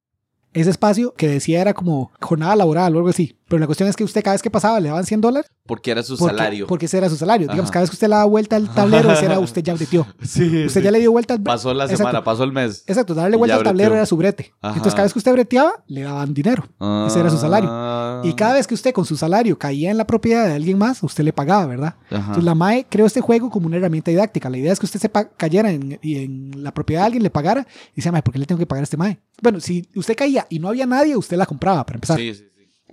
[0.54, 3.38] Ese espacio que decía era como jornada laboral o algo así.
[3.54, 5.52] Pero la cuestión es que usted cada vez que pasaba le daban 100 dólares.
[5.68, 6.66] Porque era su Porque, salario.
[6.66, 7.48] porque ese era su salario.
[7.48, 10.08] Digamos, cada vez que usted le daba vuelta al tablero, ese era usted ya breteó.
[10.24, 10.66] Sí.
[10.66, 11.98] Usted ya le dio vuelta al Pasó la Exacto.
[12.00, 12.84] semana, pasó el mes.
[12.88, 14.56] Exacto, darle vuelta al tablero era su brete.
[14.60, 14.74] Ajá.
[14.74, 16.64] Entonces, cada vez que usted breteaba, le daban dinero.
[17.06, 17.70] Ese era su salario.
[17.72, 18.22] Ah.
[18.24, 21.04] Y cada vez que usted con su salario caía en la propiedad de alguien más,
[21.04, 21.96] usted le pagaba, ¿verdad?
[22.08, 22.18] Ajá.
[22.18, 24.50] Entonces, la MAE creó este juego como una herramienta didáctica.
[24.50, 27.30] La idea es que usted se cayera en, y en la propiedad de alguien, le
[27.30, 29.20] pagara y dice, MAE, ¿por qué le tengo que pagar a este MAE?
[29.44, 32.46] Bueno, si usted caía y no había nadie, usted la compraba para empezar, sí, sí.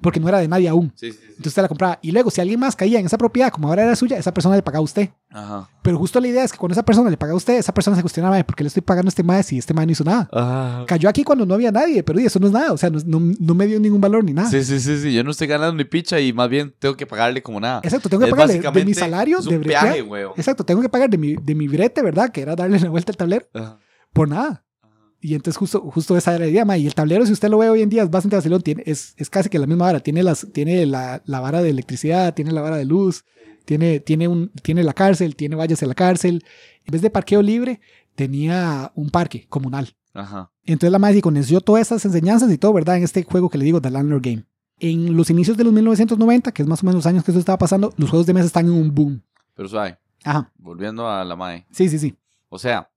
[0.02, 0.92] Porque no era de nadie aún.
[0.96, 1.24] Sí, sí, sí.
[1.28, 1.98] Entonces usted la compraba.
[2.02, 4.56] Y luego, si alguien más caía en esa propiedad, como ahora era suya, esa persona
[4.56, 5.10] le pagaba a usted.
[5.30, 5.68] Ajá.
[5.82, 7.96] Pero justo la idea es que cuando esa persona le paga a usted, esa persona
[7.96, 9.92] se cuestiona, "Mae, ¿por qué le estoy pagando a este mae si este mae no
[9.92, 10.84] hizo nada?
[10.86, 12.72] Cayó aquí cuando no había nadie, pero eso no es nada.
[12.72, 14.50] O sea, no, no- no me dio ningún valor ni nada.
[14.50, 15.12] Sí, sí, sí, sí.
[15.14, 17.80] Yo no estoy ganando ni picha y más bien tengo que pagarle como nada.
[17.82, 19.84] Exacto, tengo que Es pagarle de mi salario es de un bretear.
[19.84, 20.32] peaje, weón.
[20.36, 22.30] Exacto, tengo que pagar de mi, de mi brete, ¿verdad?
[22.30, 23.78] Que era darle la vuelta al tablero Ajá.
[24.12, 24.64] por nada.
[25.20, 26.78] Y entonces justo, justo esa era la idea, mae.
[26.78, 28.62] Y el tablero, si usted lo ve hoy en día, es bastante vacilón.
[28.62, 30.00] Tiene, es, es casi que la misma vara.
[30.00, 33.24] Tiene, las, tiene la, la vara de electricidad, tiene la vara de luz,
[33.66, 36.44] tiene, tiene, un, tiene la cárcel, tiene vallas en la cárcel.
[36.86, 37.80] En vez de parqueo libre,
[38.14, 39.94] tenía un parque comunal.
[40.14, 40.50] Ajá.
[40.64, 42.96] Entonces la madre condensió todas esas enseñanzas y todo, ¿verdad?
[42.96, 44.44] En este juego que le digo, The Landlord Game.
[44.78, 47.40] En los inicios de los 1990, que es más o menos los años que eso
[47.40, 49.22] estaba pasando, los juegos de mesa están en un boom.
[49.54, 50.50] Pero suave, Ajá.
[50.56, 51.66] volviendo a la MAE.
[51.70, 52.16] Sí, sí, sí.
[52.48, 52.90] O sea,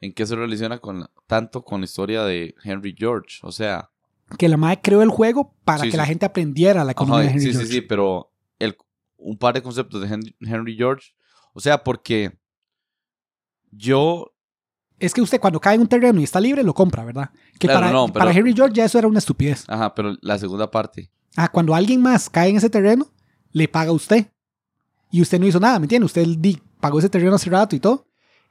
[0.00, 3.38] ¿en qué se relaciona con tanto con la historia de Henry George?
[3.42, 3.90] O sea,
[4.38, 5.96] Que la madre creó el juego para Sí, que sí.
[5.96, 7.72] la gente aprendiera la economía ajá, de Henry sí, sí, George.
[7.72, 8.76] sí, pero el,
[9.18, 11.12] un par de conceptos de Henry, Henry George.
[11.52, 12.36] O sea, porque
[13.70, 14.32] yo
[14.98, 17.30] Es que usted cuando cae en un terreno y está libre, lo compra, ¿verdad?
[17.58, 19.64] Que Claro, para, no, pero- para Henry George ya eso era una estupidez.
[19.68, 21.10] Ajá, pero la segunda parte.
[21.36, 23.06] Ah, cuando alguien más cae en ese terreno,
[23.52, 24.26] le paga a usted.
[25.10, 26.06] Y usted no hizo nada, ¿me entiende?
[26.06, 26.26] Usted
[26.80, 28.06] pagó ese terreno hace rato y todo.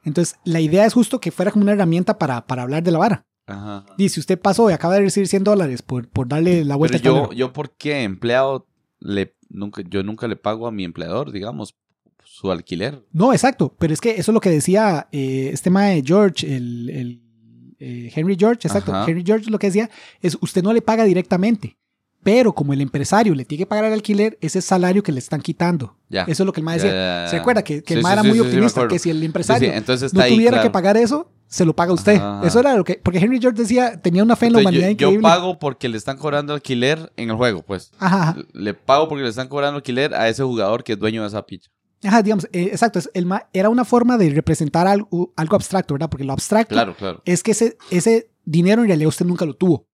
[0.06, 2.98] Entonces, la idea es justo que fuera como una herramienta para, para hablar de la
[2.98, 3.26] vara.
[3.46, 3.84] Ajá.
[3.98, 6.98] Y si usted pasó y acaba de recibir 100 dólares por, por darle la vuelta
[7.02, 8.66] Pero yo, yo ¿por qué empleado
[9.00, 11.76] le nunca yo nunca le pago a mi empleador, digamos,
[12.24, 13.04] su alquiler?
[13.12, 13.74] No, exacto.
[13.78, 17.22] Pero es que eso es lo que decía eh, este mae George, el, el,
[17.78, 18.92] eh, Henry George, exacto.
[18.92, 19.10] Ajá.
[19.10, 19.90] Henry George lo que decía
[20.20, 21.76] es, usted no le paga directamente.
[22.26, 25.20] Pero como el empresario le tiene que pagar el alquiler, ese es salario que le
[25.20, 25.96] están quitando.
[26.08, 26.22] Ya.
[26.24, 26.90] Eso es lo que el mae decía.
[26.90, 27.28] ya, ya.
[27.30, 27.62] ¿Se acuerda?
[27.62, 30.20] Que, que el mae sí, era sí, muy optimista, que si el empresario entonces no
[30.22, 30.62] ahí, tuviera claro.
[30.68, 32.16] que pagar eso, se lo paga usted.
[32.16, 32.40] Ajá.
[32.44, 33.00] Eso era lo que.
[33.00, 35.22] Porque Henry George decía, tenía una fe en la Entonces, humanidad yo, yo increíble.
[35.22, 37.92] pago porque le están cobrando alquiler en el juego, pues.
[38.00, 38.36] Ajá.
[38.52, 41.46] Le pago porque le están cobrando alquiler a ese jugador que es dueño de esa
[41.46, 41.70] picha.
[42.02, 42.98] Ajá, digamos, eh, exacto.
[42.98, 46.10] es- El ma- era una forma de representar algo, algo abstracto, ¿verdad?
[46.10, 47.22] Porque lo abstracto Claro, claro.
[47.24, 49.85] es que ese, ese dinero en realidad usted nunca lo tuvo.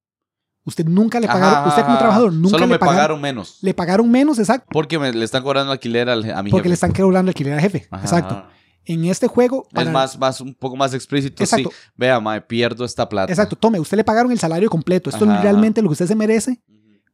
[0.64, 3.58] Usted nunca le pagaron, Ajá, usted como trabajador nunca Solo le me pagaron, pagaron menos.
[3.62, 6.68] le pagaron menos, exacto, Porque me, le están cobrando alquiler al, a mi porque jefe.
[6.68, 8.34] le están cobrando alquiler al jefe, Ajá, exacto.
[8.34, 8.48] ajá.
[8.84, 11.42] En este juego, para- Es más, más, un poco más explícito.
[11.42, 11.70] Exacto.
[11.70, 13.32] Sí, vea, mae, pierdo esta plata.
[13.32, 16.14] exacto, tome, usted le pagaron el salario completo, esto es realmente lo que usted se
[16.16, 16.60] merece,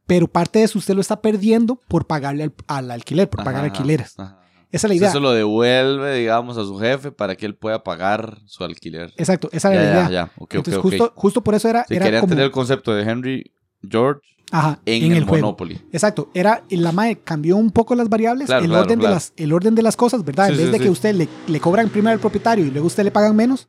[0.07, 3.65] pero parte de eso usted lo está perdiendo por pagarle al, al alquiler, por pagar
[3.65, 4.19] alquileres.
[4.19, 4.38] ajá.
[4.71, 5.11] Esa es la idea.
[5.11, 9.13] se lo devuelve, digamos, a su jefe para que él pueda pagar su alquiler.
[9.17, 10.05] Exacto, esa Ya, era la idea.
[10.05, 10.25] ya, ya.
[10.37, 12.95] Ok, ok, Entonces, justo, justo por eso era, Si era querían como, tener el concepto
[12.95, 13.51] de Henry
[13.89, 15.81] George ajá, en, el, Monopoly.
[15.93, 19.15] Exacto, era la MAE cambió un poco las variables, Claro, el, claro, orden claro.
[19.15, 20.47] De las, el orden de las cosas, ¿verdad?
[20.47, 20.85] Sí, en vez sí, de sí.
[20.85, 23.69] que usted le, le cobran primero al propietario y luego usted le pagan menos,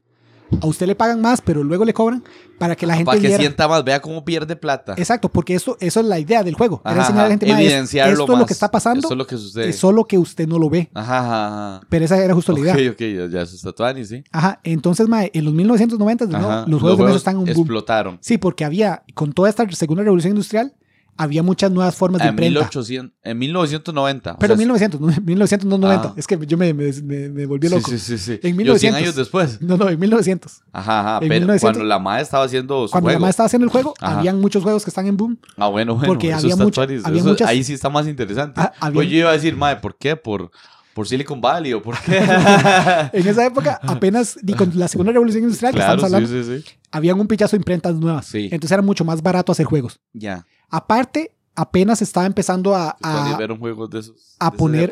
[0.61, 2.23] a usted le pagan más, pero luego le cobran
[2.57, 3.41] para que la gente Para que viera.
[3.41, 4.93] sienta más, vea cómo pierde plata.
[4.97, 6.81] Exacto, porque eso, eso es la idea del juego.
[6.83, 8.45] Era Ajá, enseñar a la gente, "Mae, es- evidenciarlo esto es lo más.
[8.47, 9.69] que está pasando, Eso es lo que sucede.
[9.69, 10.89] es solo que usted no lo ve.
[10.93, 11.87] Ajá, ajá, ajá.
[11.89, 12.73] Pero esa era justo la idea.
[12.73, 14.23] Ok, ok, ya, se está Tuani, sí.
[14.31, 16.65] Ajá, entonces, mae, en los 1990 de nuevo, Ajá.
[16.67, 17.57] los juegos de mesa están en un boom.
[17.59, 18.17] explotaron.
[18.21, 20.73] Sí, porque había, con toda esta segunda revolución industrial,
[21.21, 22.59] había muchas nuevas formas de En, imprenta.
[22.61, 24.31] 1800, en 1990.
[24.31, 26.07] o Pero sea, 1900, no, 1990.
[26.07, 26.13] Ah.
[26.15, 27.91] Es que yo me, me, volví sí, loco.
[27.91, 28.39] Sí, sí, sí.
[28.41, 29.01] En Yo 100 1900.
[29.01, 29.61] años después.
[29.61, 30.61] No, no, en 1900.
[30.71, 31.13] Ajá, ajá.
[31.21, 33.71] En Pero 1900 cuando la madre estaba haciendo su Cuando la mamá estaba haciendo el
[33.71, 34.19] juego, Ajá.
[34.19, 35.37] habían muchos juegos que están en boom.
[35.57, 36.07] Ah, bueno, bueno.
[36.07, 37.05] Porque había mucha- tuanis.
[37.05, 38.61] había Eso- muchas- Ahí sí está más interesante.
[38.61, 40.15] Ah, había- Pues yo iba a decir, madre, ¿por qué?
[40.15, 40.51] Por,
[40.93, 42.17] por Silicon Valley o por qué.
[43.13, 46.55] En esa época, apenas ni con la segunda revolución industrial que claro, estamos sí, hablando,
[46.55, 46.75] sí, sí.
[46.91, 48.25] habían un pichazo de imprentas nuevas.
[48.25, 48.45] Sí.
[48.51, 49.99] Entonces era mucho más barato hacer juegos.
[50.13, 50.45] Ya.
[50.69, 54.35] Aparte, apenas estaba empezando a, a, vieron juegos de esos.
[54.39, 54.91] a de esas poner-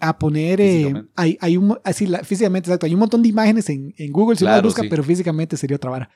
[0.00, 0.60] a poner.
[0.60, 2.86] eh, hay, hay un, así, la- físicamente, exacto.
[2.86, 4.88] Hay un montón de imágenes en, en Google si uno las busca, sí.
[4.88, 6.10] pero físicamente sería otra vara.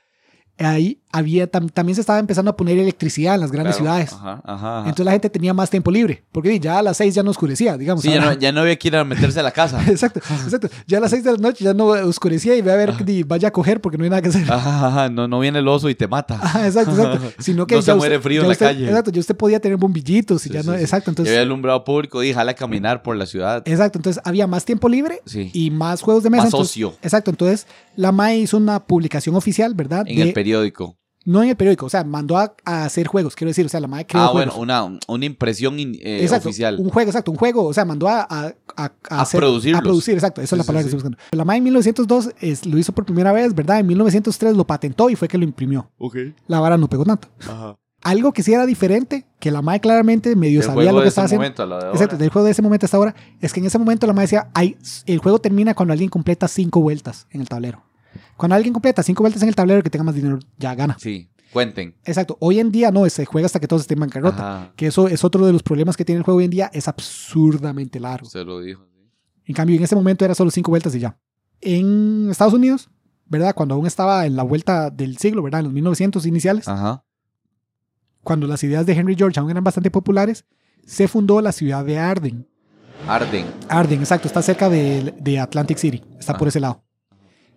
[0.59, 3.95] Ahí había, tam- también se estaba empezando a poner electricidad en las grandes Claro.
[4.07, 4.13] ciudades.
[4.13, 4.79] Ajá, ajá.
[4.79, 4.79] ajá.
[4.89, 6.23] Entonces la gente tenía más tiempo libre.
[6.31, 8.03] Porque ya a las 6 ya no oscurecía, digamos.
[8.03, 9.83] sí, ya no, ya no había que ir a meterse a la casa.
[9.91, 10.69] Exacto, exacto.
[10.87, 13.25] Ya a las 6 de la noche ya no oscurecía y ve a ver que
[13.25, 14.51] vaya a coger porque no hay nada que hacer.
[14.51, 15.09] Ajá, ajá.
[15.11, 16.39] No, no viene el oso y te mata.
[16.41, 17.33] Ajá, exacto, exacto.
[17.43, 18.85] Sino que No se ya muere frío ya en la usted- calle.
[18.87, 20.75] Exacto, ya usted podía tener bombillitos y Sí, ya no.
[20.75, 20.81] sí.
[20.81, 21.33] Exacto, Ya entonces.
[21.35, 23.63] había alumbrado público y jala a caminar por la ciudad.
[23.67, 25.51] Exacto, entonces había más tiempo libre Sí.
[25.53, 26.45] y más juegos de mesa.
[26.45, 26.95] Más entonces- ocio.
[27.03, 30.05] Exacto, entonces la MAE hizo una publicación oficial, ¿verdad?
[30.07, 30.99] En De- el periódico.
[31.25, 33.79] no en el periódico, o sea, mandó a, a hacer juegos, quiero decir, o sea,
[33.81, 34.57] la MAE creó Ah, juegos.
[34.57, 36.77] bueno, una, una impresión in- eh, exacto, oficial.
[36.81, 39.79] un juego, exacto, un juego, o sea, mandó a, a, a, A hacer- producirlos.
[39.81, 40.91] A producir, exacto, esa Sí, es la palabra sí.
[40.91, 41.37] que estoy buscando.
[41.37, 43.79] La MAE en 1902 es- lo hizo por primera vez, ¿verdad?
[43.79, 45.91] En 1903 lo patentó y fue que lo imprimió.
[45.99, 46.17] Ok.
[46.49, 47.29] La vara no pegó tanto.
[47.41, 47.77] Ajá.
[48.05, 51.27] Algo que sí era diferente, que la MAE claramente medio El sabía lo que estaba
[51.27, 51.43] haciendo.
[51.45, 51.93] momento a la de ahora.
[51.95, 54.25] Exacto, del juego de ese momento hasta ahora, es que en ese momento la MAE
[54.25, 54.77] decía, Ay,
[55.07, 57.85] el juego termina cuando alguien completa cinco vueltas en el tablero.
[58.37, 60.97] Cuando alguien completa cinco vueltas en el tablero, que tenga más dinero ya gana.
[60.99, 61.95] Sí, cuenten.
[62.05, 64.57] Exacto, hoy en día no, se juega hasta que todos estén en bancarrota.
[64.65, 64.73] Ajá.
[64.77, 66.89] Que eso es otro de los problemas que tiene el juego hoy en día, es
[66.89, 68.29] absurdamente largo.
[68.29, 68.87] Se lo dijo.
[69.45, 71.19] En cambio, en ese momento era solo cinco vueltas y ya.
[71.61, 72.91] En Estados Unidos,
[73.27, 73.55] ¿verdad?
[73.55, 75.61] Cuando aún estaba en la vuelta del siglo, ¿verdad?
[75.61, 77.05] En los 1900 iniciales, Ajá.
[78.23, 80.45] cuando las ideas de Henry George aún eran bastante populares,
[80.87, 82.49] se fundó la ciudad de Arden.
[83.09, 83.47] Arden.
[83.69, 86.51] Arden, exacto, está cerca de, de Atlantic City, está por Ah.
[86.51, 86.85] ese lado.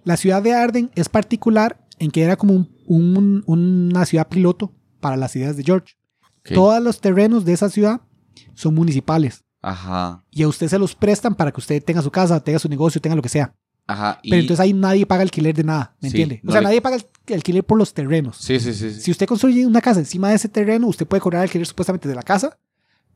[0.05, 4.71] La ciudad de Arden es particular en que era como un- un- una ciudad piloto
[5.01, 5.95] para las ideas de George.
[6.53, 8.01] Todos los terrenos de esa ciudad
[8.53, 10.23] son municipales Ajá.
[10.31, 13.01] y a usted se los prestan para que usted tenga su casa, tenga su negocio,
[13.01, 13.53] tenga lo que sea.
[13.87, 14.19] Ajá.
[14.23, 14.29] Y...
[14.29, 16.41] Pero entonces ahí nadie paga alquiler de nada, ¿me Sí, entiende?
[16.47, 16.97] O sea, le- nadie paga
[17.33, 18.37] alquiler por los terrenos.
[18.37, 18.91] Sí, sí, sí.
[18.93, 19.01] sí.
[19.01, 22.15] Si usted construye una casa encima de ese terreno, usted puede cobrar alquiler supuestamente de
[22.15, 22.57] la casa,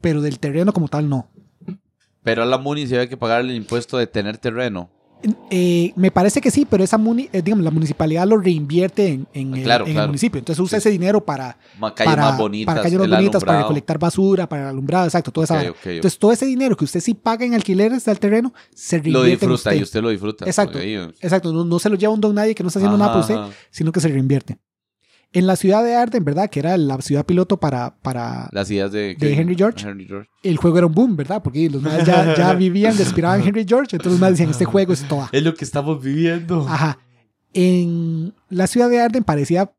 [0.02, 1.30] pero del terreno como tal no.
[2.24, 4.90] Pero a la Muni se había que pagarle el impuesto de tener terreno.
[5.52, 9.28] Eh, me parece que sí, pero esa muni, eh, digamos, la municipalidad lo reinvierte en,
[9.34, 10.40] en el- Claro, en el municipio.
[10.40, 10.84] Entonces usa Sí.
[10.88, 11.58] ese dinero para,
[11.94, 12.74] Calles para, más bonitas.
[12.74, 15.62] para calles más bonitas, para recolectar basura, para alumbrado, exacto, toda esa.
[15.84, 19.26] Entonces todo ese dinero que usted sí paga en alquileres del terreno, se reinvierte Lo
[19.26, 19.76] en disfruta usted.
[19.80, 20.46] y usted lo disfruta.
[20.46, 20.80] Exacto.
[20.80, 23.22] Exacto, no, no se lo lleva un don nadie que no está haciendo nada por
[23.22, 23.50] usted, ajá.
[23.72, 24.58] sino que se reinvierte.
[25.32, 26.50] En la ciudad de Arden, ¿verdad?
[26.50, 29.88] Que era la ciudad piloto para, para Las ideas de, De Henry George.
[29.88, 30.28] Henry George.
[30.42, 31.44] el juego era un boom, ¿verdad?
[31.44, 34.92] Porque los más ya, ya vivían, respiraban Henry George, entonces los más decían, este juego
[34.94, 35.30] es toda.
[35.32, 36.66] Es lo que estamos viviendo.
[36.68, 36.98] Ajá.
[37.54, 39.72] En la ciudad de Arden parecía,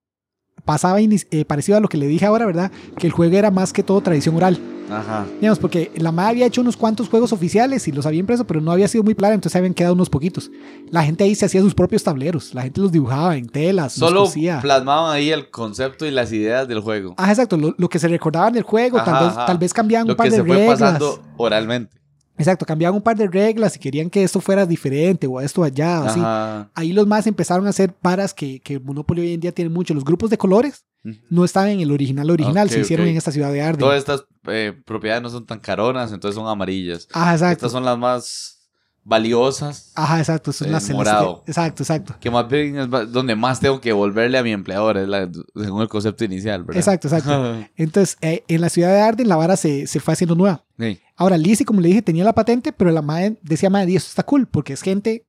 [0.65, 2.71] pasaba eh, parecido a lo que le dije ahora, ¿verdad?
[2.97, 4.59] Que el juego era más que todo tradición oral.
[4.91, 5.27] Ajá.
[5.41, 8.61] Digamos, porque la MAD había hecho unos cuantos juegos oficiales y los había impreso, pero
[8.61, 10.51] no había sido muy clara, entonces habían quedado unos poquitos.
[10.91, 14.31] La gente ahí se hacía sus propios tableros, la gente los dibujaba en telas, Solo
[14.61, 17.15] plasmaban ahí el concepto y las ideas del juego.
[17.17, 19.47] Ajá, exacto, lo, lo que se recordaba del juego, tal, vez, ajá.
[19.47, 20.79] tal vez cambiaban lo un par que de se fue reglas.
[20.81, 22.00] pasando oralmente.
[22.41, 26.01] Exacto, cambiaban un par de reglas y querían que esto fuera diferente o esto allá,
[26.01, 26.71] o así.
[26.75, 29.93] Ahí los más empezaron a hacer varas que, que Monopoly hoy en día tiene mucho.
[29.93, 30.87] Los grupos de colores
[31.29, 33.81] no estaban en el original original, se hicieron en esta ciudad de Arden.
[33.81, 37.07] Todas estas eh, propiedades no son tan caronas, entonces son amarillas.
[37.13, 37.53] Ajá, exacto.
[37.53, 38.60] Estas son las más
[39.05, 40.53] valiosas, Ajá, exacto.
[40.53, 41.43] Son el las celeste- morado.
[41.47, 42.15] Exacto, exacto.
[42.21, 45.83] que más bien es donde más tengo que volverle a mi empleador, es la- según
[45.83, 46.79] el concepto inicial, ¿verdad?
[46.79, 47.57] Exacto, exacto.
[47.77, 50.65] Entonces, eh, en la ciudad de Arden la vara se, se fue haciendo nueva.
[50.79, 51.01] Sí.
[51.17, 54.23] Ahora, Lizzie, como le dije, tenía la patente, pero la madre decía, madre, esto está
[54.23, 55.27] cool, porque es gente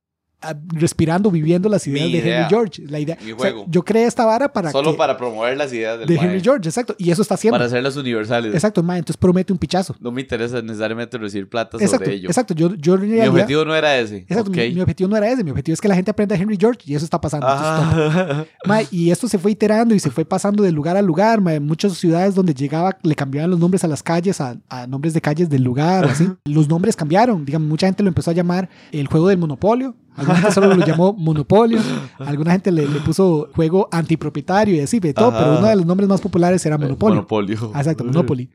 [0.74, 2.18] respirando, viviendo las ideas de.
[2.20, 2.84] Henry George.
[2.88, 3.66] La idea, Mi o sea, juego.
[3.70, 6.42] yo creé esta vara para Solo que- para promover las ideas del de mae, Henry
[6.42, 6.96] George, exacto.
[6.98, 7.56] Y eso está haciendo.
[7.56, 8.54] Para hacerlas universales.
[8.54, 9.00] Exacto, madre.
[9.00, 9.96] Entonces promete un pichazo.
[10.00, 12.30] No me interesa necesariamente recibir plata sobre Exacto, ello.
[12.30, 12.54] exacto.
[12.54, 14.18] Yo, yo en Mi objetivo no era ese.
[14.18, 16.38] Exacto, mi, mi objetivo no era ese, mi objetivo es que la gente aprenda a
[16.40, 17.48] Henry George y eso está pasando.
[18.66, 21.42] Mae, y esto se fue iterando y se fue pasando de lugar a lugar.
[21.42, 21.60] mae.
[21.60, 25.22] Muchas ciudades donde llegaba le cambiaban los nombres a las calles, a, a nombres de
[25.22, 26.28] calles del lugar, así.
[26.46, 27.46] Los nombres cambiaron.
[27.46, 29.96] Digamos, mucha gente lo empezó a llamar el juego del monopolio.
[30.16, 31.80] Alguna gente solo lo llamó monopolio.
[32.20, 35.30] Alguna gente le, le puso juego antipropietario y así, de todo.
[35.30, 35.40] Ajá.
[35.40, 37.16] Pero uno de los nombres más populares era monopolio.
[37.16, 37.72] Monopolio.
[37.74, 38.50] Ah, Exacto, Monopoly.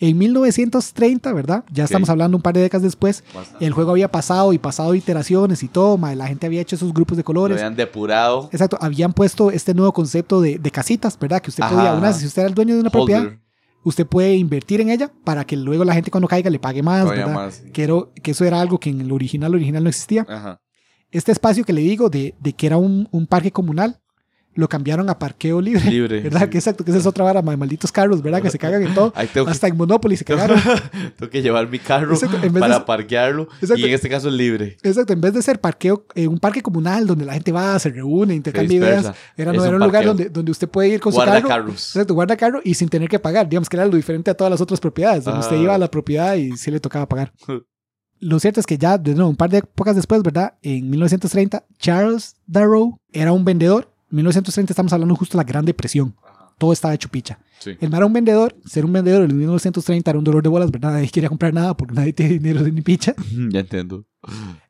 [0.00, 1.64] En 1930, ¿verdad?
[1.72, 3.22] Ya estamos hablando un par de décadas después.
[3.34, 3.64] Bastante.
[3.64, 7.16] El juego había pasado y pasado iteraciones y todo, la gente había hecho esos grupos
[7.16, 7.58] de Lo colores.
[7.58, 8.48] habían depurado.
[8.52, 11.40] Exacto, habían puesto este nuevo concepto de, de casitas, ¿verdad?
[11.40, 13.38] Que usted Ajá, podía, una, si usted era el dueño de una propiedad, Holder.
[13.84, 17.02] usted puede invertir en ella para que luego la gente cuando caiga le pague más,
[17.04, 17.44] Todavía ¿verdad?
[17.44, 17.62] más.
[17.72, 20.26] Que, era- que eso era algo que en el original original no existía.
[20.28, 20.60] Ajá.
[21.14, 24.00] Este espacio que le digo de, de que era un, un parque comunal,
[24.56, 25.90] lo cambiaron a parqueo libre.
[25.90, 26.20] Libre.
[26.20, 26.42] ¿Verdad?
[26.44, 26.50] sí.
[26.50, 28.40] Que exacto, que esa es otra vara, malditos carros, ¿verdad?
[28.40, 29.12] Que se cagan en todo.
[29.32, 30.56] Tengo que, Hasta en Monopoly se cagaron.
[31.18, 33.48] tengo que llevar mi carro Exacto, para de- parquearlo.
[33.60, 33.78] Exacto.
[33.80, 34.76] Y en este caso es libre.
[34.84, 37.90] Exacto, en vez de ser parqueo, eh, un parque comunal donde la gente va, se
[37.90, 41.12] reúne, intercambia ideas, era, no, un era un lugar donde, donde usted puede ir con
[41.12, 41.48] su Guarda carro.
[41.48, 41.88] carros.
[41.96, 43.48] Exacto, guarda carro y sin tener que pagar.
[43.48, 45.62] Digamos que era lo diferente a todas las otras propiedades, donde usted Ah.
[45.62, 47.32] iba a la propiedad y sí le tocaba pagar.
[48.26, 50.54] Lo cierto es que ya, de nuevo, un par de épocas después, ¿verdad?
[50.62, 53.92] En 1930, Charles Darrow era un vendedor.
[54.10, 56.14] En 1930 estamos hablando justo de la Gran Depresión.
[56.56, 57.38] Todo estaba hecho picha.
[57.58, 57.72] Sí.
[57.80, 58.56] El man era un vendedor.
[58.64, 60.92] Ser un vendedor en 1930 era un dolor de bolas, ¿verdad?
[60.92, 63.14] Nadie quería comprar nada porque nadie tiene dinero ni picha.
[63.52, 64.06] Ya entiendo.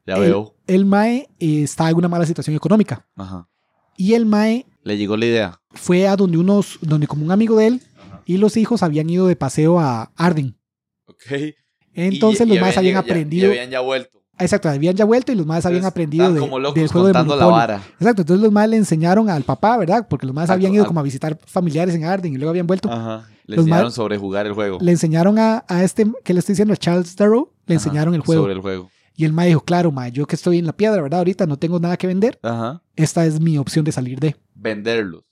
[0.07, 0.57] Ya El- veo.
[0.67, 3.07] El Mae eh, estaba en una mala situación económica.
[3.17, 3.49] Ajá.
[3.97, 5.61] Y el Mae Le llegó la idea.
[5.73, 7.83] fue a donde unos, donde como un amigo de él
[8.27, 10.57] y los hijos habían ido de paseo a Arden.
[11.07, 11.55] Ok.
[11.95, 13.47] Entonces Y- los y más habían ya- aprendido.
[13.49, 14.21] Y habían ya vuelto.
[14.39, 17.13] Exacto, habían ya vuelto y los más habían aprendido de, como locos del juego de
[17.13, 17.61] contando la Monopoly.
[17.61, 17.83] vara.
[18.01, 20.07] Exacto, entonces los más le enseñaron al papá, ¿verdad?
[20.11, 22.91] Porque los más habían ido como a visitar familiares en Arden y luego habían vuelto.
[22.91, 23.29] Ajá.
[23.47, 24.79] Le Los enseñaron sobre jugar el juego.
[24.81, 28.15] Le enseñaron a, a este que le estoy diciendo, a Charles Darrow, le Ajá, enseñaron
[28.15, 28.43] el juego.
[28.43, 28.91] Sobre el juego.
[29.17, 31.21] Y el ma dijo, claro, ma, yo que estoy en la piedra, ¿verdad?
[31.21, 32.37] Ahorita no tengo nada que vender.
[32.43, 32.83] Ajá.
[32.97, 34.35] Esta es mi opción de salir de.
[34.57, 35.23] Venderlos.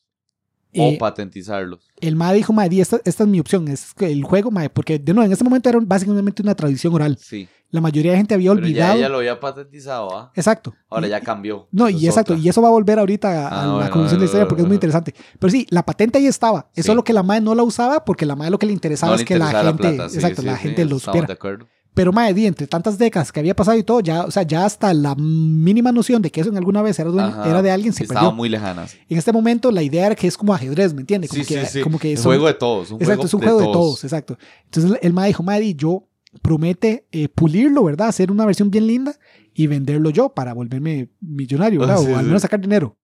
[0.74, 1.80] Eh, o patentizarlos.
[2.00, 4.68] el ma dijo, ma, di, esta, esta es mi opción, es que el juego, ma,
[4.70, 7.18] porque de nuevo, en ese momento era básicamente una tradición oral.
[7.20, 7.46] Sí.
[7.70, 8.94] La mayoría de gente había Pero ya olvidado.
[8.98, 10.30] ella lo había patentizado, ¿ah?
[10.34, 10.74] Exacto.
[10.90, 11.68] Ahora Y- ya cambió.
[11.72, 12.44] No, Eso y es exacto, otra.
[12.44, 14.48] y eso va a volver ahorita a, Ah, a la bueno, conclusión de la historia
[14.48, 15.14] porque es muy interesante.
[15.38, 16.70] Pero sí, la patente ahí estaba.
[16.74, 16.90] Es Sí.
[16.90, 19.14] solo que la madre no la usaba porque la madre lo que le interesaba No
[19.14, 21.26] es le que la gente, plata, sí, exacto, sí, la gente lo supiera.
[21.26, 21.66] de acuerdo.
[21.94, 24.64] Pero madre, di, entre tantas décadas que había pasado y todo, ya, o sea, ya
[24.64, 27.50] hasta la mínima noción de que eso en alguna vez era, dueño- Ajá.
[27.50, 28.36] era de alguien se Estaba perdió.
[28.36, 28.96] muy lejanas.
[29.10, 31.30] En este momento la idea era que es como ajedrez, ¿me entiendes?
[31.30, 31.80] Como Sí, que, sí, sí.
[31.82, 32.90] como que un son- juego de todos.
[32.92, 34.04] Un exacto, juego es un juego de todos.
[34.04, 34.38] exacto.
[34.64, 36.08] Entonces el ma dijo, Maddy, yo
[36.40, 38.08] promete eh, pulirlo, ¿verdad?
[38.08, 39.14] Hacer una versión bien linda
[39.52, 41.96] y venderlo yo para volverme millonario, ¿verdad?
[42.08, 42.96] Ah, o al menos sacar dinero.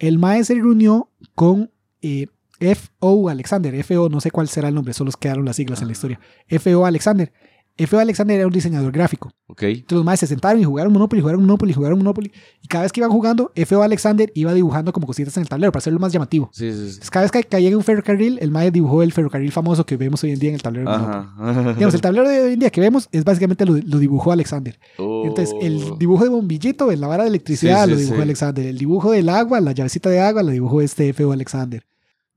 [0.00, 1.70] El mae se reunió con
[2.02, 2.26] eh,
[2.58, 3.28] F.O.
[3.28, 3.74] Alexander.
[3.74, 4.08] F.O.
[4.08, 6.18] no sé cuál será el nombre, solo quedaron las siglas en la historia.
[6.48, 6.84] F.O.
[6.84, 7.32] Alexander.
[7.76, 7.98] F.O.
[7.98, 9.30] Alexander era un diseñador gráfico.
[9.48, 12.30] Entonces los maes se sentaron y jugaron Monopoly, jugaron Monopoly, jugaron Monopoly.
[12.62, 13.82] Y cada vez que iban jugando, F.O.
[13.82, 16.50] Alexander iba dibujando como cositas en el tablero para hacerlo más llamativo.
[16.52, 16.78] Sí, sí, sí.
[16.80, 19.96] Entonces, cada vez que caía en un ferrocarril, el mae dibujó el ferrocarril famoso que
[19.96, 20.96] vemos hoy en día en el tablero de.
[20.96, 21.34] Ajá.
[21.74, 24.78] Digamos, el tablero de hoy en día que vemos es básicamente lo, lo dibujó Alexander.
[24.98, 25.96] Entonces, el Oh.
[25.96, 28.20] dibujo de bombillito en la vara de electricidad lo dibujó.
[28.22, 28.66] Alexander.
[28.66, 31.32] El dibujo del agua, la llavecita de agua, lo dibujó este F.O.
[31.32, 31.84] Alexander.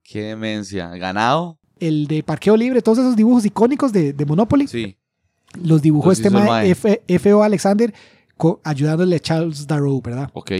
[0.03, 0.89] Qué demencia.
[0.95, 1.59] ¿Ganado?
[1.79, 4.95] El de parqueo libre, todos esos dibujos icónicos de, de Monopoly, Sí.
[5.61, 6.75] Los dibujó Los este mae
[7.07, 7.43] F.O.
[7.43, 7.93] Alexander
[8.63, 10.29] ayudándole a Charles Darrow, ¿verdad?
[10.33, 10.51] Ok.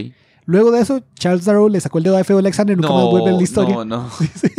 [0.46, 2.38] Luego de eso, Charles Darrow le sacó el dedo a F.O.
[2.38, 3.74] Alexander, nunca más vuelve en la historia.
[3.74, 4.10] No, no.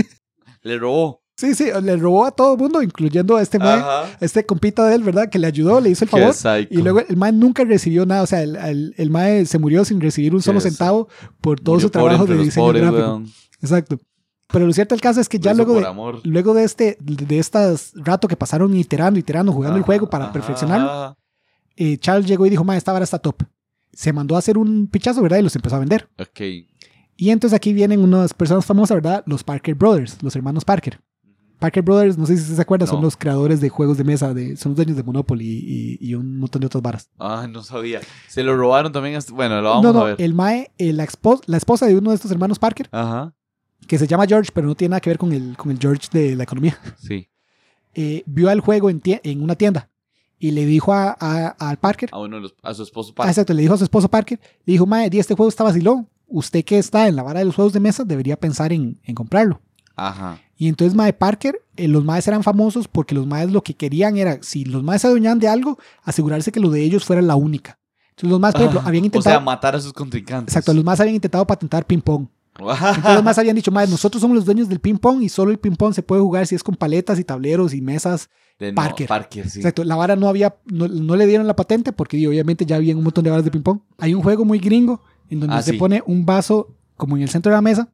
[0.63, 1.21] Le robó.
[1.38, 4.88] Sí, sí, le robó a todo el mundo, incluyendo a este mae, a este compita
[4.88, 5.29] de él, ¿verdad?
[5.29, 6.33] Que le ayudó, le hizo el favor.
[6.69, 9.83] Y luego el mae nunca recibió nada, o sea, el, el, el mae se murió
[9.83, 11.09] sin recibir un solo Qué centavo
[11.41, 13.03] por todo su trabajo de diseño pobres, gráfico.
[13.03, 13.27] weón.
[13.61, 13.99] Exacto.
[14.56, 16.22] Pero lo cierto del caso es que ya luego de, amor.
[16.24, 21.18] luego de este de estas rato que pasaron iterando, iterando, jugando el juego para perfeccionarlo,
[21.76, 23.43] eh, Charles llegó y dijo, mae, esta vara está top.
[23.91, 25.39] Se mandó a hacer un pichazo, ¿verdad?
[25.39, 26.08] Y los empezó a vender.
[26.18, 26.39] Ok.
[27.18, 29.24] Y entonces aquí vienen unas personas famosas, ¿verdad?
[29.26, 31.01] Los Parker Brothers, los hermanos Parker.
[31.60, 33.03] Parker Brothers, no sé si se acuerdan, son No.
[33.03, 36.38] los creadores de juegos de mesa, de, son los dueños de Monopoly y, y un
[36.39, 37.10] montón de otras varas.
[37.20, 37.99] Ah, no sabía.
[38.30, 39.16] Se lo robaron también.
[39.18, 40.16] hasta- Bueno, lo vamos no, no, a ver.
[40.22, 43.34] el Mae, eh, la, esposa, la esposa de uno de estos hermanos Parker, Ajá.
[43.88, 46.07] Que se llama George, pero no tiene nada que ver con el, con el George
[46.11, 47.27] de la economía, Sí.
[47.93, 49.89] eh, vio el juego en, en una tienda
[50.38, 53.27] y le dijo a, Parker, A uno de los- a su esposo ah, Pat.
[53.29, 56.63] exacto, le dijo a su esposo Parker, le dijo, di, este juego está vacilón, usted
[56.65, 59.61] que está en la vara de los juegos de mesa debería pensar en, en comprarlo.
[59.95, 60.39] Ajá.
[60.57, 64.17] Y entonces Mae Parker, eh, los Maes eran famosos porque los Maes lo que querían
[64.17, 67.36] era, si los Maes se adueñaban de algo, asegurarse que lo de ellos fuera la
[67.36, 67.79] única.
[68.09, 69.36] Entonces los Maes, por ejemplo, Ah, habían O intentado...
[69.36, 70.53] sea, matar a sus contrincantes.
[70.53, 72.27] exacto, los Maes habían intentado patentar ping-pong.
[72.58, 75.93] Entonces Maes habían dicho, Maes, nosotros somos los dueños del ping-pong y solo el ping-pong
[75.93, 78.30] se puede jugar si es con paletas y tableros y mesas.
[78.60, 79.08] De no, Parker.
[79.08, 79.60] Parker, sí.
[79.60, 82.95] Exacto, la vara no había, no, no le dieron la patente porque obviamente ya había
[82.95, 83.80] un montón de varas de ping-pong.
[83.97, 85.78] Hay un juego muy gringo en donde Ah, se sí.
[85.78, 87.89] pone un vaso como en el centro de la mesa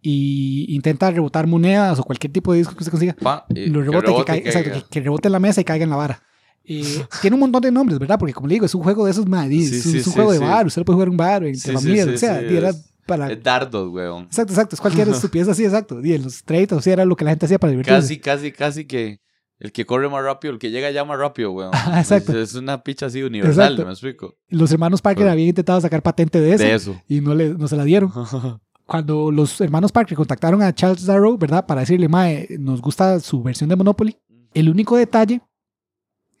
[0.00, 3.16] y intenta rebotar monedas o cualquier tipo de disco que usted consiga.
[3.20, 4.84] Pa, eh, lo que rebote, que, rebote, caiga- que exacto, caiga.
[4.84, 6.22] que, que rebote en la mesa y caiga en la vara.
[6.64, 8.18] Eh, tiene un montón de nombres, ¿verdad?
[8.18, 10.06] Porque como le digo, es un juego de esos madrid, Sí, es, un- sí, es
[10.06, 12.16] un sí, juego de bar, usted lo puede jugar en un bar, entre familias, o
[12.18, 12.72] sea, era
[13.18, 13.34] para...
[13.36, 14.24] Dardos, weón.
[14.24, 16.00] Exacto, exacto, es cualquier estupidez así, exacto.
[16.04, 18.00] Y en los 30, o sea, era lo que la gente hacía para divertirse.
[18.00, 19.20] Casi, casi, casi que
[19.58, 21.70] el que corre más rápido, el que llega ya más rápido, weón.
[21.74, 22.32] Ajá, exacto.
[22.32, 23.84] Es, es una picha así universal, Exacto.
[23.86, 24.34] ¿me explico?
[24.48, 27.02] Los hermanos Parker Pero- habían intentado sacar patente de eso De eso.
[27.08, 28.10] y no, le, no se la dieron.
[28.86, 31.64] Cuando los hermanos Parker contactaron a Charles Darrow, ¿verdad?
[31.66, 34.16] Para decirle, Mae, nos gusta su versión de Monopoly.
[34.52, 35.40] El único detalle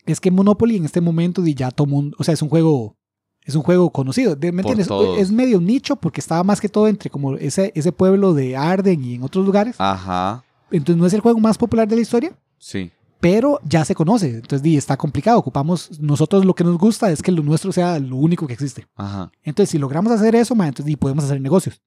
[0.04, 2.96] es que Monopoly en este momento ya todo mundo, o sea, es un juego,
[3.44, 4.36] es un juego conocido.
[4.40, 4.88] ¿Me entiendes?
[5.18, 9.04] Es medio nicho porque estaba más que todo entre como ese, ese pueblo de Arden
[9.04, 9.76] y en otros lugares.
[9.78, 10.44] Ajá.
[10.70, 12.90] Entonces no es el juego más popular de la historia, Sí.
[13.20, 14.30] pero ya se conoce.
[14.36, 15.38] Entonces di, está complicado.
[15.38, 18.86] Ocupamos, nosotros lo que nos gusta es que lo nuestro sea lo único que existe.
[18.94, 19.30] Ajá.
[19.42, 21.82] Entonces, si logramos hacer eso, mae, entonces di, podemos hacer negocios.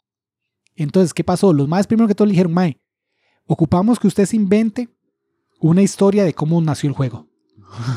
[0.76, 1.54] Entonces, ¿qué pasó?
[1.54, 2.78] Los más primero que todo le dijeron, Mae,
[3.48, 4.90] ocupamos que usted se invente
[5.62, 7.28] una historia de cómo nació el juego.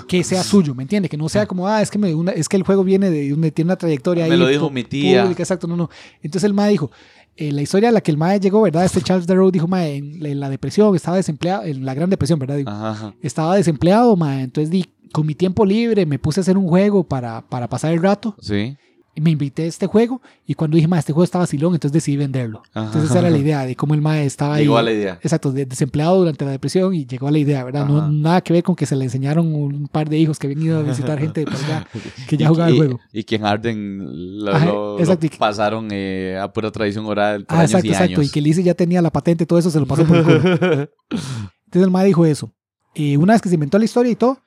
[0.08, 1.08] Que sea suyo, ¿me entiende?
[1.08, 3.30] Que no sea como, ah, es que, me- una- es que el juego viene de
[3.30, 5.22] donde tiene una trayectoria Me ahí lo dijo mi tía.
[5.22, 5.88] pública, exacto, no, no.
[6.22, 6.90] Entonces el Mae dijo,
[7.36, 8.84] eh, la historia a la que el Mae llegó, ¿verdad?
[8.84, 12.10] Este Charles Darrow dijo, Mae, en, la- en la depresión, estaba desempleado, en la gran
[12.10, 12.56] depresión, ¿verdad?
[12.56, 13.14] Digo, Ajá, ajá.
[13.22, 17.04] estaba desempleado, Mae, entonces di, con mi tiempo libre me puse a hacer un juego
[17.04, 18.76] para, para pasar el rato Sí.
[19.20, 22.16] Me invité a este juego y cuando dije, ma, este juego está vacilón, entonces decidí
[22.16, 22.62] venderlo.
[22.74, 24.64] Entonces esa era la idea de cómo el mae estaba ahí.
[24.64, 25.18] Llegó a la idea.
[25.22, 27.86] Exacto, de- desempleado durante la depresión y llegó a la idea, ¿verdad?
[27.86, 28.08] No, Ajá.
[28.10, 30.78] nada que ver con que se le enseñaron un par de hijos que habían ido
[30.78, 31.86] a visitar gente de allá
[32.28, 33.00] que ya Y- jugaba el y- juego.
[33.12, 37.56] Y que en Arden lo, Ajá, lo- lo pasaron eh, a pura tradición oral por
[37.56, 38.20] Ah, años exacto, y exacto.
[38.20, 38.26] años.
[38.26, 40.40] Y que Lizzie ya tenía la patente todo eso se lo pasó por el culo.
[41.10, 42.52] Entonces el mae dijo eso.
[42.94, 44.38] Y una vez que se inventó la historia y todo,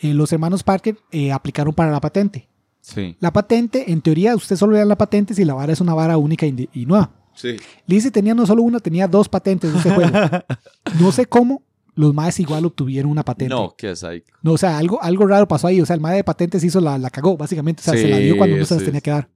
[0.00, 2.48] eh, los hermanos Parker eh, aplicaron para la patente.
[2.82, 3.16] Sí.
[3.20, 5.94] La patente, en teoría, usted solo le da la patente si la vara es una
[5.94, 7.10] vara única y, nueva.
[7.34, 7.56] Sí.
[7.86, 10.12] Lizzie tenía no solo una, tenía dos patentes de este juego.
[11.00, 11.62] No sé cómo
[11.94, 13.54] los maes igual obtuvieron una patente.
[13.54, 14.32] No, qué psycho.
[14.42, 15.80] No, o sea, algo, algo raro pasó ahí.
[15.80, 17.80] O sea, el mae de patentes hizo la, la cagó, básicamente.
[17.80, 19.28] O sea, se la dio cuando no se las tenía que dar.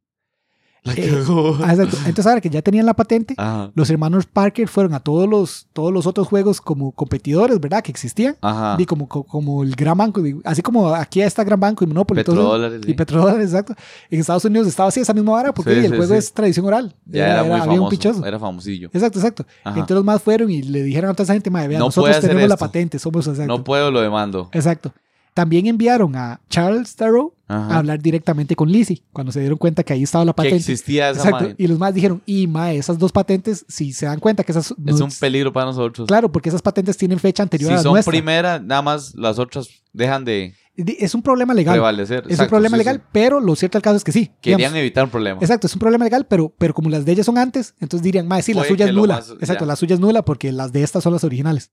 [0.87, 1.59] La Eh, cagó.
[1.62, 1.72] Ah.
[1.72, 3.70] Entonces, ahora que ya tenían la patente, Ajá.
[3.74, 7.82] los hermanos Parker fueron a todos los, todos los otros juegos como competidores, ¿verdad?
[7.82, 8.37] Que existían.
[8.41, 8.76] Ajá.
[8.78, 12.20] Y como, co- como el Gran Banco, así como aquí está Gran Banco y Monopoly.
[12.20, 12.80] Petrodólares.
[12.84, 12.95] Y sí.
[12.95, 13.74] petrodólares, exacto.
[14.11, 16.95] En Estados Unidos estaba así esa misma vara porque Sí, el juego es tradición oral.
[17.05, 17.91] Ya era, muy había un famoso.
[17.91, 18.24] pichoso.
[18.24, 18.89] Era famosillo.
[18.93, 19.47] Exacto, exacto.
[19.64, 19.70] Ajá.
[19.80, 22.49] Entonces los más fueron y le dijeron a toda esa gente, madre, No nosotros tenemos
[22.49, 23.47] la patente, somos exacto.
[23.57, 24.49] No puedo, lo demando.
[24.53, 24.93] exacto.
[25.37, 29.93] También enviaron a Charles Darrow a hablar directamente con Lizzie cuando se dieron cuenta que
[29.93, 30.57] ahí estaba la Que patente.
[30.57, 31.55] existía esa Exacto.
[31.59, 34.70] Y los más dijeron, y mae, esas dos patentes, si se dan cuenta que esas
[34.70, 36.09] Es no- un peligro para nosotros.
[36.09, 38.11] Claro, porque esas patentes tienen fecha anterior a si la son nuestra.
[38.11, 40.55] primera, nada más las otras dejan de.
[40.74, 41.74] Es un problema legal.
[41.74, 42.24] prevalecer.
[42.30, 43.03] Es un problema sí, legal, sí.
[43.12, 44.30] pero lo cierto del caso es que sí.
[44.41, 44.78] Querían digamos.
[44.78, 45.39] evitar un problema.
[45.43, 48.26] Exacto, es un problema legal, pero, pero como las de ellas son antes, entonces dirían,
[48.26, 49.16] mae, sí, la suya es nula.
[49.16, 49.66] más- Exacto, ya.
[49.68, 51.72] la suya es nula porque las de estas son las originales.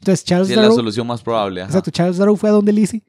[0.00, 1.60] Entonces Charles Sí, es la Darrow, solución más probable.
[1.62, 1.68] ajá.
[1.70, 3.02] exacto, Charles Darrow fue a donde Lizzie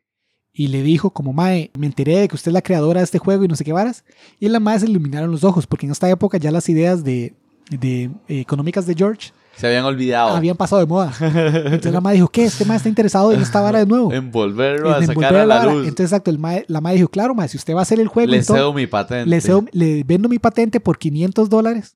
[0.52, 3.20] y le dijo como, mae, me enteré de que usted es la creadora de este
[3.20, 4.04] juego y no sé qué varas.
[4.40, 7.34] Y la mae se iluminaron los ojos porque en esta época ya las ideas de,
[7.70, 10.36] de eh, económicas de George Se habían olvidado.
[10.36, 11.14] habían pasado de moda.
[11.22, 12.46] Entonces la mae dijo, ¿qué?
[12.46, 14.12] Este mae está interesado en esta vara de nuevo.
[14.12, 15.72] En volverlo a en sacar envolver a la vara.
[15.74, 15.84] luz.
[15.84, 18.08] Entonces, exacto, el mae- la mae dijo, claro, mae, si usted va a hacer el
[18.08, 19.30] juego Le cedo mi patente.
[19.30, 21.96] le, cedo- le vendo mi patente por 500 dólares.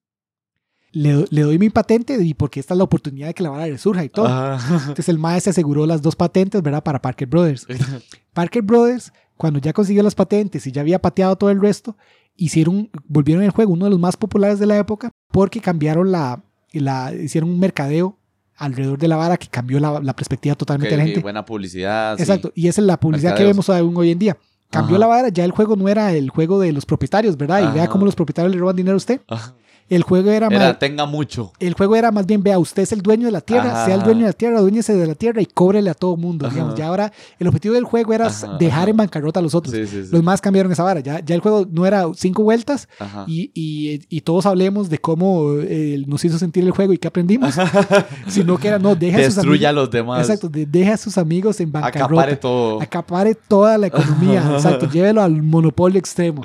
[0.94, 3.66] Le, le doy mi patente y porque esta es la oportunidad de que la vara
[3.66, 4.28] resurja y todo.
[4.28, 4.76] Ajá.
[4.76, 6.84] Entonces el maestro aseguró las dos patentes, ¿verdad?
[6.84, 7.66] Para Parker Brothers.
[8.34, 11.98] Parker Brothers, cuando ya consiguió las patentes y ya había pateado todo el resto,
[12.36, 16.44] hicieron, volvieron el juego uno de los más populares de la época porque cambiaron la,
[16.74, 18.18] la hicieron un mercadeo
[18.56, 21.22] alrededor de la vara que cambió la, la perspectiva totalmente Ok, de la gente.
[21.22, 22.16] buena publicidad.
[22.18, 22.22] sí.
[22.24, 24.38] Exacto, y esa es la publicidad que vemos aún hoy en día.
[24.70, 25.00] Cambió Ajá.
[25.00, 27.68] la vara, ya el juego no era el juego de los propietarios, ¿verdad?
[27.72, 29.22] Y vea cómo los propietarios le roban dinero a usted.
[29.28, 29.56] Ajá.
[29.90, 31.52] El juego era, Era, más, tenga mucho.
[31.60, 33.86] el juego era más bien, vea, usted es el dueño de la tierra, Ajá.
[33.86, 36.46] sea el dueño de la tierra, dueñese de la tierra y cóbrele a todo mundo.
[36.48, 36.54] Ajá.
[36.56, 39.76] Digamos, ya ahora el objetivo del juego era Ajá, dejar en bancarrota a los otros.
[39.76, 40.10] Sí, sí, sí.
[40.12, 41.00] Los más cambiaron esa vara.
[41.02, 42.88] Ya, ya el juego no era cinco vueltas
[43.28, 47.08] y, y- y todos hablemos de cómo eh, nos hizo sentir el juego y qué
[47.10, 47.54] aprendimos,
[48.28, 49.86] sino que era, no, deja a sus Destruya a amigos.
[49.86, 50.22] los demás.
[50.22, 52.06] Exacto, de- deja a sus amigos en bancarrota.
[52.06, 52.82] Acapare todo.
[52.82, 56.42] acapare toda la economía, exacto, llévelo al monopolio extremo.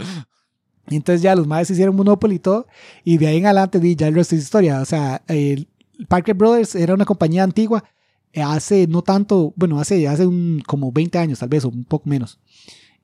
[0.91, 2.67] Y entonces ya los madres hicieron Monopoly y todo,
[3.05, 4.81] y de ahí en adelante ya el resto es historia.
[4.81, 5.69] O sea, el
[6.09, 7.85] Parker Brothers era una compañía antigua,
[8.33, 11.85] eh, hace no tanto, bueno, hace, hace un, como 20 años tal vez, o un
[11.85, 12.39] poco menos.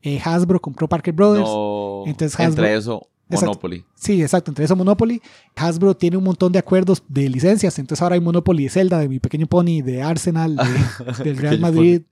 [0.03, 1.47] Eh, Hasbro compró Parker Brothers.
[1.49, 2.03] No.
[2.07, 3.47] Entonces, Entre Hasbro- eso, Exacto.
[3.53, 3.85] Monopoly.
[3.95, 5.23] Sí, exacto, entre eso Monopoly.
[5.57, 9.09] Hasbro tiene un montón de acuerdos de licencias, entonces ahora hay Monopoly de Zelda, de
[9.09, 10.65] Mi Pequeño Pony, de Arsenal, de-
[11.25, 12.03] del Real Madrid,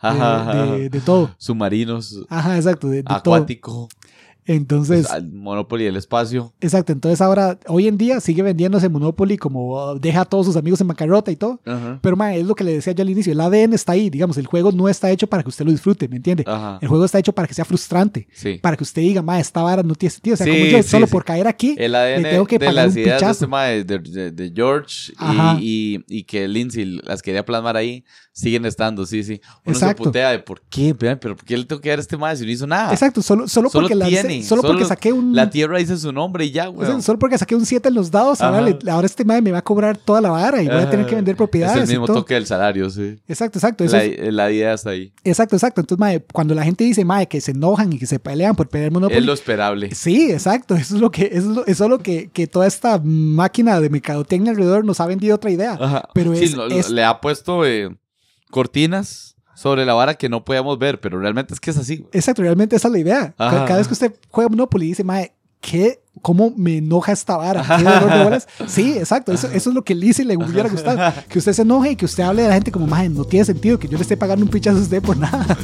[0.00, 1.30] de, de- de todo.
[1.38, 2.24] Submarinos.
[2.28, 3.34] Ajá, exacto, de, de todo.
[4.54, 6.52] Entonces, pues, al Monopoly del espacio.
[6.60, 10.80] exacto, entonces ahora, hoy en día sigue vendiéndose Monopoly como deja a todos sus amigos
[10.80, 11.60] en bancarrota y todo.
[12.02, 14.36] Pero, ma, es lo que le decía yo al inicio, el ADN está ahí, digamos,
[14.38, 16.44] el juego no está hecho para que usted lo disfrute, ¿me entiende?
[16.80, 18.58] El juego está hecho para que sea frustrante, Sí.
[18.60, 20.34] para que usted diga, ma, esta vara no tiene sentido.
[20.34, 22.58] O sea, Sí, como yo, sí, solo por caer aquí, El ADN le tengo que
[22.58, 23.32] de pagar las un ideas de pichazo.
[23.32, 25.12] este mae, de, de- de George
[25.60, 29.40] y, y, y que Lindsay las quería plasmar ahí, siguen estando, sí, sí.
[29.66, 30.02] Uno Exacto.
[30.04, 32.36] se putea de por qué, pero ¿por qué le tengo que dar a este mae
[32.36, 32.92] si no hizo nada?
[32.92, 34.08] Exacto, solo, solo, Solo porque, la-
[34.42, 35.34] solo porque saqué un...
[35.34, 37.00] La tierra dice su nombre y ya, güey.
[37.02, 39.58] solo porque saqué un 7 en los dados, ahora, le- ahora este madre me va
[39.58, 41.76] a cobrar toda la vara y voy a tener que vender propiedades.
[41.76, 42.18] Es el y mismo todo.
[42.18, 43.18] toque del salario, sí.
[43.28, 43.84] Exacto, exacto.
[43.84, 45.12] Eso La, es- la idea está ahí.
[45.24, 45.80] exacto, exacto.
[45.80, 48.68] Entonces, mae, cuando la gente dice, mae, que se enojan y que se pelean por
[48.68, 49.18] perder Monopoly.
[49.18, 49.94] Es lo esperable.
[49.94, 50.74] Sí, exacto.
[50.74, 53.80] Eso es lo que, eso es lo, eso es lo que, que toda esta máquina
[53.80, 55.78] de mercadotecnia alrededor nos ha vendido otra idea.
[55.80, 56.08] Ajá.
[56.14, 57.90] Pero Sí, es- le ha puesto eh,
[58.50, 62.06] cortinas sobre la vara que no podíamos ver, pero realmente es que es así.
[62.12, 63.34] exacto, realmente esa es la idea.
[63.36, 63.66] Ajá.
[63.66, 66.00] Cada, vez que usted juega Monopoly dice, mae, ¿qué?
[66.22, 67.62] ¿Cómo me enoja esta vara?
[67.76, 68.48] ¿Qué dolor de bolas?
[68.66, 69.32] Sí, exacto.
[69.32, 71.12] Eso, eso es lo que Lizzie le hubiera gustado.
[71.28, 73.44] Que usted se enoje y que usted hable de la gente como, mae, no tiene
[73.44, 75.46] sentido que yo le esté pagando un pichazo a usted por nada.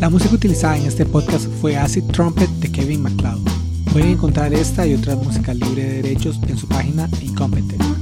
[0.00, 3.38] La música utilizada en este podcast fue Acid Trumpet de Kevin MacLeod.
[3.92, 7.95] Pueden encontrar esta y otra música libre de derechos en su página Incompetent.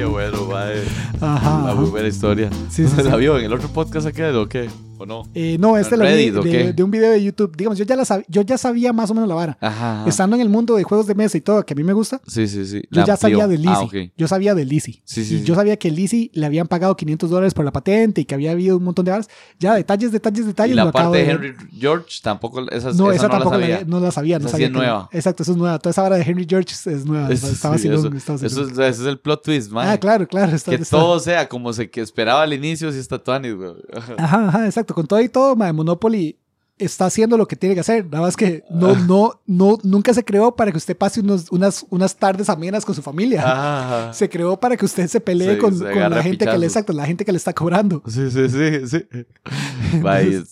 [0.00, 0.82] Qué bueno, mae.
[1.20, 1.58] Ajá.
[1.58, 2.48] Una muy buena historia.
[2.70, 3.16] Sí, sí, ¿La sí.
[3.18, 4.70] vio en el otro podcast aquel o qué?
[5.00, 5.22] ¿O no?
[5.34, 6.00] Eh, no, este ¿En
[6.34, 7.56] lo vi de, de un video de YouTube.
[7.56, 9.56] Digamos, yo ya, la sab- yo ya sabía más o menos la vara.
[9.60, 10.04] Ajá.
[10.06, 12.20] Estando en el mundo de juegos de mesa y todo, que a mí me gusta,
[12.26, 12.82] Sí, sí, sí.
[12.90, 14.10] yo La ya sabía de Lizzie.
[14.10, 14.12] Ah.
[14.18, 15.00] Yo sabía de Lizzie.
[15.06, 15.44] Sí, sí, y sí.
[15.44, 18.50] yo sabía que Lizzie le habían pagado 500 dólares por la patente y que había
[18.50, 19.28] habido un montón de varas.
[19.58, 20.76] Ya, detalles, detalles, Y detalles.
[20.76, 21.30] lo la parte de ver.
[21.36, 23.84] Henry George tampoco, esa, No, esa esa, no tampoco la la, sabía.
[23.86, 24.38] no la sabía.
[24.38, 25.08] No Esa sí sabía es que- nueva.
[25.12, 25.78] Exacto, eso es nueva.
[25.78, 27.30] Toda esa vara de Henry George es nueva.
[27.30, 29.88] Es- estaba sí, vacilón, eso, eso es, ese es el plot twist, man.
[29.88, 30.54] Ah, claro, claro.
[30.54, 33.72] está- que está- todo sea como se que esperaba al inicio, si está Tuanis, güey.
[34.18, 34.89] Ajá, ajá, exacto.
[34.94, 36.36] Con todo y todo, mae, Monopoly
[36.78, 38.06] está haciendo lo que tiene que hacer.
[38.06, 39.04] Nada más que no, Ah.
[39.06, 42.94] no, no, nunca se creó para que usted pase unos, unas, unas tardes amenas con
[42.94, 43.42] su familia.
[43.44, 44.12] Ajá.
[44.14, 46.94] Se creó para que usted se pelee con, se con la gente que le, exacto,
[46.94, 48.02] la gente que le está cobrando.
[48.06, 49.04] Sí, sí, sí, sí.
[50.02, 50.42] Bye.